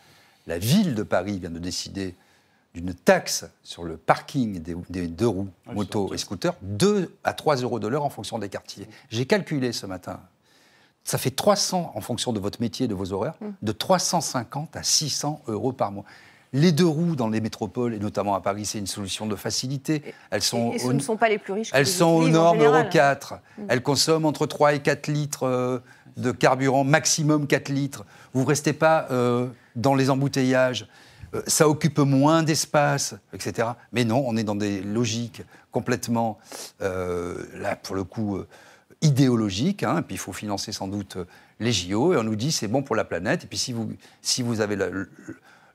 la 0.47 0.59
ville 0.59 0.93
de 0.93 1.03
Paris 1.03 1.39
vient 1.39 1.49
de 1.49 1.59
décider 1.59 2.13
d'une 2.75 2.93
taxe 2.93 3.45
sur 3.63 3.85
le 3.85 3.95
parking 3.95 4.61
des, 4.61 4.75
des 4.89 5.07
deux 5.07 5.29
roues, 5.29 5.47
motos 5.67 6.13
et 6.13 6.17
scooters, 6.17 6.55
2 6.61 7.15
à 7.23 7.31
3 7.31 7.55
euros 7.61 7.79
de 7.79 7.87
l'heure 7.87 8.03
en 8.03 8.09
fonction 8.09 8.37
des 8.37 8.49
quartiers. 8.49 8.89
J'ai 9.09 9.25
calculé 9.25 9.71
ce 9.71 9.85
matin. 9.85 10.19
Ça 11.05 11.17
fait 11.17 11.31
300, 11.31 11.93
en 11.95 12.01
fonction 12.01 12.33
de 12.33 12.41
votre 12.41 12.59
métier, 12.59 12.89
de 12.89 12.95
vos 12.95 13.13
horaires, 13.13 13.35
de 13.61 13.71
350 13.71 14.75
à 14.75 14.83
600 14.83 15.41
euros 15.47 15.71
par 15.71 15.93
mois. 15.93 16.03
Les 16.55 16.71
deux 16.71 16.85
roues 16.85 17.15
dans 17.15 17.29
les 17.29 17.41
métropoles, 17.41 17.95
et 17.95 17.99
notamment 17.99 18.35
à 18.35 18.41
Paris, 18.41 18.65
c'est 18.65 18.77
une 18.77 18.85
solution 18.87 19.25
de 19.25 19.35
facilité. 19.35 20.03
Elles 20.29 20.43
sont 20.43 20.71
Et 20.73 20.79
ce 20.79 20.85
au- 20.85 20.93
ne 20.93 20.99
sont 20.99 21.17
pas 21.17 21.27
les 21.29 21.39
plus 21.39 21.53
riches. 21.53 21.71
elles 21.73 21.85
les 21.85 21.89
sont 21.91 22.05
aux 22.05 22.27
normes. 22.29 22.61
Euro 22.61 22.83
4. 22.91 23.35
Elles 23.67 23.81
consomment 23.81 24.25
entre 24.25 24.45
3 24.45 24.73
et 24.73 24.79
4 24.79 25.07
litres 25.07 25.43
euh, 25.47 25.79
de 26.17 26.31
carburant, 26.31 26.83
maximum 26.83 27.47
4 27.47 27.69
litres. 27.69 28.05
Vous 28.33 28.41
ne 28.41 28.45
restez 28.47 28.73
pas 28.73 29.07
euh, 29.09 29.47
dans 29.75 29.95
les 29.95 30.11
embouteillages. 30.11 30.87
Euh, 31.33 31.41
ça 31.47 31.67
occupe 31.67 31.97
moins 31.97 32.43
d'espace, 32.43 33.15
etc. 33.33 33.69
Mais 33.91 34.05
non, 34.05 34.23
on 34.27 34.37
est 34.37 34.43
dans 34.43 34.53
des 34.55 34.81
logiques 34.81 35.41
complètement, 35.71 36.37
là, 36.79 37.75
pour 37.81 37.95
le 37.95 38.03
coup, 38.03 38.37
idéologiques. 39.01 39.81
hein. 39.81 39.97
Et 39.97 40.01
puis, 40.03 40.15
il 40.15 40.19
faut 40.19 40.33
financer 40.33 40.71
sans 40.71 40.87
doute 40.87 41.17
les 41.59 41.71
JO. 41.71 42.13
Et 42.13 42.17
on 42.17 42.23
nous 42.23 42.35
dit, 42.35 42.51
c'est 42.51 42.67
bon 42.67 42.83
pour 42.83 42.95
la 42.95 43.03
planète. 43.05 43.43
Et 43.45 43.47
puis, 43.47 43.57
si 43.57 43.73
vous, 43.73 43.89
si 44.21 44.43
vous 44.43 44.61
avez 44.61 44.75
la- 44.75 44.89
le, 44.89 45.09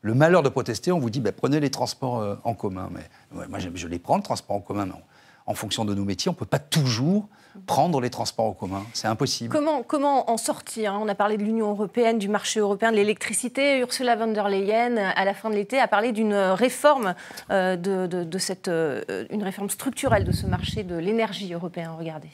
le 0.09 0.15
malheur 0.15 0.43
de 0.43 0.49
protester, 0.49 0.91
on 0.91 0.99
vous 0.99 1.11
dit, 1.11 1.21
bah, 1.21 1.33
prenez 1.33 1.61
les 1.61 1.71
transports 1.71 2.21
euh, 2.21 2.35
en 2.43 2.55
commun. 2.55 2.89
Mais 2.91 3.47
moi, 3.49 3.59
je, 3.59 3.87
les 3.87 3.99
prends, 3.99 4.17
le 4.17 4.23
transport 4.23 4.57
en 4.57 4.61
commun, 4.61 4.89
en 5.45 5.55
fonction 5.55 5.85
de 5.85 5.95
nos 5.95 6.05
métiers, 6.05 6.31
on 6.31 6.33
ne 6.33 6.39
peut 6.39 6.47
pas 6.47 6.59
toujours 6.59 7.29
prendre 7.67 8.01
les 8.01 8.09
transports 8.09 8.47
en 8.47 8.53
commun. 8.55 8.85
C'est 8.95 9.07
impossible. 9.07 9.53
Comment, 9.53 9.83
comment 9.83 10.31
en 10.31 10.39
sortir 10.39 10.95
hein? 10.95 11.01
On 11.03 11.09
a 11.09 11.15
parlé 11.15 11.37
de 11.37 11.43
l'Union 11.43 11.69
européenne, 11.69 12.19
du 12.19 12.29
marché 12.29 12.59
européen 12.59 12.91
de 12.91 12.97
l'électricité. 12.97 13.81
Ursula 13.81 14.17
von 14.17 14.29
der 14.29 14.49
Leyen, 14.49 14.97
à 14.97 15.25
la 15.27 15.35
fin 15.35 15.51
de 15.51 15.57
l'été, 15.57 15.79
a 15.79 15.89
parlé 15.89 16.13
d'une 16.13 16.35
réforme, 16.35 17.15
euh, 17.51 17.77
de, 17.77 18.39
cette, 18.39 18.69
euh, 18.69 19.27
une 19.29 19.43
réforme 19.43 19.69
structurelle 19.69 20.25
de 20.25 20.33
ce 20.33 20.47
marché 20.47 20.85
de 20.85 20.97
l'énergie 20.97 21.53
européen. 21.53 21.95
Regardez. 21.99 22.31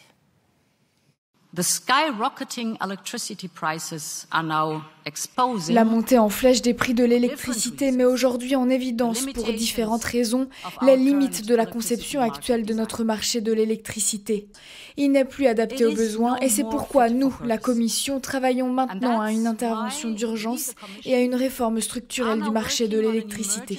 La 5.69 5.85
montée 5.85 6.19
en 6.19 6.29
flèche 6.29 6.63
des 6.63 6.75
prix 6.75 6.95
de 6.95 7.05
l'électricité 7.05 7.93
met 7.93 8.05
aujourd'hui 8.05 8.57
en 8.57 8.69
évidence 8.69 9.25
pour 9.33 9.45
différentes 9.53 10.03
raisons 10.03 10.49
les 10.83 10.97
limites 10.97 11.47
de 11.47 11.55
la 11.55 11.65
conception 11.65 12.21
actuelle 12.21 12.67
de 12.67 12.75
notre 12.75 13.05
marché 13.05 13.41
de 13.41 13.53
l'électricité. 13.53 14.49
Il 14.97 15.13
n'est 15.13 15.25
plus 15.25 15.47
adapté 15.47 15.87
aux 15.87 15.95
besoins 15.95 16.37
et 16.39 16.49
c'est 16.49 16.65
pourquoi 16.65 17.09
nous, 17.09 17.33
la 17.45 17.59
Commission, 17.59 18.19
travaillons 18.19 18.71
maintenant 18.71 19.21
à 19.21 19.31
une 19.31 19.47
intervention 19.47 20.11
d'urgence 20.11 20.73
et 21.05 21.15
à 21.15 21.21
une 21.21 21.37
réforme 21.37 21.81
structurelle 21.81 22.43
du 22.43 22.51
marché 22.51 22.89
de 22.89 22.99
l'électricité. 22.99 23.79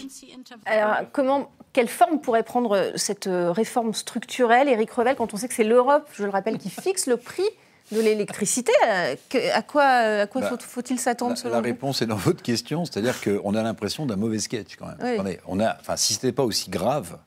Alors, 0.65 1.07
comment 1.11 1.51
quelle 1.73 1.89
forme 1.89 2.21
pourrait 2.21 2.43
prendre 2.43 2.93
cette 2.95 3.27
réforme 3.29 3.93
structurelle, 3.93 4.69
Éric 4.69 4.91
Revel, 4.91 5.17
quand 5.17 5.33
on 5.33 5.37
sait 5.37 5.49
que 5.49 5.53
c'est 5.53 5.65
l'Europe, 5.65 6.07
je 6.13 6.23
le 6.23 6.29
rappelle, 6.29 6.57
qui 6.57 6.69
fixe 6.69 7.07
le 7.07 7.17
prix 7.17 7.43
de 7.91 8.01
l'électricité. 8.01 8.71
Euh, 8.87 9.15
à 9.53 9.61
quoi, 9.61 9.83
à 9.83 10.27
quoi 10.27 10.41
bah, 10.41 10.57
faut-il 10.59 10.99
s'attendre 10.99 11.37
selon 11.37 11.55
La, 11.55 11.61
réponse 11.61 12.01
est 12.01 12.07
dans 12.07 12.15
votre 12.15 12.41
question, 12.41 12.85
c'est-à-dire 12.85 13.21
qu'on 13.21 13.53
a 13.55 13.63
l'impression 13.63 14.05
d'un 14.05 14.15
mauvais 14.15 14.39
sketch 14.39 14.75
quand 14.77 14.87
même. 14.87 15.37
On 15.47 15.59
a, 15.59 15.77
enfin, 15.79 15.95
si 15.95 16.13
ce 16.13 16.19
n'était 16.19 16.35
pas 16.35 16.43
aussi 16.43 16.69
grave, 16.69 17.17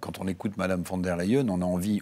quand 0.00 0.18
on 0.20 0.26
écoute 0.26 0.56
Madame 0.56 0.82
von 0.82 0.98
der 0.98 1.16
Leyen, 1.16 1.48
on 1.48 1.62
a 1.62 1.64
envie 1.64 2.00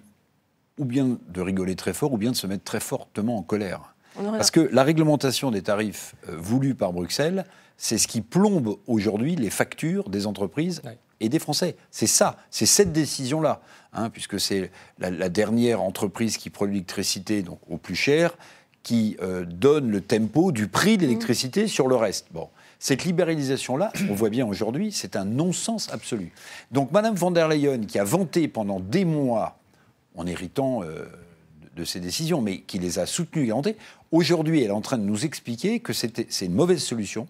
ou 0.78 0.84
bien 0.84 1.18
de 1.28 1.40
rigoler 1.40 1.74
très 1.74 1.92
fort, 1.92 2.12
ou 2.12 2.18
bien 2.18 2.30
de 2.30 2.36
se 2.36 2.46
mettre 2.46 2.64
très 2.64 2.80
fortement 2.80 3.38
en 3.38 3.42
colère. 3.42 3.94
Parce 4.14 4.50
que 4.50 4.60
la 4.72 4.82
réglementation 4.82 5.50
des 5.50 5.62
tarifs 5.62 6.14
euh, 6.28 6.36
voulue 6.38 6.74
par 6.74 6.92
Bruxelles, 6.92 7.44
c'est 7.76 7.98
ce 7.98 8.08
qui 8.08 8.22
plombe 8.22 8.76
aujourd'hui 8.86 9.36
les 9.36 9.50
factures 9.50 10.08
des 10.08 10.26
entreprises 10.26 10.80
et 11.20 11.28
des 11.28 11.38
Français. 11.38 11.76
C'est 11.90 12.06
ça, 12.06 12.36
c'est 12.50 12.66
cette 12.66 12.92
décision-là, 12.92 13.60
hein, 13.92 14.10
puisque 14.10 14.38
c'est 14.40 14.70
la, 14.98 15.28
dernière 15.28 15.82
entreprise 15.82 16.36
qui 16.36 16.50
produit 16.50 16.74
l'électricité 16.74 17.42
donc 17.42 17.58
au 17.68 17.76
plus 17.76 17.94
cher, 17.94 18.36
qui 18.82 19.16
euh, 19.20 19.44
donne 19.44 19.90
le 19.90 20.00
tempo 20.00 20.52
du 20.52 20.68
prix 20.68 20.96
de 20.96 21.02
l'électricité 21.02 21.64
mmh. 21.64 21.68
sur 21.68 21.88
le 21.88 21.96
reste. 21.96 22.26
Bon. 22.30 22.48
Cette 22.78 23.04
libéralisation-là, 23.04 23.90
on 24.10 24.14
voit 24.14 24.28
bien 24.28 24.46
aujourd'hui, 24.46 24.92
c'est 24.92 25.16
un 25.16 25.24
non-sens 25.24 25.90
absolu. 25.92 26.32
Donc 26.70 26.92
Madame 26.92 27.14
von 27.14 27.30
der 27.30 27.48
Leyen, 27.48 27.80
qui 27.86 27.98
a 27.98 28.04
vanté 28.04 28.48
pendant 28.48 28.80
des 28.80 29.04
mois, 29.04 29.58
en 30.14 30.26
héritant 30.26 30.82
euh, 30.82 31.06
de 31.74 31.84
ses 31.84 32.00
décisions, 32.00 32.42
mais 32.42 32.60
qui 32.60 32.78
les 32.78 32.98
a 32.98 33.06
soutenues 33.06 33.46
et 33.46 33.50
vantées, 33.50 33.76
aujourd'hui 34.12 34.62
elle 34.62 34.68
est 34.68 34.72
en 34.72 34.82
train 34.82 34.98
de 34.98 35.04
nous 35.04 35.24
expliquer 35.24 35.80
que 35.80 35.92
c'est 35.92 36.28
une 36.42 36.54
mauvaise 36.54 36.82
solution 36.82 37.26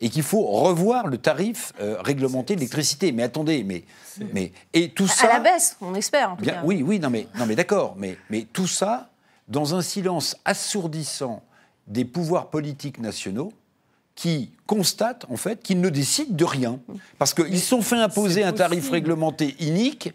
et 0.00 0.08
qu'il 0.08 0.22
faut 0.22 0.42
revoir 0.42 1.06
le 1.06 1.18
tarif 1.18 1.72
euh, 1.80 1.96
réglementé 2.00 2.54
de 2.54 2.60
l'électricité. 2.60 3.12
Mais 3.12 3.22
attendez, 3.22 3.64
mais, 3.64 3.84
mais 4.32 4.52
et 4.72 4.90
tout 4.90 5.08
ça 5.08 5.26
à 5.26 5.34
la 5.34 5.40
baisse, 5.40 5.76
on 5.80 5.94
espère. 5.94 6.32
En 6.32 6.36
tout 6.36 6.42
bien, 6.42 6.62
Oui, 6.64 6.82
oui, 6.82 6.98
non 6.98 7.10
mais 7.10 7.28
non 7.38 7.46
mais 7.46 7.56
d'accord, 7.56 7.94
mais 7.96 8.16
mais 8.30 8.46
tout 8.52 8.66
ça 8.66 9.10
dans 9.48 9.74
un 9.74 9.82
silence 9.82 10.36
assourdissant 10.44 11.42
des 11.86 12.04
pouvoirs 12.04 12.48
politiques 12.48 12.98
nationaux 12.98 13.52
qui 14.14 14.52
constatent 14.66 15.26
en 15.28 15.36
fait 15.36 15.62
qu'ils 15.62 15.80
ne 15.80 15.88
décident 15.88 16.34
de 16.34 16.44
rien 16.44 16.78
parce 17.18 17.34
qu'ils 17.34 17.60
sont 17.60 17.82
fait 17.82 17.96
imposer 17.96 18.44
un 18.44 18.52
tarif 18.52 18.90
réglementé 18.90 19.56
inique 19.58 20.12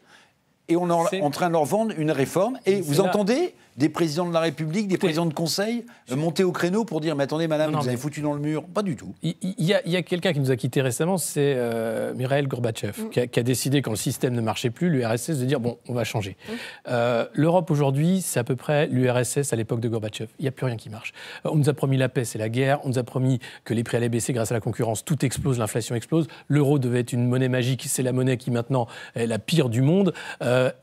et 0.70 0.76
on 0.76 0.88
est 0.88 1.22
en 1.22 1.32
train 1.32 1.48
de 1.48 1.54
leur 1.54 1.66
vendre 1.66 1.94
une 1.98 2.12
réforme. 2.12 2.58
Et 2.66 2.82
vous 2.82 3.02
entendez 3.02 3.54
des 3.80 3.90
présidents 3.90 4.28
de 4.28 4.34
la 4.34 4.42
République, 4.42 4.90
des 4.90 4.98
présidents 4.98 5.26
de 5.26 5.34
conseil 5.34 5.86
euh, 6.12 6.16
monter 6.18 6.44
au 6.44 6.52
créneau 6.52 6.84
pour 6.84 7.00
dire 7.00 7.16
Mais 7.16 7.24
attendez, 7.24 7.48
madame, 7.48 7.72
vous 7.72 7.88
avez 7.88 7.98
foutu 7.98 8.22
dans 8.22 8.34
le 8.34 8.40
mur 8.40 8.66
Pas 8.66 8.84
du 8.84 8.98
tout. 8.98 9.16
Il 9.24 9.34
y 9.58 9.74
a, 9.74 10.02
quelqu'un 10.02 10.34
qui 10.34 10.40
nous 10.42 10.52
a 10.52 10.58
quittés 10.58 10.82
récemment, 10.82 11.18
c'est 11.18 11.54
euh, 11.56 12.14
Mikhail 12.14 12.46
Gorbatchev, 12.48 13.02
mm. 13.02 13.10
qui, 13.10 13.40
a, 13.40 13.44
décidé, 13.44 13.82
quand 13.82 13.92
le 13.92 13.98
système 13.98 14.34
ne 14.34 14.42
marchait 14.42 14.70
plus, 14.70 14.90
l'URSS, 14.90 15.40
de 15.40 15.46
dire 15.46 15.62
Bon, 15.62 15.78
on 15.88 15.94
va 15.94 16.04
changer. 16.04 16.36
Mm. 16.48 16.54
Euh, 16.90 17.26
L'Europe 17.34 17.72
aujourd'hui, 17.72 18.22
c'est 18.22 18.40
à 18.40 18.44
peu 18.44 18.58
près 18.58 18.88
l'URSS 18.88 19.54
à 19.54 19.56
l'époque 19.56 19.80
de 19.80 19.88
Gorbatchev. 19.88 20.30
Il 20.40 20.44
n'y 20.44 20.50
a 20.50 20.52
plus 20.52 20.66
rien 20.66 20.76
qui 20.76 20.90
marche. 20.90 21.14
on 21.46 21.56
nous 21.56 21.70
a 21.70 21.74
promis 21.74 21.96
la 21.96 22.10
paix, 22.10 22.26
c'est 22.26 22.38
la 22.38 22.50
guerre. 22.50 22.80
On 22.84 22.90
nous 22.90 23.00
a 23.00 23.04
promis 23.04 23.40
que 23.64 23.74
les 23.74 23.86
prix 23.86 23.96
allaient 23.96 24.10
baisser 24.10 24.34
grâce 24.34 24.52
à 24.52 24.56
la 24.56 24.60
concurrence. 24.62 25.06
Tout 25.06 25.24
explose, 25.26 25.58
l'inflation 25.58 25.96
explose. 25.96 26.28
L'euro 26.50 26.80
devait 26.80 27.00
être 27.00 27.14
une 27.14 27.28
monnaie 27.28 27.48
magique. 27.50 27.86
C'est 27.88 28.04
la 28.04 28.12
monnaie 28.12 28.36
qui 28.36 28.52
maintenant 28.52 28.88
est 29.16 29.26
la 29.26 29.40
pire 29.40 29.70
du 29.70 29.82
monde. 29.82 30.14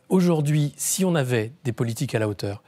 Aujourd'hui, 0.09 0.72
si 0.77 1.05
on 1.05 1.14
avait 1.14 1.53
des 1.64 1.72
politiques 1.72 2.14
à 2.14 2.18
la 2.18 2.29
hauteur, 2.29 2.62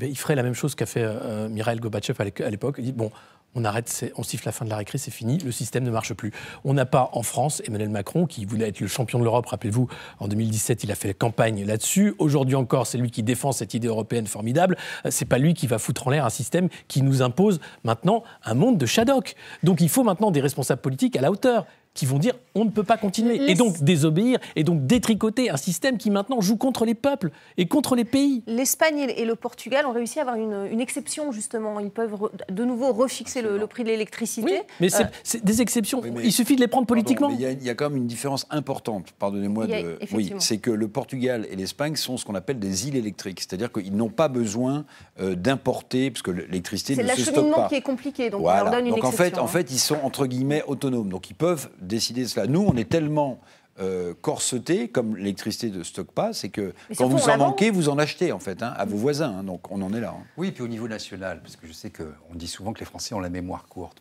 eh 0.00 0.06
il 0.06 0.18
ferait 0.18 0.34
la 0.34 0.42
même 0.42 0.54
chose 0.54 0.74
qu'a 0.74 0.86
fait 0.86 1.04
euh, 1.04 1.48
Mikhail 1.48 1.78
Gorbatchev 1.78 2.20
à 2.20 2.50
l'époque. 2.50 2.76
Il 2.78 2.84
dit 2.84 2.92
bon, 2.92 3.10
on 3.54 3.64
arrête, 3.64 4.12
on 4.16 4.22
siffle 4.22 4.46
la 4.46 4.52
fin 4.52 4.64
de 4.64 4.70
la 4.70 4.76
récré, 4.76 4.98
c'est 4.98 5.12
fini, 5.12 5.38
le 5.38 5.52
système 5.52 5.84
ne 5.84 5.90
marche 5.90 6.12
plus. 6.14 6.32
On 6.64 6.74
n'a 6.74 6.86
pas 6.86 7.10
en 7.12 7.22
France 7.22 7.62
Emmanuel 7.64 7.88
Macron, 7.88 8.26
qui 8.26 8.44
voulait 8.44 8.68
être 8.68 8.80
le 8.80 8.88
champion 8.88 9.18
de 9.18 9.24
l'Europe, 9.24 9.46
rappelez-vous, 9.46 9.88
en 10.18 10.28
2017, 10.28 10.82
il 10.84 10.90
a 10.90 10.96
fait 10.96 11.14
campagne 11.14 11.64
là-dessus. 11.64 12.14
Aujourd'hui 12.18 12.56
encore, 12.56 12.86
c'est 12.86 12.98
lui 12.98 13.10
qui 13.10 13.22
défend 13.22 13.52
cette 13.52 13.74
idée 13.74 13.88
européenne 13.88 14.26
formidable. 14.26 14.76
Euh, 15.06 15.10
c'est 15.10 15.24
pas 15.24 15.38
lui 15.38 15.54
qui 15.54 15.66
va 15.66 15.78
foutre 15.78 16.08
en 16.08 16.10
l'air 16.10 16.24
un 16.24 16.30
système 16.30 16.68
qui 16.88 17.02
nous 17.02 17.22
impose 17.22 17.60
maintenant 17.84 18.24
un 18.44 18.54
monde 18.54 18.78
de 18.78 18.86
Shadok. 18.86 19.36
Donc 19.62 19.80
il 19.80 19.88
faut 19.88 20.02
maintenant 20.02 20.30
des 20.32 20.40
responsables 20.40 20.80
politiques 20.80 21.16
à 21.16 21.20
la 21.20 21.30
hauteur 21.30 21.66
qui 21.94 22.06
vont 22.06 22.18
dire 22.18 22.34
on 22.56 22.64
ne 22.64 22.70
peut 22.70 22.84
pas 22.84 22.96
continuer 22.96 23.50
et 23.50 23.54
donc 23.54 23.82
désobéir 23.82 24.38
et 24.56 24.64
donc 24.64 24.86
détricoter 24.86 25.50
un 25.50 25.56
système 25.56 25.96
qui 25.96 26.10
maintenant 26.10 26.40
joue 26.40 26.56
contre 26.56 26.84
les 26.84 26.94
peuples 26.94 27.30
et 27.56 27.66
contre 27.66 27.94
les 27.96 28.04
pays. 28.04 28.42
L'Espagne 28.46 29.06
et 29.16 29.24
le 29.24 29.34
Portugal 29.36 29.86
ont 29.86 29.92
réussi 29.92 30.18
à 30.18 30.22
avoir 30.22 30.36
une, 30.36 30.80
exception 30.80 31.32
justement. 31.32 31.80
Ils 31.80 31.90
peuvent 31.90 32.14
de 32.50 32.64
nouveau 32.64 32.92
refixer 32.92 33.42
le, 33.42 33.66
prix 33.66 33.84
de 33.84 33.88
l'électricité. 33.88 34.62
mais 34.80 34.94
euh, 34.94 35.04
c'est 35.22 35.44
des 35.44 35.62
exceptions. 35.62 36.02
il 36.22 36.32
suffit 36.32 36.56
de 36.56 36.60
les 36.60 36.68
prendre 36.68 36.86
politiquement. 36.86 37.30
il 37.30 37.40
y, 37.40 37.70
a 37.70 37.74
quand 37.74 37.88
même 37.88 37.96
une 37.96 38.06
différence 38.06 38.46
importante. 38.50 39.12
Pardonnez-moi 39.18 39.66
de. 39.66 39.98
Oui, 40.12 40.32
c'est 40.38 40.58
que 40.58 40.70
le 40.70 40.88
Portugal 40.88 41.46
et 41.50 41.56
l'Espagne 41.56 41.96
sont 41.96 42.16
ce 42.16 42.24
qu'on 42.24 42.34
appelle 42.34 42.58
des 42.58 42.88
îles 42.88 42.96
électriques, 42.96 43.40
c'est-à-dire 43.40 43.72
qu'ils 43.72 43.96
n'ont 43.96 44.10
pas 44.10 44.28
besoin 44.28 44.84
euh, 45.20 45.34
d'importer 45.34 46.10
parce 46.10 46.22
que 46.22 46.30
l'électricité 46.30 46.96
ne 46.96 47.02
se 47.02 47.06
stocke 47.06 47.16
pas. 47.16 47.22
C'est 47.24 47.30
l'acheminement 47.32 47.68
qui 47.68 47.74
est 47.76 47.80
compliqué, 47.80 48.30
donc 48.30 48.42
on 48.42 48.52
leur 48.52 48.70
donne 48.70 48.86
une 48.86 48.94
donc 48.94 49.04
En 49.04 49.12
fait, 49.12 49.38
en 49.38 49.44
hein. 49.44 49.48
fait, 49.48 49.70
ils 49.70 49.78
sont 49.78 49.98
entre 50.02 50.26
guillemets 50.26 50.62
autonomes, 50.66 51.08
donc 51.08 51.30
ils 51.30 51.34
peuvent 51.34 51.70
décider 51.84 52.26
cela. 52.26 52.46
Nous, 52.46 52.60
on 52.60 52.76
est 52.76 52.88
tellement 52.88 53.40
euh, 53.80 54.14
corseté, 54.20 54.88
comme 54.88 55.16
l'électricité 55.16 55.68
ne 55.70 55.82
stocke 55.82 56.12
pas, 56.12 56.32
c'est 56.32 56.48
que 56.48 56.74
quand 56.96 57.08
vous 57.08 57.28
en 57.28 57.38
manquez, 57.38 57.70
vous 57.70 57.88
en 57.88 57.98
achetez 57.98 58.30
en 58.30 58.38
fait, 58.38 58.62
hein, 58.62 58.72
à 58.76 58.84
vos 58.84 58.96
voisins. 58.96 59.38
Hein, 59.38 59.42
donc 59.42 59.70
on 59.72 59.82
en 59.82 59.92
est 59.92 60.00
là. 60.00 60.14
Hein. 60.16 60.24
Oui, 60.36 60.52
puis 60.52 60.62
au 60.62 60.68
niveau 60.68 60.86
national, 60.86 61.40
parce 61.42 61.56
que 61.56 61.66
je 61.66 61.72
sais 61.72 61.90
qu'on 61.90 62.34
dit 62.34 62.46
souvent 62.46 62.72
que 62.72 62.78
les 62.78 62.86
Français 62.86 63.14
ont 63.14 63.20
la 63.20 63.30
mémoire 63.30 63.66
courte. 63.66 64.00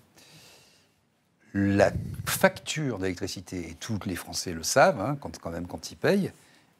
La 1.55 1.91
facture 2.25 2.99
d'électricité, 2.99 3.69
et 3.69 3.73
tous 3.79 3.99
les 4.05 4.15
Français 4.15 4.53
le 4.53 4.63
savent, 4.63 5.17
quand, 5.19 5.39
quand 5.39 5.51
même 5.51 5.65
quand 5.65 5.91
ils 5.91 5.95
payent, 5.97 6.31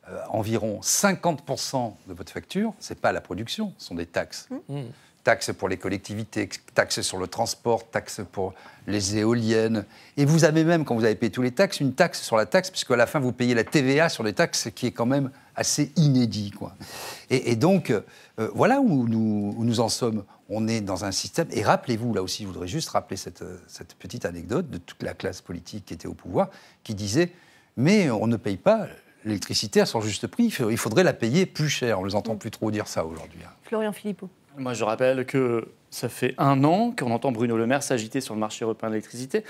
euh, 0.09 0.19
environ 0.29 0.79
50% 0.81 1.93
de 2.07 2.13
votre 2.13 2.31
facture, 2.31 2.73
ce 2.79 2.93
n'est 2.93 2.99
pas 2.99 3.11
la 3.11 3.21
production, 3.21 3.73
ce 3.79 3.87
sont 3.87 3.95
des 3.95 4.05
taxes. 4.05 4.49
Mmh 4.69 4.81
taxes 5.23 5.51
pour 5.57 5.69
les 5.69 5.77
collectivités, 5.77 6.49
taxes 6.73 7.01
sur 7.01 7.17
le 7.17 7.27
transport, 7.27 7.89
taxes 7.89 8.21
pour 8.31 8.53
les 8.87 9.17
éoliennes. 9.17 9.85
Et 10.17 10.25
vous 10.25 10.45
avez 10.45 10.63
même, 10.63 10.85
quand 10.85 10.95
vous 10.95 11.05
avez 11.05 11.15
payé 11.15 11.31
tous 11.31 11.41
les 11.41 11.51
taxes, 11.51 11.79
une 11.79 11.93
taxe 11.93 12.21
sur 12.21 12.37
la 12.37 12.45
taxe, 12.45 12.69
puisqu'à 12.69 12.95
la 12.95 13.07
fin, 13.07 13.19
vous 13.19 13.31
payez 13.31 13.53
la 13.53 13.63
TVA 13.63 14.09
sur 14.09 14.23
les 14.23 14.33
taxes, 14.33 14.69
qui 14.75 14.87
est 14.87 14.91
quand 14.91 15.05
même 15.05 15.31
assez 15.55 15.91
inédit. 15.95 16.51
Quoi. 16.51 16.75
Et, 17.29 17.55
donc, 17.55 17.89
euh, 17.89 18.01
voilà 18.53 18.81
où 18.81 19.07
nous, 19.07 19.55
nous, 19.57 19.79
en 19.79 19.89
sommes. 19.89 20.23
On 20.49 20.67
est 20.67 20.81
dans 20.81 21.05
un 21.05 21.11
système, 21.11 21.47
et 21.51 21.63
rappelez-vous, 21.63 22.13
là 22.13 22.21
aussi, 22.21 22.43
je 22.43 22.47
voudrais 22.47 22.67
juste 22.67 22.89
rappeler 22.89 23.17
cette, 23.17 23.43
cette 23.67 23.95
petite 23.95 24.25
anecdote 24.25 24.69
de 24.69 24.77
toute 24.77 25.01
la 25.01 25.13
classe 25.13 25.41
politique 25.41 25.85
qui 25.85 25.93
était 25.93 26.07
au 26.07 26.13
pouvoir, 26.13 26.49
qui 26.83 26.93
disait, 26.95 27.31
mais 27.77 28.11
on 28.11 28.27
ne 28.27 28.35
paye 28.35 28.57
pas 28.57 28.87
l'électricité 29.25 29.79
à 29.79 29.85
son 29.85 30.01
juste 30.01 30.27
prix, 30.27 30.53
il 30.69 30.77
faudrait 30.77 31.03
la 31.03 31.13
payer 31.13 31.45
plus 31.45 31.69
cher. 31.69 31.99
On 31.99 32.03
ne 32.03 32.09
les 32.09 32.15
entend 32.15 32.35
plus 32.35 32.51
trop 32.51 32.71
dire 32.71 32.87
ça 32.87 33.05
aujourd'hui. 33.05 33.39
Hein. 33.45 33.51
Florian 33.63 33.93
Philippot. 33.93 34.29
Moi, 34.57 34.73
je 34.73 34.83
rappelle 34.83 35.25
que 35.25 35.67
ça 35.89 36.09
fait 36.09 36.35
un 36.37 36.63
an 36.63 36.93
qu'on 36.97 37.11
entend 37.11 37.31
Bruno 37.31 37.57
Le 37.57 37.65
Maire 37.65 37.81
s'agiter 37.81 38.21
sur 38.21 38.35
le 38.35 38.39
marché 38.39 38.65
européen 38.65 38.89
de 38.89 38.93
l'électricité. 38.93 39.43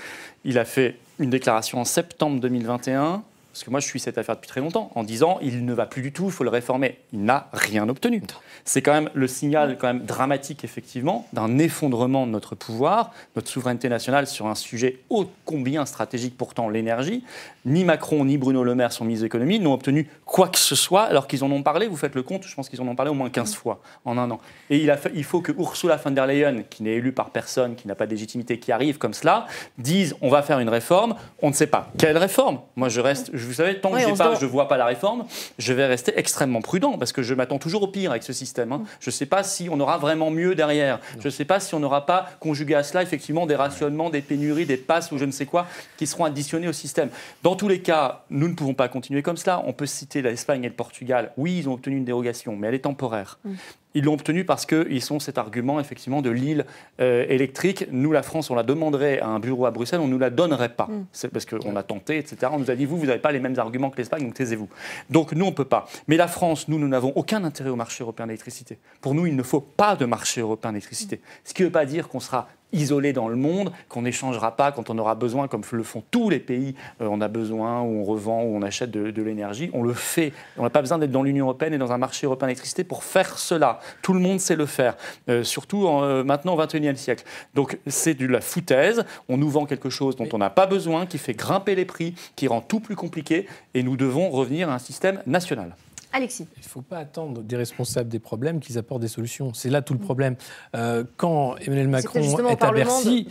Il 0.44 0.58
a 0.58 0.64
fait 0.64 0.96
une 1.18 1.30
déclaration 1.30 1.80
en 1.80 1.84
septembre 1.84 2.40
2021 2.40 3.22
parce 3.54 3.62
que 3.62 3.70
moi 3.70 3.78
je 3.78 3.86
suis 3.86 4.00
cette 4.00 4.18
affaire 4.18 4.34
depuis 4.34 4.48
très 4.48 4.60
longtemps, 4.60 4.90
en 4.96 5.04
disant 5.04 5.38
il 5.40 5.64
ne 5.64 5.72
va 5.72 5.86
plus 5.86 6.02
du 6.02 6.10
tout, 6.10 6.24
il 6.24 6.32
faut 6.32 6.42
le 6.42 6.50
réformer. 6.50 6.98
Il 7.12 7.22
n'a 7.22 7.48
rien 7.52 7.88
obtenu. 7.88 8.20
C'est 8.64 8.82
quand 8.82 8.92
même 8.92 9.10
le 9.14 9.28
signal 9.28 9.78
quand 9.78 9.86
même 9.86 10.04
dramatique, 10.04 10.64
effectivement, 10.64 11.28
d'un 11.32 11.58
effondrement 11.58 12.26
de 12.26 12.32
notre 12.32 12.56
pouvoir, 12.56 13.12
notre 13.36 13.48
souveraineté 13.48 13.88
nationale 13.88 14.26
sur 14.26 14.48
un 14.48 14.56
sujet 14.56 14.98
ô 15.08 15.26
combien 15.44 15.86
stratégique 15.86 16.36
pourtant, 16.36 16.68
l'énergie. 16.68 17.22
Ni 17.64 17.84
Macron 17.84 18.24
ni 18.24 18.38
Bruno 18.38 18.64
Le 18.64 18.74
Maire, 18.74 18.92
son 18.92 19.04
ministre 19.04 19.22
de 19.22 19.26
l'économie, 19.26 19.60
n'ont 19.60 19.72
obtenu 19.72 20.08
quoi 20.24 20.48
que 20.48 20.58
ce 20.58 20.74
soit, 20.74 21.02
alors 21.02 21.28
qu'ils 21.28 21.44
en 21.44 21.50
ont 21.52 21.62
parlé, 21.62 21.86
vous 21.86 21.96
faites 21.96 22.16
le 22.16 22.24
compte, 22.24 22.42
je 22.44 22.54
pense 22.56 22.68
qu'ils 22.68 22.80
en 22.80 22.88
ont 22.88 22.96
parlé 22.96 23.12
au 23.12 23.14
moins 23.14 23.30
15 23.30 23.54
fois 23.54 23.80
en 24.04 24.18
un 24.18 24.32
an. 24.32 24.40
Et 24.68 24.78
il, 24.78 24.90
a 24.90 24.96
fait, 24.96 25.12
il 25.14 25.22
faut 25.22 25.40
que 25.40 25.52
Ursula 25.52 25.96
von 25.96 26.10
der 26.10 26.26
Leyen, 26.26 26.64
qui 26.68 26.82
n'est 26.82 26.94
élue 26.94 27.12
par 27.12 27.30
personne, 27.30 27.76
qui 27.76 27.86
n'a 27.86 27.94
pas 27.94 28.06
de 28.06 28.10
légitimité, 28.10 28.58
qui 28.58 28.72
arrive 28.72 28.98
comme 28.98 29.14
cela, 29.14 29.46
dise 29.78 30.16
on 30.22 30.28
va 30.28 30.42
faire 30.42 30.58
une 30.58 30.68
réforme, 30.68 31.14
on 31.40 31.50
ne 31.50 31.54
sait 31.54 31.68
pas 31.68 31.92
quelle 31.98 32.18
réforme. 32.18 32.58
Moi 32.74 32.88
je 32.88 33.00
reste, 33.00 33.30
vous 33.46 33.52
savez, 33.52 33.80
tant 33.80 33.90
que 33.90 33.98
je 33.98 34.44
ne 34.44 34.50
vois 34.50 34.68
pas 34.68 34.76
la 34.76 34.86
réforme, 34.86 35.24
je 35.58 35.72
vais 35.72 35.86
rester 35.86 36.12
extrêmement 36.16 36.60
prudent, 36.60 36.98
parce 36.98 37.12
que 37.12 37.22
je 37.22 37.34
m'attends 37.34 37.58
toujours 37.58 37.82
au 37.82 37.88
pire 37.88 38.10
avec 38.10 38.22
ce 38.22 38.32
système. 38.32 38.72
Hein. 38.72 38.82
Je 39.00 39.08
ne 39.08 39.12
sais 39.12 39.26
pas 39.26 39.42
si 39.42 39.68
on 39.70 39.78
aura 39.80 39.98
vraiment 39.98 40.30
mieux 40.30 40.54
derrière. 40.54 41.00
Je 41.20 41.26
ne 41.26 41.30
sais 41.30 41.44
pas 41.44 41.60
si 41.60 41.74
on 41.74 41.80
n'aura 41.80 42.06
pas 42.06 42.30
conjugué 42.40 42.74
à 42.74 42.82
cela 42.82 43.02
effectivement 43.02 43.46
des 43.46 43.56
rationnements, 43.56 44.10
des 44.10 44.22
pénuries, 44.22 44.66
des 44.66 44.76
passes 44.76 45.12
ou 45.12 45.18
je 45.18 45.24
ne 45.24 45.30
sais 45.30 45.46
quoi 45.46 45.66
qui 45.96 46.06
seront 46.06 46.24
additionnés 46.24 46.68
au 46.68 46.72
système. 46.72 47.10
Dans 47.42 47.56
tous 47.56 47.68
les 47.68 47.80
cas, 47.80 48.24
nous 48.30 48.48
ne 48.48 48.54
pouvons 48.54 48.74
pas 48.74 48.88
continuer 48.88 49.22
comme 49.22 49.36
cela. 49.36 49.62
On 49.66 49.72
peut 49.72 49.86
citer 49.86 50.22
l'Espagne 50.22 50.64
et 50.64 50.68
le 50.68 50.74
Portugal. 50.74 51.32
Oui, 51.36 51.58
ils 51.58 51.68
ont 51.68 51.74
obtenu 51.74 51.96
une 51.96 52.04
dérogation, 52.04 52.56
mais 52.56 52.68
elle 52.68 52.74
est 52.74 52.80
temporaire. 52.80 53.38
Mm. 53.44 53.54
Ils 53.94 54.04
l'ont 54.04 54.14
obtenu 54.14 54.44
parce 54.44 54.66
qu'ils 54.66 55.02
sont 55.02 55.20
cet 55.20 55.38
argument 55.38 55.80
effectivement 55.80 56.22
de 56.22 56.30
l'île 56.30 56.66
euh, 57.00 57.24
électrique. 57.28 57.86
Nous, 57.90 58.12
la 58.12 58.22
France, 58.22 58.50
on 58.50 58.54
la 58.54 58.62
demanderait 58.64 59.20
à 59.20 59.28
un 59.28 59.38
bureau 59.38 59.66
à 59.66 59.70
Bruxelles, 59.70 60.00
on 60.00 60.06
ne 60.06 60.12
nous 60.12 60.18
la 60.18 60.30
donnerait 60.30 60.74
pas. 60.74 60.86
Mm. 60.86 61.06
C'est 61.12 61.28
parce 61.28 61.46
qu'on 61.46 61.76
a 61.76 61.82
tenté, 61.82 62.18
etc. 62.18 62.50
On 62.52 62.58
nous 62.58 62.70
a 62.70 62.74
dit, 62.74 62.86
vous, 62.86 62.98
vous 62.98 63.06
n'avez 63.06 63.20
pas 63.20 63.32
les 63.32 63.40
mêmes 63.40 63.58
arguments 63.58 63.90
que 63.90 63.96
l'Espagne, 63.96 64.24
donc 64.24 64.34
taisez-vous. 64.34 64.68
Donc 65.10 65.32
nous, 65.32 65.44
on 65.44 65.50
ne 65.50 65.54
peut 65.54 65.64
pas. 65.64 65.86
Mais 66.08 66.16
la 66.16 66.28
France, 66.28 66.68
nous, 66.68 66.78
nous 66.78 66.88
n'avons 66.88 67.12
aucun 67.14 67.44
intérêt 67.44 67.70
au 67.70 67.76
marché 67.76 68.02
européen 68.02 68.26
d'électricité. 68.26 68.78
Pour 69.00 69.14
nous, 69.14 69.26
il 69.26 69.36
ne 69.36 69.42
faut 69.42 69.60
pas 69.60 69.96
de 69.96 70.04
marché 70.04 70.40
européen 70.40 70.72
d'électricité. 70.72 71.20
Ce 71.44 71.54
qui 71.54 71.62
ne 71.62 71.68
veut 71.68 71.72
pas 71.72 71.86
dire 71.86 72.08
qu'on 72.08 72.20
sera 72.20 72.48
isolé 72.74 73.12
dans 73.12 73.28
le 73.28 73.36
monde, 73.36 73.72
qu'on 73.88 74.02
n'échangera 74.02 74.56
pas 74.56 74.72
quand 74.72 74.90
on 74.90 74.98
aura 74.98 75.14
besoin, 75.14 75.48
comme 75.48 75.62
le 75.72 75.82
font 75.82 76.02
tous 76.10 76.28
les 76.28 76.40
pays. 76.40 76.74
Euh, 77.00 77.08
on 77.10 77.20
a 77.20 77.28
besoin, 77.28 77.80
ou 77.80 78.00
on 78.00 78.04
revend, 78.04 78.42
ou 78.42 78.56
on 78.56 78.62
achète 78.62 78.90
de, 78.90 79.22
l'énergie. 79.22 79.70
On 79.72 79.82
le 79.82 79.94
fait. 79.94 80.32
On 80.58 80.62
n'a 80.64 80.70
pas 80.70 80.80
besoin 80.80 80.98
d'être 80.98 81.10
dans 81.10 81.22
l'Union 81.22 81.46
européenne 81.46 81.72
et 81.72 81.78
dans 81.78 81.92
un 81.92 81.98
marché 81.98 82.26
européen 82.26 82.48
d'électricité 82.48 82.84
pour 82.84 83.04
faire 83.04 83.38
cela. 83.38 83.80
Tout 84.02 84.12
le 84.12 84.20
monde 84.20 84.40
sait 84.40 84.56
le 84.56 84.66
faire, 84.66 84.96
euh, 85.28 85.44
surtout 85.44 85.86
euh, 85.86 86.24
maintenant 86.24 86.54
au 86.54 86.58
XXIe 86.58 86.96
siècle. 86.96 87.24
Donc 87.54 87.78
c'est 87.86 88.14
de 88.14 88.26
la 88.26 88.40
foutaise. 88.40 89.04
On 89.28 89.36
nous 89.36 89.48
vend 89.48 89.64
quelque 89.64 89.90
chose 89.90 90.16
dont 90.16 90.28
on 90.32 90.38
n'a 90.38 90.50
pas 90.50 90.66
besoin, 90.66 91.06
qui 91.06 91.18
fait 91.18 91.34
grimper 91.34 91.74
les 91.74 91.84
prix, 91.84 92.14
qui 92.36 92.48
rend 92.48 92.60
tout 92.60 92.80
plus 92.80 92.96
compliqué, 92.96 93.46
et 93.74 93.82
nous 93.82 93.96
devons 93.96 94.30
revenir 94.30 94.68
à 94.68 94.74
un 94.74 94.78
système 94.78 95.22
national. 95.26 95.74
Alexis. 96.14 96.46
Il 96.56 96.62
ne 96.62 96.68
faut 96.68 96.80
pas 96.80 96.98
attendre 96.98 97.42
des 97.42 97.56
responsables 97.56 98.08
des 98.08 98.20
problèmes 98.20 98.60
qu'ils 98.60 98.78
apportent 98.78 99.02
des 99.02 99.08
solutions. 99.08 99.52
C'est 99.52 99.68
là 99.68 99.82
tout 99.82 99.94
le 99.94 99.98
problème. 99.98 100.36
Euh, 100.76 101.02
quand 101.16 101.56
Emmanuel 101.56 101.88
Macron 101.88 102.20
est, 102.20 102.62
à 102.62 102.70
Bercy. 102.70 103.26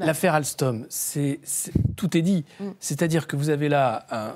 L'affaire 0.00 0.32
Alstom, 0.32 0.86
c'est, 0.88 1.40
tout 1.94 2.16
est 2.16 2.22
dit. 2.22 2.46
Mm. 2.58 2.70
C'est-à-dire 2.80 3.26
que 3.26 3.36
vous 3.36 3.50
avez 3.50 3.68
là 3.68 4.06
un, 4.10 4.32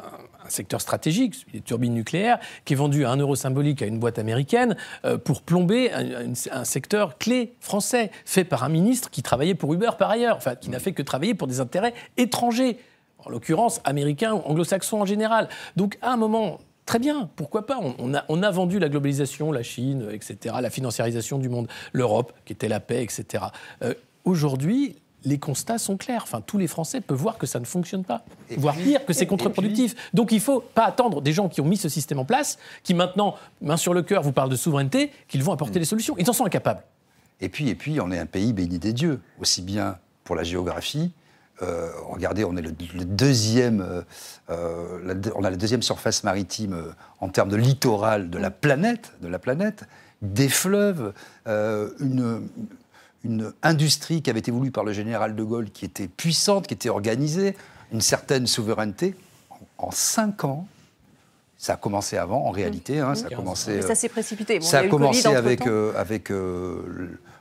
secteur 0.51 0.80
stratégique, 0.80 1.46
les 1.53 1.61
turbines 1.61 1.94
nucléaires, 1.94 2.38
qui 2.66 2.74
est 2.74 2.76
vendu 2.76 3.05
à 3.05 3.11
un 3.11 3.16
euro 3.16 3.34
symbolique 3.34 3.82
à 3.82 3.86
une 3.86 3.99
boîte 3.99 4.18
américaine 4.18 4.76
euh, 5.05 5.16
pour 5.16 5.42
plomber 5.42 5.90
un, 5.92 6.64
secteur 6.64 7.16
clé 7.16 7.55
français, 7.61 8.11
fait 8.24 8.44
par 8.44 8.62
un 8.64 8.68
ministre 8.68 9.11
qui 9.11 9.22
travaillait 9.22 9.55
pour 9.55 9.72
Uber 9.72 9.90
par 9.99 10.11
ailleurs, 10.11 10.36
enfin 10.36 10.55
qui 10.55 10.68
n'a 10.70 10.80
fait 10.80 10.92
que 10.92 11.03
travailler 11.03 11.34
pour 11.34 11.49
des 11.49 11.61
intérêts 11.61 11.94
étrangers 12.16 12.78
en 13.18 13.30
l'occurrence 13.30 13.80
américains 13.84 14.34
ou 14.34 14.38
anglo-saxons 14.38 15.01
en 15.01 15.07
général. 15.07 15.49
Donc 15.76 15.99
à 16.01 16.12
un 16.12 16.16
moment, 16.16 16.61
Très 16.89 16.99
bien, 16.99 17.28
pourquoi 17.36 17.66
pas 17.66 17.78
on, 17.99 18.43
a, 18.43 18.51
vendu 18.51 18.78
la 18.78 18.89
globalisation, 18.89 19.53
la 19.53 19.62
Chine, 19.62 20.09
etc., 20.11 20.55
la 20.62 20.70
financiarisation 20.70 21.36
du 21.36 21.51
monde, 21.51 21.68
l'Europe, 21.93 22.32
qui 22.47 22.55
était 22.55 22.66
la 22.66 22.80
paix, 22.80 23.03
etc. 23.03 23.45
Euh, 23.82 23.93
aujourd'hui, 24.24 24.97
les 25.22 25.39
constats 25.39 25.76
sont 25.76 25.99
clairs. 25.99 26.22
Enfin, 26.22 26.41
tous 26.41 26.57
les 26.57 26.66
Français 26.66 27.03
peuvent 27.03 27.18
voir 27.18 27.36
que 27.36 27.47
ça 27.47 27.61
ne 27.61 27.66
fonctionne 27.66 28.05
pas, 28.05 28.24
voire 28.57 28.74
pire, 28.74 29.05
que 29.05 29.12
c'est 29.12 29.26
contre-productif. 29.26 29.97
Donc 30.14 30.32
il 30.32 30.36
ne 30.36 30.41
faut 30.41 30.61
pas 30.61 30.86
attendre 30.86 31.20
des 31.20 31.34
gens 31.34 31.51
qui 31.51 31.61
ont 31.61 31.66
mis 31.66 31.76
ce 31.76 31.91
système 31.91 32.20
en 32.20 32.24
place, 32.24 32.59
qui 32.82 32.95
maintenant, 32.95 33.34
main 33.61 33.76
sur 33.76 33.93
le 33.93 34.01
cœur, 34.01 34.22
vous 34.22 34.32
parlent 34.32 34.49
de 34.49 34.57
souveraineté, 34.57 35.12
qu'ils 35.28 35.45
vont 35.45 35.53
apporter 35.53 35.78
mm. 35.78 35.82
les 35.82 35.84
solutions. 35.84 36.14
Ils 36.16 36.30
en 36.30 36.32
sont 36.32 36.47
incapables. 36.47 36.84
Et 37.43 37.51
puis, 37.51 37.68
et 37.68 37.74
puis, 37.74 38.01
on 38.01 38.11
est 38.11 38.18
un 38.18 38.24
pays 38.24 38.55
béni 38.55 38.78
des 38.78 38.95
dieux, 38.95 39.20
aussi 39.39 39.61
bien 39.61 39.99
pour 40.24 40.36
la 40.36 40.43
géographie 40.43 41.12
euh, 41.62 41.90
regardez, 42.09 42.44
on 42.44 42.56
est 42.56 42.62
le, 42.62 43.04
deuxième, 43.04 43.80
euh, 43.80 44.02
euh, 44.50 45.14
on 45.34 45.44
a 45.44 45.50
la 45.50 45.56
deuxième 45.56 45.82
surface 45.82 46.22
maritime 46.22 46.94
en 47.20 47.28
termes 47.28 47.48
de 47.48 47.56
littoral 47.56 48.30
de 48.30 48.38
la 48.38 48.50
planète, 48.50 49.12
de 49.22 49.28
la 49.28 49.38
planète, 49.38 49.84
des 50.22 50.48
fleuves, 50.48 51.12
une, 51.46 52.48
une 53.24 53.52
industrie 53.62 54.22
qui 54.22 54.30
avait 54.30 54.40
été 54.40 54.50
voulue 54.50 54.70
par 54.70 54.84
le 54.84 54.92
général 54.92 55.34
de 55.34 55.42
Gaulle, 55.42 55.70
qui 55.70 55.84
était 55.84 56.09
puissante, 56.09 56.66
qui 56.66 56.74
était 56.74 56.88
organisée, 56.88 57.56
une 57.92 58.00
certaine 58.00 58.46
souveraineté. 58.46 59.14
En, 59.78 59.90
cinq 59.90 60.44
ans, 60.44 60.66
ça 61.56 61.74
a 61.74 61.76
commencé 61.76 62.16
avant, 62.16 62.46
en 62.46 62.50
réalité. 62.50 63.00
Hein, 63.00 63.14
ça 63.14 63.26
a 63.26 63.34
commencé. 63.34 63.82
ça 63.82 63.94
s'est 63.94 64.09
précipité. 64.09 64.61
ça 64.61 64.80
a, 64.80 64.88
commencé 64.88 65.26
avec, 65.26 65.62
avec 65.96 66.32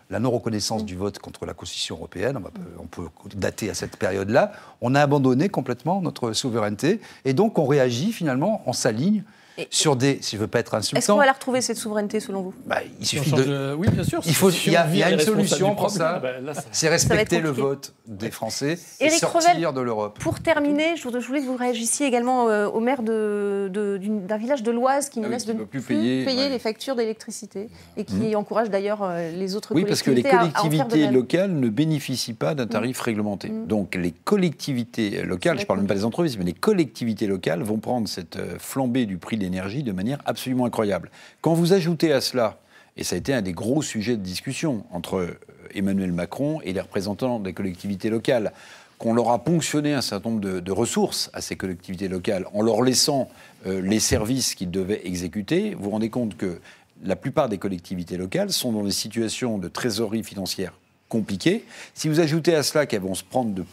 la 0.09 0.19
non-reconnaissance 0.19 0.85
du 0.85 0.95
vote 0.95 1.19
contre 1.19 1.45
la 1.45 1.53
Constitution 1.53 1.95
européenne, 1.95 2.39
on, 2.79 2.87
peut 2.87 3.07
dater 3.35 3.69
à 3.69 3.73
cette 3.73 3.97
période-là, 3.97 4.53
on 4.81 4.95
a 4.95 5.01
abandonné 5.01 5.49
complètement 5.49 6.01
notre 6.01 6.33
souveraineté, 6.33 7.01
et 7.25 7.33
donc 7.33 7.59
on 7.59 7.65
réagit 7.65 8.11
finalement, 8.11 8.61
on 8.65 8.73
s'aligne 8.73 9.23
sur 9.69 9.95
des, 9.95 10.19
si 10.21 10.35
je 10.35 10.41
veux 10.41 10.47
pas 10.47 10.59
être 10.59 10.75
insultant. 10.75 10.99
Est-ce 10.99 11.11
qu'on 11.11 11.17
va 11.17 11.25
la 11.25 11.33
retrouver 11.33 11.61
cette 11.61 11.77
souveraineté 11.77 12.19
selon 12.19 12.41
vous? 12.41 12.53
Bah, 12.65 12.77
Il 12.99 13.05
suffit 13.05 13.31
de... 13.31 13.75
Oui, 13.77 13.87
bien 13.89 14.03
sûr. 14.03 14.21
Il 14.25 14.35
faut, 14.35 14.49
il 14.49 14.71
y 14.71 14.75
a, 14.75 15.11
une 15.11 15.19
solution 15.19 15.75
pour 15.75 15.89
ça. 15.89 16.19
Bah, 16.19 16.53
c'est 16.71 16.89
respecter 16.89 17.39
le 17.39 17.49
vote 17.49 17.93
des 18.05 18.31
Français 18.31 18.77
et 18.99 19.09
sortir 19.09 19.73
de 19.73 19.81
l'Europe. 19.81 20.19
Pour 20.19 20.39
terminer, 20.39 20.95
je 20.95 21.07
voulais 21.07 21.41
que 21.41 21.45
vous 21.45 21.57
réagissiez 21.57 22.07
également 22.07 22.49
euh, 22.49 22.67
au 22.67 22.79
maire 22.79 23.01
d'un 23.01 24.37
village 24.37 24.63
de 24.63 24.71
l'Oise 24.71 25.09
qui 25.09 25.19
ne 25.19 25.25
ah 25.25 25.29
laisse 25.29 25.45
de 25.45 25.53
plus 25.53 25.81
payer, 25.81 26.49
les 26.49 26.59
factures 26.59 26.95
d'électricité 26.95 27.69
et 27.95 28.03
qui 28.03 28.15
mmh. 28.15 28.35
encourage 28.35 28.69
d'ailleurs 28.69 29.03
euh, 29.03 29.31
les 29.31 29.55
autres. 29.55 29.73
Oui, 29.73 29.85
parce 29.85 30.01
que 30.01 30.11
les 30.11 30.23
collectivités 30.23 31.07
locales 31.07 31.51
ne 31.51 31.69
bénéficient 31.69 32.33
pas 32.33 32.55
d'un 32.55 32.67
tarif 32.67 32.99
mmh. 32.99 33.03
réglementé. 33.03 33.49
Mmh. 33.49 33.67
Donc 33.67 33.95
les 33.95 34.11
collectivités 34.11 35.23
locales, 35.23 35.57
je 35.57 35.63
ne 35.63 35.67
parle 35.67 35.79
même 35.79 35.87
pas 35.87 35.95
des 35.95 36.05
entreprises, 36.05 36.37
mais 36.37 36.45
les 36.45 36.53
collectivités 36.53 37.27
locales 37.27 37.63
vont 37.63 37.77
prendre 37.77 38.07
cette 38.07 38.37
euh, 38.37 38.55
flambée 38.59 39.05
du 39.05 39.17
prix 39.17 39.37
des 39.37 39.46
de 39.49 39.91
manière 39.91 40.19
absolument 40.25 40.65
incroyable. 40.65 41.11
Quand 41.41 41.53
vous 41.53 41.73
ajoutez 41.73 42.13
à 42.13 42.21
cela, 42.21 42.59
et 42.95 43.03
ça 43.03 43.15
a 43.15 43.19
été 43.19 43.33
un 43.33 43.41
des 43.41 43.53
gros 43.53 43.81
sujets 43.81 44.17
de 44.17 44.21
discussion 44.21 44.85
entre 44.91 45.17
euh, 45.17 45.39
Emmanuel 45.73 46.11
Macron 46.11 46.59
et 46.61 46.73
les 46.73 46.81
représentants 46.81 47.39
des 47.39 47.53
collectivités 47.53 48.09
locales, 48.09 48.53
qu'on 48.97 49.13
leur 49.13 49.29
a 49.29 49.43
ponctionné 49.43 49.93
un 49.93 50.01
certain 50.01 50.31
nombre 50.31 50.59
de, 50.59 50.71
ressources 50.71 51.29
à 51.33 51.41
ces 51.41 51.55
collectivités 51.55 52.07
locales 52.07 52.47
en 52.53 52.63
leur 52.63 52.81
laissant 52.81 53.29
euh, 53.67 53.79
les 53.81 53.99
services 53.99 54.55
qu'ils 54.55 54.71
devaient 54.71 55.01
exécuter, 55.05 55.75
vous 55.75 55.85
vous 55.85 55.89
rendez 55.91 56.09
compte 56.09 56.35
que 56.35 56.59
la 57.03 57.15
plupart 57.15 57.47
des 57.47 57.59
collectivités 57.59 58.17
locales 58.17 58.51
sont 58.51 58.71
dans 58.71 58.83
des 58.83 58.91
situations 58.91 59.59
de 59.59 59.67
trésorerie 59.67 60.23
financière 60.23 60.73
compliquées. 61.09 61.63
Si 61.93 62.09
vous 62.09 62.19
ajoutez 62.19 62.55
à 62.55 62.63
cela 62.63 62.87
qu'elles 62.87 63.01
vont 63.01 63.15
se 63.15 63.23
prendre 63.23 63.53
de 63.53 63.63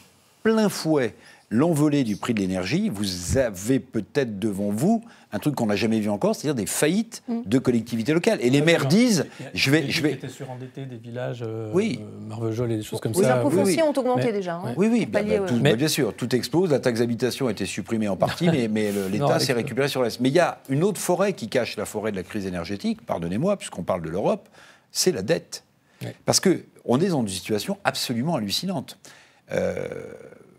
plein 0.42 0.68
fouet 0.68 1.14
l'envolée 1.54 2.02
du 2.02 2.16
prix 2.16 2.34
de 2.34 2.40
l'énergie, 2.40 2.88
vous 2.88 3.38
avez 3.38 3.78
peut-être 3.78 4.38
devant 4.38 4.70
vous 4.70 5.02
un 5.32 5.38
truc 5.38 5.54
qu'on 5.54 5.66
n'a 5.66 5.76
jamais 5.76 6.00
vu 6.00 6.10
encore, 6.10 6.34
c'est-à-dire 6.34 6.54
des 6.54 6.66
faillites 6.66 7.22
mm. 7.28 7.42
de 7.46 7.58
collectivités 7.58 8.12
locales. 8.12 8.38
Et 8.40 8.50
les 8.50 8.60
maires 8.60 8.86
disent, 8.86 9.26
je 9.52 9.70
vais, 9.70 9.88
je 9.88 10.02
vais. 10.02 10.10
Qui 10.10 10.14
étaient 10.16 10.28
surendettés, 10.28 10.84
des 10.86 10.96
villages, 10.96 11.42
euh, 11.46 11.70
oui, 11.72 12.00
euh, 12.40 12.68
et 12.68 12.76
des 12.76 12.82
choses 12.82 13.00
comme 13.00 13.14
ça. 13.14 13.20
Les 13.20 13.26
impôts 13.28 13.50
fonciers 13.50 13.82
ont 13.82 13.92
augmenté 13.92 14.32
déjà. 14.32 14.56
Hein. 14.56 14.74
oui, 14.76 14.88
oui, 14.90 15.06
bah, 15.06 15.22
bah, 15.22 15.46
bah, 15.60 15.76
bien 15.76 15.88
sûr, 15.88 16.14
tout 16.14 16.34
explose. 16.34 16.70
La 16.70 16.80
taxe 16.80 16.98
d'habitation 16.98 17.46
a 17.46 17.52
été 17.52 17.66
supprimée 17.66 18.08
en 18.08 18.16
partie, 18.16 18.48
mais, 18.52 18.68
mais 18.68 18.90
l'État 19.10 19.38
s'est 19.38 19.52
récupéré 19.52 19.88
sur 19.88 20.02
l'Est. 20.02 20.20
Mais 20.20 20.30
il 20.30 20.34
y 20.34 20.40
a 20.40 20.58
une 20.68 20.82
autre 20.82 21.00
forêt 21.00 21.32
qui 21.32 21.48
cache 21.48 21.76
la 21.76 21.84
forêt 21.84 22.10
de 22.10 22.16
la 22.16 22.24
crise 22.24 22.46
énergétique. 22.46 23.04
Pardonnez-moi, 23.06 23.56
puisqu'on 23.56 23.84
parle 23.84 24.02
de 24.02 24.10
l'Europe, 24.10 24.48
c'est 24.90 25.12
la 25.12 25.22
dette. 25.22 25.64
Parce 26.26 26.40
que 26.40 26.64
on 26.84 27.00
est 27.00 27.08
dans 27.08 27.22
une 27.22 27.28
situation 27.28 27.78
absolument 27.84 28.34
hallucinante. 28.34 28.98
Euh, 29.52 29.86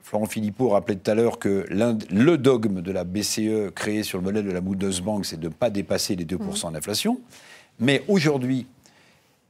Florent 0.05 0.27
Philippot 0.27 0.69
rappelait 0.69 0.97
tout 0.97 1.09
à 1.09 1.15
l'heure 1.15 1.39
que 1.39 1.65
le 1.71 2.35
dogme 2.37 2.81
de 2.83 2.91
la 2.91 3.03
BCE 3.03 3.71
créé 3.73 4.03
sur 4.03 4.19
le 4.19 4.23
modèle 4.23 4.45
de 4.45 4.51
la 4.51 4.61
Bundesbank, 4.61 5.25
c'est 5.25 5.39
de 5.39 5.47
ne 5.47 5.53
pas 5.53 5.71
dépasser 5.71 6.15
les 6.15 6.25
2% 6.25 6.71
d'inflation. 6.71 7.19
Mais 7.79 8.03
aujourd'hui, 8.07 8.67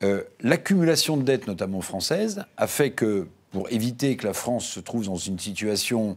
euh, 0.04 0.24
l'accumulation 0.40 1.18
de 1.18 1.24
dettes, 1.24 1.48
notamment 1.48 1.82
françaises, 1.82 2.46
a 2.56 2.68
fait 2.68 2.92
que, 2.92 3.28
pour 3.52 3.70
éviter 3.70 4.16
que 4.16 4.26
la 4.26 4.32
France 4.32 4.66
se 4.66 4.80
trouve 4.80 5.06
dans 5.08 5.18
une 5.18 5.38
situation 5.38 6.16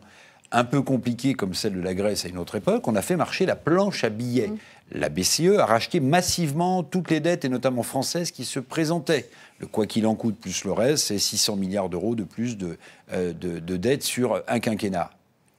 un 0.53 0.65
peu 0.65 0.83
compliquée 0.83 1.35
comme 1.35 1.53
celle 1.53 1.75
de 1.75 1.81
la 1.81 1.95
Grèce 1.95 2.25
à 2.25 2.29
une 2.29 2.39
autre 2.39 2.55
époque, 2.55 2.87
on 2.87 2.95
a 2.95 3.03
fait 3.03 3.17
marcher 3.17 3.45
la 3.45 3.57
planche 3.57 4.05
à 4.05 4.09
billets. 4.09 4.49
Mmh. 4.49 4.59
La 4.93 5.09
BCE 5.09 5.59
a 5.59 5.67
racheté 5.67 5.99
massivement 5.99 6.85
toutes 6.85 7.11
les 7.11 7.19
dettes, 7.19 7.45
et 7.45 7.49
notamment 7.49 7.83
françaises, 7.83 8.31
qui 8.31 8.45
se 8.45 8.61
présentaient. 8.61 9.29
Le 9.59 9.67
quoi 9.67 9.87
qu'il 9.87 10.07
en 10.07 10.15
coûte 10.15 10.37
plus 10.37 10.65
le 10.65 10.73
reste, 10.73 11.07
c'est 11.07 11.19
600 11.19 11.57
milliards 11.57 11.89
d'euros 11.89 12.15
de 12.15 12.25
plus 12.25 12.57
de, 12.57 12.79
euh, 13.13 13.33
de, 13.33 13.77
dettes 13.77 14.05
sur 14.05 14.43
un 14.47 14.61
quinquennat. 14.61 15.11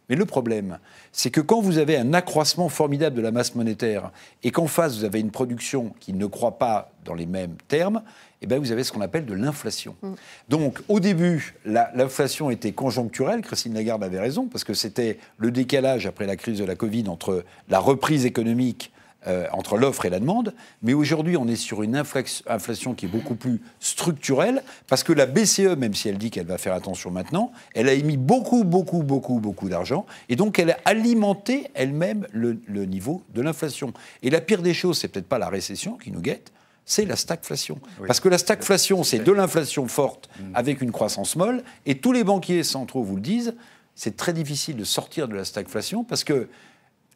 Mais 0.09 0.15
le 0.15 0.25
problème, 0.25 0.79
c'est 1.11 1.29
que 1.29 1.41
quand 1.41 1.61
vous 1.61 1.77
avez 1.77 1.95
un 1.95 2.13
accroissement 2.13 2.67
formidable 2.67 3.15
de 3.15 3.21
la 3.21 3.31
masse 3.31 3.53
monétaire 3.53 4.11
et 4.43 4.49
qu'en 4.49 4.65
face 4.65 4.97
vous 4.97 5.03
avez 5.03 5.19
une 5.19 5.29
production 5.29 5.93
qui 5.99 6.13
ne 6.13 6.25
croît 6.25 6.57
pas 6.57 6.91
dans 7.05 7.13
les 7.13 7.27
mêmes 7.27 7.55
termes, 7.67 8.01
eh 8.41 8.47
bien, 8.47 8.57
vous 8.57 8.71
avez 8.71 8.83
ce 8.83 8.91
qu'on 8.91 9.01
appelle 9.01 9.25
de 9.25 9.33
l'inflation. 9.33 9.95
Mm. 10.01 10.13
Donc, 10.47 10.79
au 10.87 10.99
début, 10.99 11.55
l'inflation 11.65 12.49
était 12.49 12.71
conjoncturelle. 12.71 13.41
Christine 13.41 13.73
Lagarde 13.73 14.03
avait 14.03 14.19
raison, 14.19 14.47
parce 14.47 14.63
que 14.63 14.73
c'était 14.73 15.19
le 15.37 15.51
décalage 15.51 16.07
après 16.07 16.25
la 16.25 16.37
crise 16.37 16.57
de 16.57 16.63
la 16.63 16.75
Covid 16.75 17.09
entre 17.09 17.43
la 17.67 17.79
reprise 17.79 18.25
économique 18.25 18.91
euh, 19.27 19.47
entre 19.51 19.77
l'offre 19.77 20.05
et 20.05 20.09
la 20.09 20.21
demande. 20.21 20.53
Mais 20.81 20.93
aujourd'hui, 20.93 21.35
on 21.35 21.45
est 21.45 21.57
sur 21.57 21.83
une 21.83 21.97
inflation 21.97 22.93
qui 22.93 23.05
est 23.05 23.09
beaucoup 23.09 23.35
plus 23.35 23.59
structurelle, 23.81 24.63
parce 24.87 25.03
que 25.03 25.11
la 25.11 25.25
BCE, 25.25 25.75
même 25.77 25.93
si 25.93 26.07
elle 26.07 26.17
dit 26.17 26.31
qu'elle 26.31 26.45
va 26.45 26.57
faire 26.57 26.73
attention 26.73 27.11
maintenant, 27.11 27.51
elle 27.75 27.89
a 27.89 27.93
émis 27.93 28.15
beaucoup, 28.15 28.63
beaucoup, 28.63 29.03
beaucoup, 29.03 29.41
beaucoup 29.41 29.67
d'argent, 29.67 30.05
et 30.29 30.37
donc 30.37 30.57
elle 30.57 30.71
a 30.71 30.77
alimenté 30.85 31.67
elle-même 31.73 32.27
le, 32.31 32.55
niveau 32.85 33.21
de 33.33 33.41
l'inflation. 33.41 33.91
Et 34.23 34.29
la 34.29 34.39
pire 34.39 34.61
des 34.61 34.73
choses, 34.73 34.99
c'est 34.99 35.09
peut-être 35.09 35.27
pas 35.27 35.37
la 35.37 35.49
récession 35.49 35.97
qui 35.97 36.11
nous 36.11 36.21
guette, 36.21 36.53
c'est 36.85 37.03
la 37.03 37.17
stagflation. 37.17 37.77
Parce 38.07 38.21
que 38.21 38.29
la 38.29 38.37
stagflation, 38.37 39.03
c'est 39.03 39.19
de 39.19 39.31
l'inflation 39.33 39.89
forte 39.89 40.29
mm. 40.39 40.55
avec 40.55 40.81
une 40.81 40.93
croissance 40.93 41.35
molle, 41.35 41.63
et 41.85 41.95
tous 41.95 42.13
les 42.13 42.23
banquiers 42.23 42.63
centraux 42.63 43.03
vous 43.03 43.17
le 43.17 43.21
disent, 43.21 43.53
c'est 43.99 44.15
très 44.15 44.31
difficile 44.31 44.77
de 44.77 44.85
sortir 44.85 45.27
de 45.27 45.35
la 45.35 45.43
stagflation 45.43 46.05
parce 46.05 46.23
que 46.23 46.47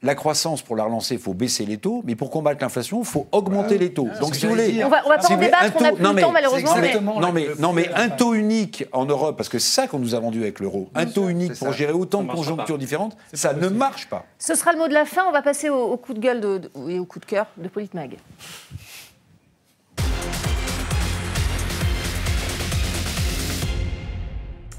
la 0.04 0.16
croissance, 0.16 0.62
pour 0.62 0.76
la 0.76 0.84
relancer, 0.84 1.16
il 1.16 1.20
faut 1.20 1.34
baisser 1.34 1.66
les 1.66 1.78
taux, 1.78 2.02
mais 2.06 2.16
pour 2.16 2.30
combattre 2.30 2.62
l'inflation, 2.62 3.00
il 3.00 3.06
faut 3.06 3.28
augmenter 3.32 3.78
les 3.78 3.94
taux. 3.94 4.10
Donc, 4.20 4.36
si 4.36 4.46
vous 4.46 4.52
voulez. 4.52 4.84
On 4.84 4.90
va, 4.90 5.02
va 5.02 5.18
pas 5.18 5.34
en 5.34 5.38
débattre, 5.38 5.74
on 5.78 5.82
n'a 5.82 5.94
plus 5.94 6.04
le 6.04 6.22
temps, 6.22 6.32
malheureusement. 6.32 6.76
Non, 7.20 7.32
mais, 7.32 7.48
non, 7.58 7.74
mais 7.74 7.90
un 7.96 8.10
taux 8.10 8.34
unique 8.34 8.86
en 8.92 9.06
Europe, 9.06 9.38
parce 9.38 9.50
que 9.50 9.60
c'est 9.60 9.82
ça 9.82 9.88
qu'on 9.88 10.00
nous 10.00 10.14
a 10.14 10.20
vendu 10.20 10.42
avec 10.42 10.60
l'euro, 10.60 10.90
un 10.94 11.06
taux 11.06 11.30
unique 11.30 11.58
pour 11.58 11.72
gérer 11.72 11.94
autant 11.94 12.24
de 12.24 12.32
conjonctures 12.32 12.78
différentes, 12.78 13.16
ça 13.34 13.54
ne 13.54 13.70
marche 13.70 14.10
pas. 14.10 14.26
Ce 14.38 14.56
sera 14.56 14.74
le 14.74 14.78
mot 14.78 14.88
de 14.88 14.94
la 14.94 15.06
fin. 15.06 15.24
On 15.28 15.32
va 15.32 15.42
passer 15.42 15.70
au, 15.70 15.96
coup 15.98 16.14
de 16.14 16.20
gueule 16.20 16.62
et 16.90 17.00
au 17.00 17.06
coup 17.06 17.20
de 17.20 17.26
cœur 17.26 17.48
de 17.58 17.68
Politmag. 17.70 18.18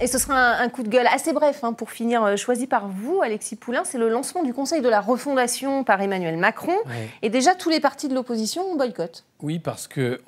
Et 0.05 0.07
ce 0.07 0.19
sera 0.19 0.61
un, 0.61 0.69
coup 0.69 0.83
de 0.83 0.91
gueule 0.91 1.07
assez 1.07 1.33
bref 1.33 1.65
hein, 1.65 1.73
pour 1.73 1.91
finir, 1.91 2.23
euh, 2.23 2.37
choisi 2.37 2.67
par 2.67 2.89
vous, 2.89 3.23
Alexis 3.23 3.57
Poulain. 3.57 3.85
C'est 3.85 3.97
le 3.97 4.11
lancement 4.11 4.43
du 4.43 4.53
Conseil 4.53 4.83
de 4.83 4.89
la 4.91 5.01
refondation 5.01 5.83
par 5.83 6.03
Emmanuel 6.03 6.37
Macron. 6.37 6.77
Et 7.23 7.31
déjà, 7.31 7.55
tous 7.55 7.71
les 7.71 7.81
partis 7.81 8.09
de 8.09 8.15
l'opposition 8.15 8.77
boycottent. 8.77 9.25
Oui, 9.41 9.59
parce 9.59 9.89
que, 9.89 10.21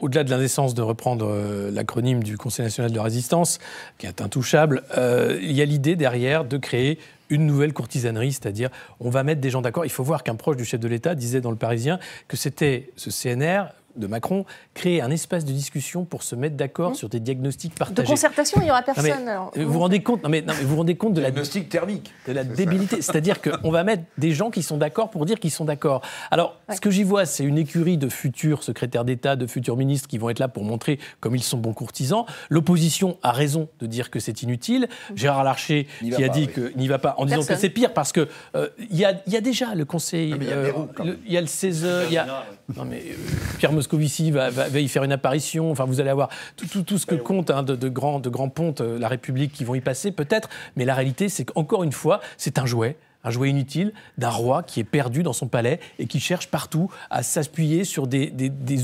au-delà 0.00 0.24
de 0.24 0.30
l'indécence 0.30 0.74
de 0.74 0.82
reprendre 0.82 1.28
euh, 1.28 1.70
l'acronyme 1.70 2.24
du 2.24 2.36
Conseil 2.36 2.64
national 2.64 2.90
de 2.90 2.98
résistance, 2.98 3.60
qui 3.96 4.06
est 4.06 4.20
intouchable, 4.20 4.82
euh, 4.98 5.38
il 5.40 5.52
y 5.52 5.62
a 5.62 5.66
l'idée 5.66 5.94
derrière 5.94 6.44
de 6.44 6.56
créer 6.56 6.98
une 7.30 7.46
nouvelle 7.46 7.72
courtisanerie, 7.72 8.32
c'est-à-dire 8.32 8.70
on 8.98 9.08
va 9.08 9.22
mettre 9.22 9.40
des 9.40 9.50
gens 9.50 9.62
d'accord. 9.62 9.84
Il 9.84 9.92
faut 9.92 10.02
voir 10.02 10.24
qu'un 10.24 10.34
proche 10.34 10.56
du 10.56 10.64
chef 10.64 10.80
de 10.80 10.88
l'État 10.88 11.14
disait 11.14 11.40
dans 11.40 11.52
le 11.52 11.56
Parisien 11.56 12.00
que 12.26 12.36
c'était 12.36 12.90
ce 12.96 13.10
CNR 13.10 13.66
de 13.96 14.06
Macron, 14.06 14.44
créer 14.74 15.02
un 15.02 15.10
espace 15.10 15.44
de 15.44 15.52
discussion 15.52 16.04
pour 16.04 16.22
se 16.22 16.34
mettre 16.34 16.56
d'accord 16.56 16.92
mmh. 16.92 16.94
sur 16.94 17.08
des 17.08 17.20
diagnostics 17.20 17.74
partagés. 17.74 18.02
De 18.02 18.08
concertation, 18.08 18.60
il 18.60 18.64
n'y 18.64 18.70
aura 18.70 18.82
personne. 18.82 19.30
Vous 19.54 19.72
vous 19.72 19.78
rendez 19.78 20.02
compte, 20.02 20.22
non 20.22 20.28
mais, 20.28 20.42
vous 20.42 20.68
vous 20.68 20.76
rendez 20.76 20.96
compte 20.96 21.14
de 21.14 21.20
la 21.20 21.30
diagnostic 21.30 21.68
thermique, 21.68 22.12
de 22.26 22.32
la 22.32 22.44
débilité. 22.44 23.02
C'est-à-dire 23.02 23.40
qu'on 23.40 23.70
va 23.70 23.84
mettre 23.84 24.04
des 24.18 24.32
gens 24.32 24.50
qui 24.50 24.62
sont 24.62 24.76
d'accord 24.76 25.10
pour 25.10 25.26
dire 25.26 25.38
qu'ils 25.40 25.50
sont 25.50 25.64
d'accord. 25.64 26.02
Alors, 26.30 26.58
ce 26.72 26.80
que 26.80 26.90
j'y 26.90 27.02
vois, 27.02 27.26
c'est 27.26 27.44
une 27.44 27.58
écurie 27.58 27.98
de 27.98 28.08
futurs 28.08 28.62
secrétaires 28.62 29.04
d'État, 29.04 29.36
de 29.36 29.46
futurs 29.46 29.76
ministres 29.76 30.08
qui 30.08 30.18
vont 30.18 30.30
être 30.30 30.38
là 30.38 30.48
pour 30.48 30.64
montrer 30.64 30.98
comme 31.20 31.36
ils 31.36 31.42
sont 31.42 31.58
bons 31.58 31.74
courtisans. 31.74 32.24
L'opposition 32.48 33.18
a 33.22 33.32
raison 33.32 33.68
de 33.80 33.86
dire 33.86 34.10
que 34.10 34.20
c'est 34.20 34.42
inutile. 34.42 34.88
Mmh. 35.10 35.16
Gérard 35.16 35.44
Larcher 35.44 35.86
qui 36.00 36.24
a 36.24 36.28
dit 36.28 36.48
qu'il 36.48 36.76
n'y 36.76 36.88
va 36.88 36.98
pas 36.98 37.14
en 37.18 37.26
disant 37.26 37.44
que 37.44 37.56
c'est 37.56 37.70
pire 37.70 37.92
parce 37.92 38.12
que 38.12 38.28
euh, 38.54 38.68
il 38.78 38.96
y, 38.96 39.04
a, 39.04 39.40
déjà 39.40 39.74
le 39.74 39.84
Conseil, 39.84 40.34
il 40.38 41.32
y, 41.32 41.36
a 41.36 41.40
le 41.40 41.46
CESE, 41.46 41.86
il 42.08 42.14
y 42.14 42.18
a 42.18 42.44
non 42.76 42.84
mais 42.84 43.02
euh, 43.10 43.14
Pierre 43.58 43.72
Moscovici 43.82 44.30
va, 44.30 44.50
y 44.78 44.88
faire 44.88 45.02
une 45.02 45.12
apparition. 45.12 45.70
Enfin, 45.72 45.84
vous 45.84 46.00
allez 46.00 46.10
avoir 46.10 46.28
tout, 46.56 46.98
ce 46.98 47.04
que 47.04 47.16
compte 47.16 47.50
hein, 47.50 47.64
de, 47.64 47.74
de, 47.74 47.88
grands, 47.88 48.20
de 48.20 48.28
grands 48.28 48.48
pontes, 48.48 48.80
euh, 48.80 48.96
la 48.98 49.08
République, 49.08 49.52
qui 49.52 49.64
vont 49.64 49.74
y 49.74 49.80
passer 49.80 50.12
peut-être. 50.12 50.48
Mais 50.76 50.84
la 50.84 50.94
réalité, 50.94 51.28
c'est 51.28 51.44
qu'encore 51.44 51.82
une 51.82 51.92
fois, 51.92 52.20
c'est 52.36 52.58
un 52.58 52.66
jouet 52.66 52.96
un 53.24 53.30
jouet 53.30 53.50
inutile 53.50 53.92
d'un 54.18 54.30
roi 54.30 54.64
qui 54.64 54.80
est 54.80 54.84
perdu 54.84 55.22
dans 55.22 55.32
son 55.32 55.46
palais 55.46 55.78
et 56.00 56.06
qui 56.06 56.18
cherche 56.18 56.48
partout 56.48 56.90
à 57.08 57.22
s'appuyer 57.22 57.84
sur 57.84 58.08
des, 58.08 58.32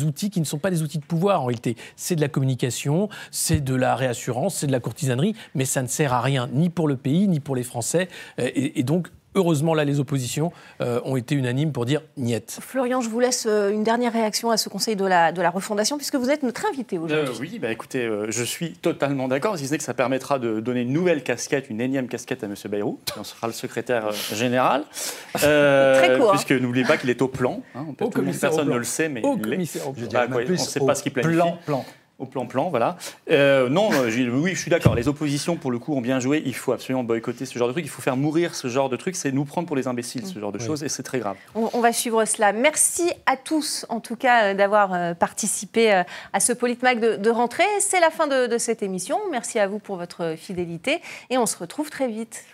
outils 0.04 0.30
qui 0.30 0.38
ne 0.38 0.44
sont 0.44 0.58
pas 0.58 0.70
des 0.70 0.82
outils 0.82 0.98
de 0.98 1.04
pouvoir 1.04 1.42
en 1.42 1.46
réalité. 1.46 1.76
C'est 1.96 2.14
de 2.14 2.20
la 2.20 2.28
communication, 2.28 3.08
c'est 3.32 3.60
de 3.60 3.74
la 3.74 3.96
réassurance, 3.96 4.54
c'est 4.54 4.68
de 4.68 4.72
la 4.72 4.78
courtisanerie, 4.78 5.34
mais 5.56 5.64
ça 5.64 5.82
ne 5.82 5.88
sert 5.88 6.12
à 6.12 6.20
rien 6.20 6.48
ni 6.52 6.70
pour 6.70 6.86
le 6.86 6.96
pays, 6.96 7.26
ni 7.26 7.40
pour 7.40 7.56
les 7.56 7.64
Français. 7.64 8.08
Euh, 8.38 8.48
et 8.54 8.84
donc, 8.84 9.08
Heureusement, 9.38 9.72
là, 9.72 9.84
les 9.84 10.00
oppositions 10.00 10.50
euh, 10.80 11.00
ont 11.04 11.16
été 11.16 11.36
unanimes 11.36 11.70
pour 11.70 11.84
dire 11.84 12.02
niette. 12.16 12.58
Florian, 12.60 13.00
je 13.00 13.08
vous 13.08 13.20
laisse 13.20 13.46
euh, 13.48 13.70
une 13.70 13.84
dernière 13.84 14.12
réaction 14.12 14.50
à 14.50 14.56
ce 14.56 14.68
conseil 14.68 14.96
de 14.96 15.04
la, 15.04 15.30
de 15.30 15.40
la 15.40 15.50
refondation, 15.50 15.96
puisque 15.96 16.16
vous 16.16 16.28
êtes 16.28 16.42
notre 16.42 16.66
invité 16.66 16.98
aujourd'hui. 16.98 17.28
Euh, 17.28 17.38
oui, 17.52 17.58
bah, 17.60 17.70
écoutez, 17.70 18.10
je 18.28 18.42
suis 18.42 18.72
totalement 18.72 19.28
d'accord, 19.28 19.56
si 19.56 19.68
ce 19.68 19.70
n'est 19.70 19.78
que 19.78 19.84
ça 19.84 19.94
permettra 19.94 20.40
de 20.40 20.58
donner 20.58 20.80
une 20.80 20.92
nouvelle 20.92 21.22
casquette, 21.22 21.70
une 21.70 21.80
énième 21.80 22.08
casquette 22.08 22.42
à 22.42 22.46
M. 22.46 22.54
Bayrou, 22.68 22.98
qui 23.04 23.16
en 23.16 23.22
sera 23.22 23.46
le 23.46 23.52
secrétaire 23.52 24.10
général. 24.10 24.82
Très 25.34 26.18
court. 26.18 26.30
Hein. 26.30 26.32
Puisque 26.32 26.60
n'oubliez 26.60 26.84
pas 26.84 26.96
qu'il 26.96 27.10
est 27.10 27.22
au 27.22 27.28
plan. 27.28 27.62
Hein, 27.76 27.86
personne 28.40 28.68
ne 28.68 28.76
le 28.76 28.82
sait, 28.82 29.08
mais 29.08 29.22
il 29.22 29.52
est. 29.52 29.82
on 29.86 29.92
ne 29.92 30.56
sait 30.56 30.80
pas 30.80 30.96
ce 30.96 31.04
qu'il 31.04 31.12
planifie. 31.12 31.36
Plan, 31.36 31.58
plan. 31.64 31.84
Au 32.18 32.26
plan-plan, 32.26 32.68
voilà. 32.68 32.96
Euh, 33.30 33.68
non, 33.68 33.92
euh, 33.92 34.10
oui, 34.32 34.50
je 34.54 34.60
suis 34.60 34.70
d'accord. 34.70 34.96
Les 34.96 35.06
oppositions, 35.06 35.54
pour 35.54 35.70
le 35.70 35.78
coup, 35.78 35.94
ont 35.94 36.00
bien 36.00 36.18
joué. 36.18 36.42
Il 36.44 36.54
faut 36.54 36.72
absolument 36.72 37.04
boycotter 37.04 37.46
ce 37.46 37.56
genre 37.56 37.68
de 37.68 37.72
truc. 37.72 37.84
Il 37.84 37.88
faut 37.88 38.02
faire 38.02 38.16
mourir 38.16 38.56
ce 38.56 38.66
genre 38.66 38.88
de 38.88 38.96
truc. 38.96 39.14
C'est 39.14 39.30
nous 39.30 39.44
prendre 39.44 39.68
pour 39.68 39.76
les 39.76 39.86
imbéciles, 39.86 40.26
ce 40.26 40.36
genre 40.40 40.50
de 40.50 40.58
choses, 40.58 40.82
et 40.82 40.88
c'est 40.88 41.04
très 41.04 41.20
grave. 41.20 41.36
On, 41.54 41.80
va 41.80 41.92
suivre 41.92 42.24
cela. 42.24 42.52
Merci 42.52 43.08
à 43.26 43.36
tous, 43.36 43.86
en 43.88 44.00
tout 44.00 44.16
cas, 44.16 44.46
euh, 44.46 44.54
d'avoir 44.54 45.14
participé 45.14 46.02
à 46.32 46.40
ce 46.40 46.52
Politmac 46.52 46.98
de, 46.98 47.14
de 47.14 47.30
rentrée. 47.30 47.62
C'est 47.78 48.00
la 48.00 48.10
fin 48.10 48.26
de 48.26 48.58
cette 48.58 48.82
émission. 48.82 49.20
Merci 49.30 49.60
à 49.60 49.68
vous 49.68 49.78
pour 49.78 49.96
votre 49.96 50.34
fidélité, 50.36 51.00
et 51.30 51.38
on 51.38 51.46
se 51.46 51.56
retrouve 51.56 51.88
très 51.88 52.08
vite. 52.08 52.44